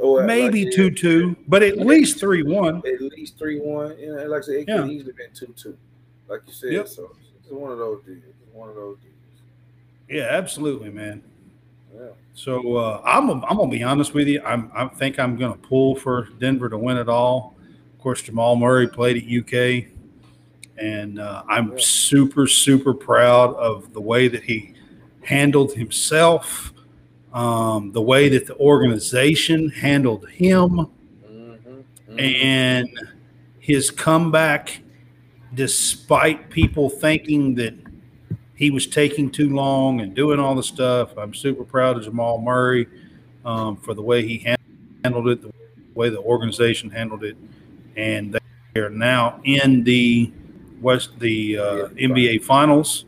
Or 0.00 0.24
Maybe 0.24 0.66
like, 0.66 0.74
two 0.74 0.90
two, 0.90 1.36
but 1.48 1.62
at 1.62 1.78
least 1.78 2.20
three 2.20 2.42
one. 2.42 2.82
At 2.86 3.00
least 3.00 3.38
three 3.38 3.58
one. 3.60 3.98
You 3.98 4.14
know, 4.14 4.24
like 4.26 4.42
I 4.42 4.46
said, 4.46 4.54
it 4.56 4.68
Yeah. 4.68 4.76
could 4.82 4.90
easily 4.90 5.10
have 5.12 5.16
been 5.16 5.32
two 5.34 5.54
two. 5.56 5.76
Like 6.28 6.42
you 6.46 6.52
said, 6.52 6.72
Yep. 6.72 6.88
so 6.88 7.10
it's 7.40 7.50
one 7.50 7.72
of 7.72 7.78
those 7.78 8.02
deals. 8.04 8.18
It's 8.28 8.54
one 8.54 8.68
of 8.68 8.74
those 8.74 8.98
deals. 8.98 9.14
Yeah, 10.08 10.28
absolutely, 10.30 10.90
man. 10.90 11.22
Yeah. 12.00 12.06
So 12.34 12.76
uh, 12.76 13.02
I'm 13.04 13.28
I'm 13.30 13.56
gonna 13.56 13.68
be 13.68 13.82
honest 13.82 14.14
with 14.14 14.26
you. 14.26 14.40
I'm 14.44 14.70
I 14.74 14.86
think 14.86 15.18
I'm 15.18 15.36
gonna 15.36 15.56
pull 15.56 15.94
for 15.96 16.28
Denver 16.38 16.68
to 16.70 16.78
win 16.78 16.96
it 16.96 17.08
all. 17.08 17.54
Of 17.94 18.00
course, 18.02 18.22
Jamal 18.22 18.56
Murray 18.56 18.88
played 18.88 19.18
at 19.18 19.24
UK, 19.28 19.90
and 20.78 21.18
uh, 21.18 21.42
I'm 21.48 21.72
Yeah. 21.72 21.78
super 21.78 22.46
super 22.46 22.94
proud 22.94 23.54
of 23.56 23.92
the 23.92 24.00
way 24.00 24.28
that 24.28 24.42
he 24.42 24.72
handled 25.22 25.74
himself, 25.74 26.72
um, 27.34 27.92
the 27.92 28.00
way 28.00 28.30
that 28.30 28.46
the 28.46 28.56
organization 28.56 29.68
handled 29.68 30.28
him. 30.30 30.86
Mm-hmm. 31.28 32.18
and 32.18 32.88
his 33.60 33.90
comeback, 33.90 34.80
despite 35.54 36.50
people 36.50 36.88
thinking 36.90 37.54
that 37.54 37.74
he 38.60 38.70
was 38.70 38.86
taking 38.86 39.30
too 39.30 39.48
long 39.48 40.02
and 40.02 40.14
doing 40.14 40.38
all 40.38 40.54
the 40.54 40.62
stuff. 40.62 41.16
I'm 41.16 41.32
super 41.32 41.64
proud 41.64 41.96
of 41.96 42.04
Jamal 42.04 42.38
Murray 42.38 42.86
um, 43.42 43.78
for 43.78 43.94
the 43.94 44.02
way 44.02 44.20
he 44.24 44.54
handled 45.02 45.28
it, 45.28 45.40
the 45.40 45.50
way 45.94 46.10
the 46.10 46.20
organization 46.20 46.90
handled 46.90 47.24
it, 47.24 47.38
and 47.96 48.38
they 48.74 48.80
are 48.80 48.90
now 48.90 49.40
in 49.44 49.82
the 49.82 50.30
West 50.82 51.18
the 51.18 51.56
uh, 51.56 51.88
NBA 51.88 52.44
Finals. 52.44 53.06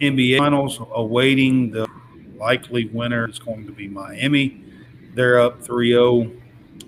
NBA 0.00 0.38
Finals, 0.38 0.80
awaiting 0.92 1.70
the 1.70 1.86
likely 2.36 2.86
winner. 2.86 3.26
It's 3.26 3.38
going 3.38 3.66
to 3.66 3.72
be 3.72 3.86
Miami. 3.86 4.64
They're 5.14 5.40
up 5.40 5.62
3-0. 5.62 6.40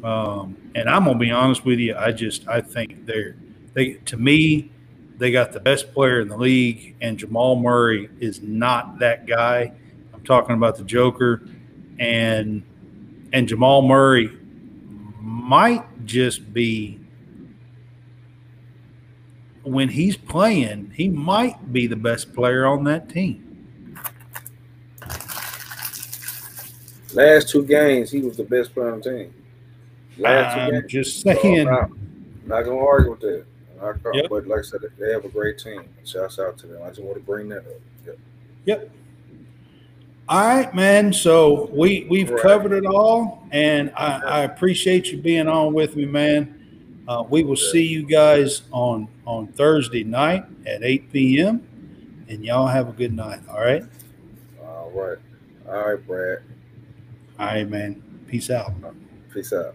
Um, 0.02 0.56
and 0.74 0.88
I'm 0.88 1.04
gonna 1.04 1.18
be 1.18 1.30
honest 1.30 1.64
with 1.64 1.78
you. 1.78 1.94
I 1.94 2.10
just 2.10 2.48
I 2.48 2.62
think 2.62 3.04
they're 3.04 3.36
they 3.74 3.94
to 4.06 4.16
me 4.16 4.70
they 5.16 5.30
got 5.30 5.52
the 5.52 5.60
best 5.60 5.92
player 5.92 6.20
in 6.20 6.28
the 6.28 6.36
league, 6.36 6.96
and 7.00 7.18
Jamal 7.18 7.56
Murray 7.56 8.08
is 8.20 8.42
not 8.42 8.98
that 8.98 9.26
guy. 9.26 9.72
I'm 10.12 10.22
talking 10.24 10.56
about 10.56 10.76
the 10.76 10.84
Joker, 10.84 11.42
and 11.98 12.62
and 13.32 13.48
Jamal 13.48 13.82
Murray 13.82 14.30
might 15.20 16.04
just 16.04 16.52
be 16.52 17.00
when 19.64 19.88
he's 19.88 20.16
playing, 20.16 20.92
he 20.94 21.08
might 21.08 21.72
be 21.72 21.86
the 21.86 21.96
best 21.96 22.34
player 22.34 22.66
on 22.66 22.84
that 22.84 23.08
team. 23.08 23.40
Last 27.14 27.48
two 27.48 27.64
games, 27.64 28.10
he 28.10 28.20
was 28.20 28.36
the 28.36 28.44
best 28.44 28.74
player 28.74 28.92
on 28.92 29.00
the 29.00 29.10
team. 29.10 29.34
Last 30.18 30.56
I'm 30.56 30.66
two 30.66 30.80
games. 30.80 30.92
just 30.92 31.22
So 31.22 31.30
I'm 31.30 31.36
saying. 31.38 31.64
not, 31.66 31.90
not 32.44 32.62
gonna 32.64 32.78
argue 32.78 33.12
with 33.12 33.20
that. 33.20 33.46
Yep. 34.14 34.26
But 34.30 34.46
like 34.46 34.60
I 34.60 34.62
said, 34.62 34.80
they 34.98 35.12
have 35.12 35.24
a 35.24 35.28
great 35.28 35.58
team. 35.58 35.84
Shouts 36.04 36.38
out 36.38 36.56
to 36.58 36.66
them. 36.66 36.82
I 36.82 36.88
just 36.88 37.02
want 37.02 37.16
to 37.16 37.22
bring 37.22 37.48
that 37.50 37.58
up. 37.58 37.80
Yep. 38.06 38.18
Yep. 38.66 38.90
All 40.28 40.40
right, 40.40 40.74
man. 40.74 41.12
So 41.12 41.68
we 41.72 42.06
we've 42.08 42.30
Right. 42.30 42.40
covered 42.40 42.72
it 42.72 42.86
all, 42.86 43.46
and 43.52 43.92
I, 43.94 44.20
I 44.24 44.40
appreciate 44.44 45.12
you 45.12 45.18
being 45.18 45.48
on 45.48 45.74
with 45.74 45.96
me, 45.96 46.06
man. 46.06 46.60
Uh, 47.06 47.24
we 47.28 47.44
will 47.44 47.56
see 47.56 47.84
you 47.86 48.04
guys 48.04 48.62
on 48.72 49.08
on 49.26 49.46
Thursday 49.48 50.04
night 50.04 50.44
at 50.66 50.82
8 50.82 51.12
p.m. 51.12 51.62
And 52.28 52.42
y'all 52.44 52.66
have 52.66 52.88
a 52.88 52.92
good 52.92 53.12
night. 53.14 53.40
All 53.50 53.60
right. 53.60 53.84
All 54.62 54.90
right. 54.94 55.18
All 55.68 55.88
right, 55.88 56.06
Brad. 56.06 56.38
All 57.38 57.46
right, 57.46 57.68
man. 57.68 58.02
Peace 58.26 58.48
out. 58.50 58.72
Peace 59.32 59.52
out. 59.52 59.72